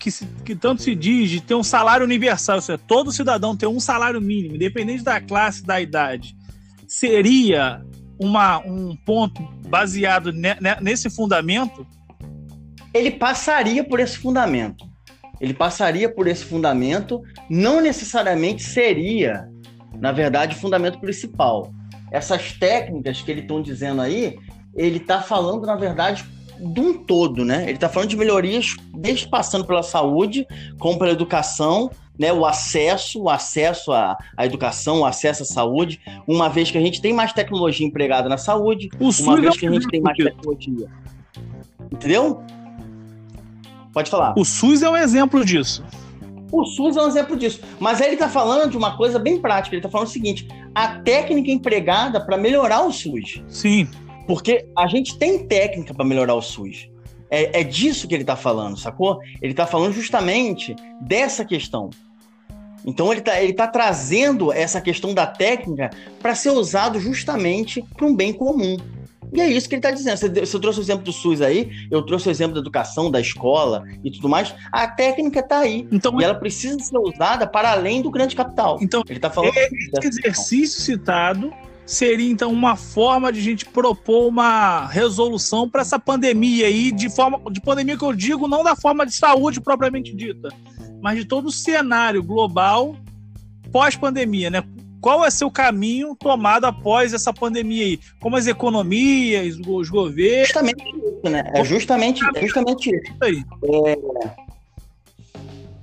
que, 0.07 0.11
se, 0.13 0.25
que 0.45 0.55
tanto 0.55 0.83
se 0.83 0.95
diz 0.95 1.29
de 1.29 1.41
ter 1.41 1.57
um 1.57 1.65
salário 1.65 2.07
universal, 2.07 2.57
ou 2.57 2.63
seja, 2.63 2.79
todo 2.79 3.11
cidadão 3.11 3.57
ter 3.57 3.67
um 3.67 3.81
salário 3.81 4.21
mínimo, 4.21 4.55
independente 4.55 5.03
da 5.03 5.21
classe, 5.21 5.67
da 5.67 5.81
idade, 5.81 6.37
seria 6.87 7.85
uma, 8.17 8.59
um 8.59 8.95
ponto 8.95 9.43
baseado 9.67 10.33
ne, 10.33 10.55
nesse 10.81 11.11
fundamento? 11.11 11.85
Ele 12.95 13.11
passaria 13.11 13.83
por 13.83 13.99
esse 13.99 14.17
fundamento 14.17 14.87
ele 15.39 15.53
passaria 15.53 16.09
por 16.09 16.27
esse 16.27 16.47
fundamento, 16.47 17.23
não 17.51 17.79
necessariamente 17.79 18.63
seria, 18.63 19.47
na 20.01 20.11
verdade, 20.11 20.57
o 20.57 20.59
fundamento 20.59 20.99
principal. 20.99 21.71
Essas 22.11 22.53
técnicas 22.53 23.21
que 23.21 23.31
ele 23.31 23.43
estão 23.43 23.61
dizendo 23.61 24.01
aí, 24.01 24.39
ele 24.75 24.97
está 24.97 25.21
falando, 25.21 25.67
na 25.67 25.77
verdade, 25.77 26.25
de 26.59 26.81
um 26.81 26.95
todo, 26.95 27.45
né? 27.45 27.65
Ele 27.65 27.73
está 27.73 27.89
falando 27.89 28.09
de 28.09 28.17
melhorias, 28.17 28.75
desde 28.95 29.29
passando 29.29 29.65
pela 29.65 29.83
saúde, 29.83 30.47
como 30.79 30.99
pela 30.99 31.13
educação, 31.13 31.91
né? 32.19 32.33
O 32.33 32.45
acesso, 32.45 33.23
o 33.23 33.31
acesso 33.31 33.93
à, 33.93 34.17
à 34.37 34.47
educação, 34.47 35.01
o 35.01 35.05
acesso 35.05 35.43
à 35.43 35.47
saúde, 35.47 36.01
uma 36.27 36.49
vez 36.49 36.71
que 36.71 36.79
a 36.79 36.81
gente 36.81 37.01
tem 37.01 37.13
mais 37.13 37.33
tecnologia 37.33 37.87
empregada 37.87 38.29
na 38.29 38.39
saúde, 38.39 38.89
o 38.99 39.11
uma 39.23 39.41
vez 39.41 39.57
que 39.57 39.67
a 39.67 39.71
gente 39.71 39.87
tem 39.89 40.01
mais 40.01 40.17
tecnologia. 40.17 40.89
Entendeu? 41.91 42.43
Pode 43.93 44.11
falar. 44.11 44.35
O 44.37 44.45
SUS 44.45 44.83
é 44.83 44.91
um 44.91 44.97
exemplo 44.97 45.45
disso. 45.45 45.83
O 46.53 46.65
SUS 46.65 46.97
é 46.97 47.03
um 47.03 47.09
exemplo 47.09 47.37
disso. 47.37 47.61
Mas 47.81 48.01
aí 48.01 48.09
ele 48.09 48.15
está 48.15 48.29
falando 48.29 48.71
de 48.71 48.77
uma 48.77 48.97
coisa 48.97 49.19
bem 49.19 49.41
prática. 49.41 49.75
Ele 49.75 49.81
está 49.81 49.89
falando 49.89 50.09
o 50.09 50.11
seguinte: 50.11 50.47
a 50.75 51.01
técnica 51.01 51.51
empregada 51.51 52.21
para 52.21 52.37
melhorar 52.37 52.83
o 52.83 52.93
SUS. 52.93 53.43
Sim. 53.49 53.89
Porque 54.27 54.67
a 54.77 54.87
gente 54.87 55.19
tem 55.19 55.47
técnica 55.47 55.95
para 55.95 56.05
melhorar 56.05 56.35
o 56.35 56.43
SUS. 56.43 56.89
É, 57.31 57.61
é 57.61 57.65
disso 57.65 58.07
que 58.07 58.15
ele 58.15 58.23
está 58.23 58.37
falando, 58.37 58.77
sacou? 58.77 59.19
Ele 59.43 59.53
está 59.53 59.67
falando 59.67 59.93
justamente 59.93 60.75
dessa 61.01 61.45
questão. 61.45 61.91
Então 62.85 63.11
ele 63.11 63.21
está 63.21 63.43
ele 63.43 63.53
tá 63.53 63.67
trazendo 63.67 64.53
essa 64.53 64.81
questão 64.81 65.13
da 65.13 65.27
técnica 65.27 65.91
para 66.23 66.35
ser 66.35 66.51
usado 66.51 67.01
justamente 67.01 67.83
para 67.97 68.07
um 68.07 68.15
bem 68.15 68.33
comum. 68.33 68.77
E 69.33 69.41
é 69.41 69.49
isso 69.49 69.69
que 69.69 69.75
ele 69.75 69.81
está 69.81 69.91
dizendo. 69.91 70.17
Você, 70.17 70.29
você 70.29 70.61
trouxe 70.61 70.79
o 70.79 70.83
exemplo 70.83 71.05
do 71.05 71.13
SUS 71.13 71.43
aí, 71.43 71.69
eu 71.91 72.01
trouxe 72.03 72.29
o 72.29 72.31
exemplo 72.31 72.55
da 72.55 72.61
educação, 72.61 73.11
da 73.11 73.21
escola 73.21 73.85
e 74.05 74.11
tudo 74.11 74.29
mais. 74.29 74.55
A 74.71 74.87
técnica 74.87 75.41
está 75.41 75.59
aí. 75.59 75.87
Então, 75.91 76.19
e 76.21 76.25
ela 76.25 76.35
precisa 76.35 76.79
ser 76.79 76.97
usada 76.97 77.45
para 77.45 77.73
além 77.73 78.03
do 78.03 78.11
grande 78.11 78.37
capital. 78.37 78.79
Então, 78.81 79.03
ele 79.09 79.19
está 79.19 79.29
falando. 79.29 79.53
Esse 79.57 80.07
exercício 80.07 80.81
citado 80.81 81.53
seria 81.87 82.31
então 82.31 82.53
uma 82.53 82.77
forma 82.77 83.33
de 83.33 83.39
a 83.39 83.43
gente 83.43 83.65
propor 83.65 84.27
uma 84.27 84.87
resolução 84.87 85.69
para 85.69 85.83
essa 85.83 85.99
pandemia 85.99 86.67
aí, 86.67 86.91
de 86.91 87.09
forma 87.09 87.41
de 87.51 87.61
pandemia 87.61 87.97
que 87.97 88.05
eu 88.05 88.13
digo, 88.13 88.49
não 88.49 88.65
da 88.65 88.75
forma 88.75 89.07
de 89.07 89.13
saúde 89.13 89.61
propriamente 89.61 90.15
dita, 90.15 90.49
mas 91.01 91.19
de 91.19 91.25
todo 91.25 91.47
o 91.47 91.53
cenário 91.53 92.23
global 92.23 92.97
pós-pandemia, 93.71 94.51
né? 94.51 94.63
qual 95.07 95.25
é 95.25 95.31
seu 95.31 95.49
caminho 95.49 96.17
tomado 96.17 96.65
após 96.65 97.15
essa 97.15 97.33
pandemia 97.33 97.85
aí? 97.85 98.01
Como 98.21 98.37
as 98.37 98.49
economias, 98.49 99.57
os 99.65 99.89
governos. 99.89 100.49
Justamente 100.49 100.83
isso, 100.83 101.31
né? 101.31 101.45
É 101.55 101.65
justamente, 101.65 102.21
justamente 102.41 102.91
isso. 102.91 103.13
Aí. 103.23 103.45
É... 103.85 103.97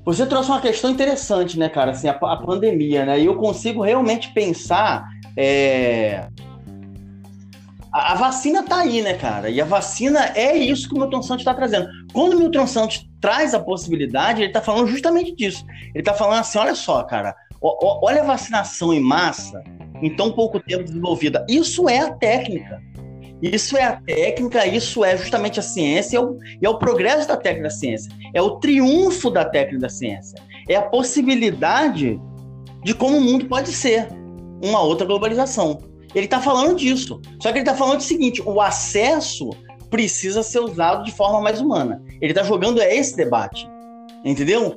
Você 0.04 0.26
trouxe 0.26 0.50
uma 0.50 0.60
questão 0.60 0.90
interessante, 0.92 1.58
né, 1.58 1.70
cara? 1.70 1.92
Assim, 1.92 2.10
a, 2.10 2.12
a 2.12 2.36
pandemia, 2.36 3.06
né? 3.06 3.22
E 3.22 3.26
eu 3.26 3.36
consigo 3.36 3.82
realmente 3.82 4.34
pensar. 4.34 5.08
É... 5.38 6.28
A, 7.92 8.14
a, 8.14 8.16
vacina 8.16 8.64
tá 8.64 8.80
aí, 8.80 9.02
né, 9.02 9.14
cara? 9.14 9.50
E 9.50 9.62
a 9.62 9.66
vacina 9.66 10.32
é 10.36 10.56
isso 10.58 10.90
que 10.90 10.96
o 10.96 11.00
Milton 11.00 11.22
Santos 11.22 11.42
está 11.42 11.54
trazendo. 11.54 11.88
Quando 12.12 12.34
o 12.34 12.40
Milton 12.40 12.66
Santos 12.66 13.08
traz 13.22 13.54
a 13.54 13.60
possibilidade, 13.60 14.42
ele 14.42 14.48
está 14.48 14.62
falando 14.62 14.88
justamente 14.88 15.36
disso. 15.36 15.64
Ele 15.94 16.00
está 16.00 16.14
falando 16.14 16.40
assim: 16.40 16.58
olha 16.58 16.76
só, 16.76 17.04
cara, 17.04 17.36
olha 17.62 18.22
a 18.22 18.26
vacinação 18.26 18.94
em 18.94 19.00
massa 19.00 19.64
em 20.02 20.16
tão 20.16 20.32
pouco 20.32 20.60
tempo 20.60 20.84
desenvolvida. 20.84 21.46
Isso 21.48 21.88
é 21.88 22.00
a 22.00 22.12
técnica. 22.12 22.82
Isso 23.42 23.78
é 23.78 23.84
a 23.84 23.98
técnica, 23.98 24.66
isso 24.66 25.04
é 25.04 25.18
justamente 25.18 25.60
a 25.60 25.64
ciência, 25.64 26.16
e 26.16 26.18
é 26.18 26.22
o, 26.22 26.38
é 26.62 26.70
o 26.70 26.78
progresso 26.78 27.28
da 27.28 27.36
técnica 27.36 27.68
da 27.68 27.70
ciência. 27.70 28.12
É 28.34 28.42
o 28.42 28.52
triunfo 28.58 29.30
da 29.30 29.44
técnica 29.44 29.82
da 29.82 29.90
ciência. 29.90 30.42
É 30.68 30.76
a 30.76 30.82
possibilidade 30.82 32.20
de 32.84 32.94
como 32.94 33.18
o 33.18 33.22
mundo 33.22 33.46
pode 33.46 33.72
ser 33.74 34.08
uma 34.64 34.82
outra 34.82 35.06
globalização. 35.06 35.84
Ele 36.16 36.26
está 36.26 36.40
falando 36.40 36.78
disso. 36.78 37.22
Só 37.40 37.52
que 37.52 37.60
ele 37.60 37.68
está 37.68 37.76
falando 37.76 38.00
o 38.00 38.04
seguinte: 38.04 38.42
o 38.44 38.60
acesso 38.60 39.50
precisa 39.90 40.42
ser 40.42 40.60
usado 40.60 41.04
de 41.04 41.12
forma 41.12 41.42
mais 41.42 41.62
humana. 41.62 42.02
Ele 42.20 42.32
está 42.32 42.44
jogando 42.44 42.82
esse 42.82 43.16
debate. 43.16 43.70
Entendeu? 44.24 44.76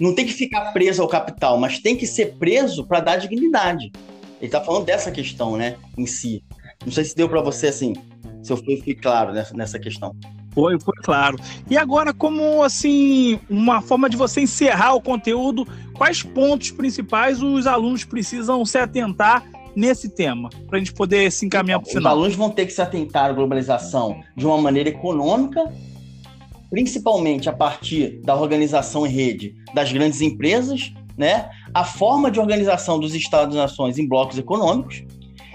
não 0.00 0.14
tem 0.14 0.26
que 0.26 0.32
ficar 0.32 0.72
preso 0.72 1.02
ao 1.02 1.08
capital, 1.08 1.58
mas 1.58 1.78
tem 1.78 1.96
que 1.96 2.06
ser 2.06 2.34
preso 2.36 2.84
para 2.84 3.00
dar 3.00 3.16
dignidade. 3.16 3.92
Ele 4.38 4.46
está 4.46 4.60
falando 4.60 4.84
dessa 4.84 5.10
questão, 5.10 5.56
né, 5.56 5.76
em 5.96 6.06
si. 6.06 6.42
Não 6.84 6.92
sei 6.92 7.04
se 7.04 7.14
deu 7.14 7.28
para 7.28 7.40
você 7.40 7.68
assim, 7.68 7.94
se 8.42 8.52
eu 8.52 8.56
fui 8.56 8.94
claro 8.94 9.32
nessa, 9.32 9.54
nessa 9.54 9.78
questão. 9.78 10.14
Foi, 10.54 10.78
foi 10.78 10.94
claro. 11.02 11.36
E 11.68 11.76
agora, 11.76 12.14
como 12.14 12.62
assim, 12.62 13.40
uma 13.50 13.82
forma 13.82 14.08
de 14.08 14.16
você 14.16 14.42
encerrar 14.42 14.94
o 14.94 15.00
conteúdo, 15.00 15.66
quais 15.94 16.22
pontos 16.22 16.70
principais 16.70 17.42
os 17.42 17.66
alunos 17.66 18.04
precisam 18.04 18.64
se 18.64 18.78
atentar 18.78 19.44
nesse 19.74 20.08
tema, 20.08 20.48
para 20.68 20.76
a 20.76 20.78
gente 20.78 20.92
poder 20.92 21.32
se 21.32 21.44
encaminhar 21.44 21.80
para 21.80 21.88
o 21.88 21.90
final? 21.90 22.12
Os 22.12 22.18
alunos 22.18 22.36
vão 22.36 22.50
ter 22.50 22.66
que 22.66 22.72
se 22.72 22.80
atentar 22.80 23.30
à 23.30 23.32
globalização 23.32 24.20
de 24.36 24.46
uma 24.46 24.56
maneira 24.56 24.88
econômica 24.88 25.72
principalmente 26.74 27.48
a 27.48 27.52
partir 27.52 28.20
da 28.24 28.34
organização 28.34 29.06
em 29.06 29.10
rede 29.10 29.54
das 29.72 29.92
grandes 29.92 30.20
empresas, 30.20 30.92
né? 31.16 31.48
a 31.72 31.84
forma 31.84 32.32
de 32.32 32.40
organização 32.40 32.98
dos 32.98 33.14
Estados-nações 33.14 33.96
em 33.96 34.08
blocos 34.08 34.38
econômicos. 34.38 35.04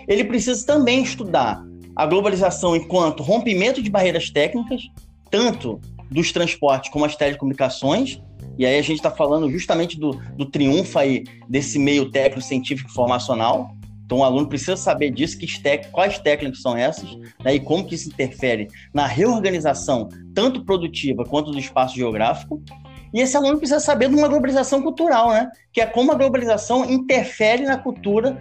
Ele 0.07 0.23
precisa 0.23 0.65
também 0.65 1.03
estudar 1.03 1.61
a 1.99 2.05
globalização 2.05 2.77
enquanto 2.77 3.21
rompimento 3.21 3.83
de 3.83 3.89
barreiras 3.89 4.29
técnicas, 4.29 4.83
tanto 5.29 5.81
dos 6.09 6.31
transportes 6.31 6.89
como 6.89 7.03
as 7.03 7.13
telecomunicações. 7.13 8.21
E 8.57 8.65
aí 8.65 8.79
a 8.79 8.81
gente 8.81 8.95
está 8.95 9.11
falando 9.11 9.51
justamente 9.51 9.99
do, 9.99 10.11
do 10.37 10.45
triunfo 10.45 10.97
aí 10.97 11.25
desse 11.49 11.77
meio 11.77 12.09
técnico, 12.09 12.41
científico 12.41 12.89
formacional. 12.89 13.71
Então 14.05 14.19
o 14.19 14.23
aluno 14.23 14.47
precisa 14.47 14.77
saber 14.77 15.11
disso, 15.11 15.37
que 15.37 15.45
quais 15.91 16.17
técnicas 16.19 16.61
são 16.61 16.77
essas, 16.77 17.17
né, 17.43 17.55
e 17.55 17.59
como 17.59 17.85
que 17.85 17.95
isso 17.95 18.07
interfere 18.07 18.69
na 18.93 19.05
reorganização, 19.05 20.07
tanto 20.33 20.63
produtiva 20.63 21.25
quanto 21.25 21.51
do 21.51 21.59
espaço 21.59 21.97
geográfico. 21.97 22.63
E 23.13 23.19
esse 23.19 23.35
aluno 23.35 23.57
precisa 23.57 23.81
saber 23.81 24.07
de 24.07 24.15
uma 24.15 24.29
globalização 24.29 24.81
cultural, 24.81 25.31
né? 25.31 25.51
Que 25.73 25.81
é 25.81 25.85
como 25.85 26.13
a 26.13 26.15
globalização 26.15 26.89
interfere 26.89 27.63
na 27.63 27.77
cultura, 27.77 28.39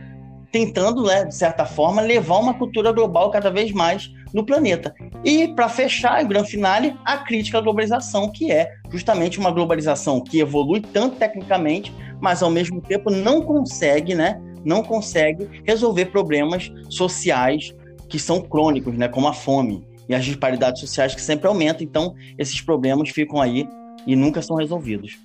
tentando, 0.51 1.05
né, 1.05 1.25
de 1.25 1.35
certa 1.35 1.67
forma, 1.67 2.01
levar 2.01 2.39
uma 2.39 2.55
cultura 2.55 2.93
global 2.93 3.31
cada 3.31 3.51
vez 3.51 3.73
mais 3.73 4.11
no 4.33 4.45
planeta. 4.45 4.95
E, 5.25 5.49
para 5.49 5.69
fechar, 5.69 6.25
o 6.25 6.29
grande 6.29 6.51
finale, 6.51 6.97
a 7.05 7.19
crítica 7.19 7.59
à 7.59 7.61
globalização, 7.61 8.31
que 8.31 8.51
é 8.51 8.71
justamente 8.91 9.39
uma 9.39 9.51
globalização 9.51 10.21
que 10.21 10.41
evolui 10.41 10.81
tanto 10.81 11.17
tecnicamente, 11.17 11.93
mas 12.21 12.43
ao 12.43 12.51
mesmo 12.51 12.81
tempo 12.81 13.11
não 13.11 13.43
consegue, 13.43 14.15
né, 14.15 14.41
não 14.65 14.83
consegue 14.83 15.49
resolver 15.65 16.07
problemas 16.07 16.73
sociais 16.89 17.75
que 18.09 18.19
são 18.19 18.41
crônicos, 18.41 18.97
né, 18.97 19.09
como 19.09 19.29
a 19.29 19.33
fome 19.33 19.87
e 20.09 20.15
as 20.15 20.25
disparidades 20.25 20.81
sociais 20.81 21.15
que 21.15 21.21
sempre 21.21 21.47
aumentam. 21.47 21.83
Então, 21.83 22.15
esses 22.39 22.61
problemas 22.61 23.11
ficam 23.11 23.41
aí 23.41 23.69
e 24.07 24.17
nunca 24.17 24.41
são 24.41 24.57
resolvidos. 24.57 25.19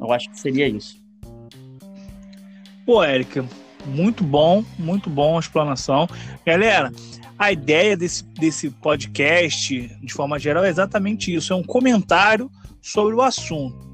Eu 0.00 0.12
acho 0.12 0.28
que 0.30 0.38
seria 0.38 0.66
isso. 0.66 0.96
Pô, 2.84 3.02
Érica, 3.02 3.44
muito 3.88 4.22
bom, 4.22 4.64
muito 4.78 5.08
bom 5.10 5.36
a 5.36 5.40
explanação. 5.40 6.08
Galera, 6.46 6.92
a 7.38 7.52
ideia 7.52 7.96
desse, 7.96 8.24
desse 8.24 8.70
podcast, 8.70 9.76
de 10.00 10.12
forma 10.12 10.38
geral, 10.38 10.64
é 10.64 10.68
exatamente 10.68 11.34
isso: 11.34 11.52
é 11.52 11.56
um 11.56 11.64
comentário 11.64 12.50
sobre 12.80 13.14
o 13.14 13.22
assunto 13.22 13.88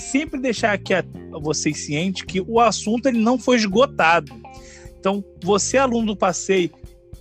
sempre 0.00 0.40
deixar 0.40 0.72
aqui 0.72 0.94
a, 0.94 1.04
a 1.34 1.38
vocês 1.38 1.84
cientes 1.84 2.22
que 2.22 2.40
o 2.40 2.58
assunto 2.58 3.06
ele 3.06 3.18
não 3.18 3.38
foi 3.38 3.56
esgotado. 3.56 4.32
Então, 4.98 5.24
você, 5.42 5.78
aluno 5.78 6.08
do 6.08 6.16
passeio, 6.16 6.70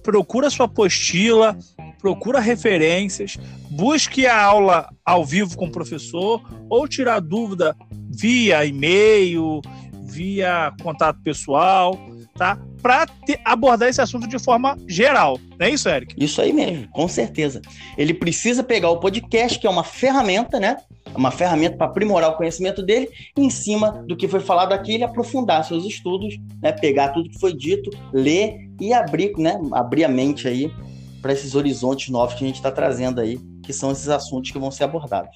procura 0.04 0.50
sua 0.50 0.66
apostila, 0.66 1.58
procura 2.00 2.40
referências, 2.40 3.38
busque 3.70 4.26
a 4.26 4.42
aula 4.42 4.90
ao 5.06 5.26
vivo 5.26 5.56
com 5.56 5.66
o 5.66 5.72
professor 5.72 6.42
ou 6.70 6.88
tirar 6.88 7.20
dúvida 7.20 7.76
via 8.10 8.66
e-mail, 8.66 9.62
via 10.04 10.74
contato 10.82 11.22
pessoal, 11.22 11.98
tá? 12.40 12.58
Para 12.82 13.06
abordar 13.44 13.90
esse 13.90 14.02
assunto 14.02 14.28
de 14.28 14.40
forma 14.40 14.78
geral. 14.88 15.38
Não 15.60 15.68
é 15.68 15.70
isso, 15.70 15.90
Eric? 15.90 16.16
Isso 16.18 16.42
aí 16.42 16.54
mesmo, 16.54 16.88
com 16.90 17.08
certeza. 17.10 17.62
Ele 17.98 18.14
precisa 18.14 18.64
pegar 18.64 18.90
o 18.90 18.98
podcast, 18.98 19.60
que 19.60 19.68
é 19.68 19.70
uma 19.70 19.84
ferramenta, 19.84 20.60
né? 20.60 20.78
uma 21.16 21.32
ferramenta 21.32 21.76
para 21.76 21.88
aprimorar 21.88 22.30
o 22.30 22.38
conhecimento 22.38 22.84
dele, 22.84 23.10
e 23.36 23.42
em 23.42 23.50
cima 23.50 24.04
do 24.08 24.16
que 24.16 24.28
foi 24.28 24.40
falado 24.40 24.74
aqui, 24.74 24.94
ele 24.94 25.04
aprofundar 25.04 25.64
seus 25.66 25.84
estudos, 25.84 26.38
né, 26.62 26.72
pegar 26.72 27.10
tudo 27.10 27.30
que 27.32 27.40
foi 27.40 27.52
dito, 27.52 27.90
ler 28.14 28.70
e 28.80 28.94
abrir, 28.94 29.34
né, 29.36 29.60
abrir 29.74 30.06
a 30.06 30.08
mente 30.08 30.48
aí 30.48 30.72
para 31.20 31.34
esses 31.34 31.56
horizontes 31.56 32.10
novos 32.10 32.36
que 32.36 32.44
a 32.44 32.48
gente 32.48 32.58
está 32.58 32.72
trazendo 32.72 33.20
aí, 33.20 33.40
que 33.64 33.74
são 33.74 33.92
esses 33.92 34.08
assuntos 34.08 34.52
que 34.52 34.60
vão 34.60 34.70
ser 34.70 34.84
abordados. 34.84 35.36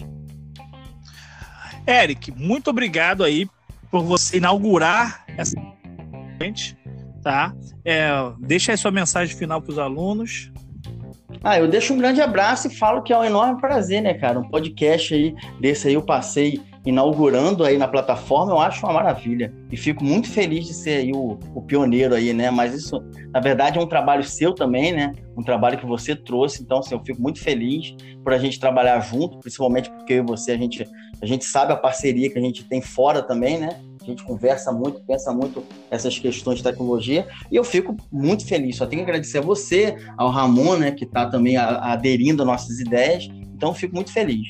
Eric, 1.87 2.31
muito 2.31 2.69
obrigado 2.69 3.23
aí 3.23 3.47
por 3.89 4.03
você 4.03 4.37
inaugurar 4.37 5.25
essa 5.35 5.55
gente, 6.41 6.77
tá? 7.23 7.53
É, 7.85 8.09
deixa 8.39 8.71
aí 8.71 8.77
sua 8.77 8.91
mensagem 8.91 9.35
final 9.35 9.61
para 9.61 9.71
os 9.71 9.79
alunos. 9.79 10.51
Ah, 11.43 11.57
eu 11.57 11.67
deixo 11.67 11.93
um 11.93 11.97
grande 11.97 12.21
abraço 12.21 12.67
e 12.67 12.75
falo 12.75 13.01
que 13.01 13.11
é 13.11 13.17
um 13.17 13.23
enorme 13.23 13.59
prazer, 13.59 14.01
né, 14.01 14.13
cara? 14.13 14.39
Um 14.39 14.47
podcast 14.47 15.13
aí 15.13 15.35
desse 15.59 15.87
aí 15.87 15.93
eu 15.93 16.01
passei 16.01 16.61
inaugurando 16.85 17.63
aí 17.63 17.77
na 17.77 17.87
plataforma, 17.87 18.51
eu 18.51 18.59
acho 18.59 18.85
uma 18.85 18.93
maravilha. 18.93 19.53
E 19.71 19.77
fico 19.77 20.03
muito 20.03 20.29
feliz 20.29 20.65
de 20.65 20.73
ser 20.73 20.97
aí 20.97 21.11
o, 21.13 21.39
o 21.55 21.61
pioneiro 21.61 22.13
aí, 22.13 22.33
né? 22.33 22.51
Mas 22.51 22.73
isso, 22.73 23.01
na 23.31 23.39
verdade, 23.39 23.79
é 23.79 23.81
um 23.81 23.87
trabalho 23.87 24.23
seu 24.23 24.53
também, 24.53 24.91
né? 24.91 25.13
Um 25.37 25.43
trabalho 25.43 25.77
que 25.77 25.85
você 25.85 26.15
trouxe. 26.15 26.61
Então, 26.61 26.79
assim, 26.79 26.93
eu 26.93 27.01
fico 27.03 27.21
muito 27.21 27.39
feliz 27.39 27.95
por 28.21 28.33
a 28.33 28.37
gente 28.37 28.59
trabalhar 28.59 28.99
junto, 28.99 29.39
principalmente 29.39 29.89
porque 29.89 30.13
eu 30.13 30.23
e 30.23 30.25
você, 30.25 30.51
a 30.51 30.57
gente, 30.57 30.85
a 31.21 31.25
gente 31.25 31.45
sabe 31.45 31.71
a 31.71 31.77
parceria 31.77 32.29
que 32.29 32.37
a 32.37 32.41
gente 32.41 32.65
tem 32.65 32.81
fora 32.81 33.21
também, 33.21 33.57
né? 33.57 33.79
A 34.03 34.11
gente 34.11 34.23
conversa 34.23 34.71
muito, 34.71 34.99
pensa 35.01 35.33
muito 35.33 35.63
essas 35.89 36.17
questões 36.19 36.57
de 36.57 36.63
tecnologia, 36.63 37.27
e 37.51 37.55
eu 37.55 37.63
fico 37.63 37.95
muito 38.11 38.45
feliz. 38.45 38.77
Só 38.77 38.85
tenho 38.85 39.03
que 39.03 39.09
agradecer 39.09 39.39
a 39.39 39.41
você, 39.41 39.95
ao 40.17 40.29
Ramon, 40.29 40.77
né, 40.77 40.91
que 40.91 41.05
está 41.05 41.25
também 41.25 41.57
aderindo 41.57 42.43
às 42.43 42.47
nossas 42.47 42.79
ideias. 42.79 43.29
Então, 43.55 43.73
fico 43.73 43.95
muito 43.95 44.11
feliz. 44.11 44.47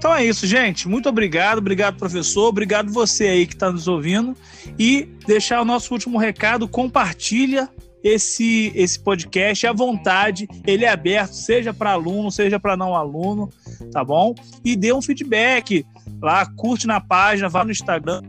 Então 0.00 0.14
é 0.14 0.24
isso, 0.24 0.46
gente. 0.46 0.88
Muito 0.88 1.10
obrigado, 1.10 1.58
obrigado, 1.58 1.98
professor, 1.98 2.46
obrigado 2.46 2.90
você 2.90 3.24
aí 3.24 3.46
que 3.46 3.52
está 3.52 3.70
nos 3.70 3.86
ouvindo. 3.86 4.34
E 4.78 5.06
deixar 5.26 5.60
o 5.60 5.64
nosso 5.64 5.92
último 5.92 6.16
recado: 6.16 6.66
compartilha 6.66 7.68
esse, 8.02 8.72
esse 8.74 8.98
podcast 8.98 9.66
à 9.66 9.74
vontade, 9.74 10.48
ele 10.66 10.86
é 10.86 10.88
aberto, 10.88 11.34
seja 11.34 11.74
para 11.74 11.92
aluno, 11.92 12.30
seja 12.30 12.58
para 12.58 12.78
não 12.78 12.94
aluno, 12.94 13.50
tá 13.92 14.02
bom? 14.02 14.34
E 14.64 14.74
dê 14.74 14.90
um 14.90 15.02
feedback 15.02 15.84
lá, 16.20 16.46
curte 16.56 16.86
na 16.86 17.00
página, 17.00 17.48
vá 17.48 17.64
no 17.64 17.70
Instagram, 17.70 18.22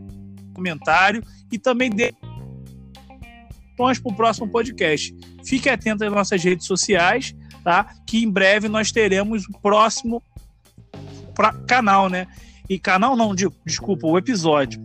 comentário 0.54 1.22
e 1.50 1.58
também 1.58 1.90
dê 1.90 2.14
para 3.76 3.92
o 4.04 4.14
próximo 4.14 4.48
podcast. 4.48 5.14
Fique 5.44 5.68
atento 5.68 6.04
às 6.04 6.12
nossas 6.12 6.42
redes 6.42 6.66
sociais, 6.66 7.34
tá? 7.64 7.94
Que 8.06 8.22
em 8.22 8.30
breve 8.30 8.68
nós 8.68 8.92
teremos 8.92 9.44
o 9.48 9.58
próximo 9.60 10.22
pra, 11.34 11.52
canal, 11.66 12.08
né? 12.08 12.26
E 12.68 12.78
canal 12.78 13.16
não, 13.16 13.34
de, 13.34 13.48
desculpa, 13.66 14.06
o 14.06 14.16
episódio. 14.16 14.80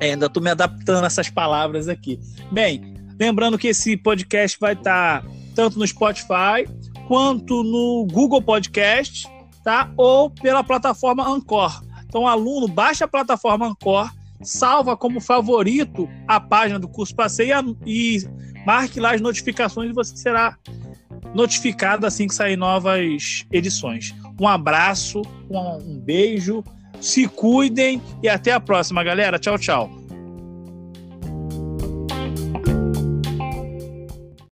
É, 0.00 0.12
ainda 0.12 0.26
estou 0.26 0.42
me 0.42 0.50
adaptando 0.50 1.04
a 1.04 1.06
essas 1.06 1.28
palavras 1.28 1.88
aqui. 1.88 2.18
Bem, 2.50 2.94
lembrando 3.18 3.58
que 3.58 3.68
esse 3.68 3.96
podcast 3.96 4.58
vai 4.58 4.72
estar 4.72 5.22
tá 5.22 5.28
tanto 5.54 5.78
no 5.78 5.86
Spotify 5.86 6.66
quanto 7.06 7.62
no 7.62 8.06
Google 8.10 8.40
Podcast, 8.40 9.28
tá? 9.62 9.92
Ou 9.96 10.30
pela 10.30 10.64
plataforma 10.64 11.28
Anchor. 11.28 11.82
Então, 12.10 12.26
aluno 12.26 12.66
baixa 12.66 13.04
a 13.04 13.08
plataforma 13.08 13.68
Anchor, 13.68 14.10
salva 14.42 14.96
como 14.96 15.20
favorito 15.20 16.08
a 16.26 16.40
página 16.40 16.76
do 16.76 16.88
curso 16.88 17.14
Passeio 17.14 17.78
e 17.86 18.18
marque 18.66 18.98
lá 18.98 19.14
as 19.14 19.20
notificações 19.20 19.90
e 19.90 19.94
você 19.94 20.16
será 20.16 20.58
notificado 21.32 22.04
assim 22.04 22.26
que 22.26 22.34
sair 22.34 22.56
novas 22.56 23.46
edições. 23.52 24.12
Um 24.40 24.48
abraço, 24.48 25.22
um 25.48 26.00
beijo, 26.00 26.64
se 27.00 27.28
cuidem 27.28 28.02
e 28.20 28.28
até 28.28 28.50
a 28.50 28.58
próxima, 28.58 29.04
galera. 29.04 29.38
Tchau, 29.38 29.56
tchau. 29.56 29.99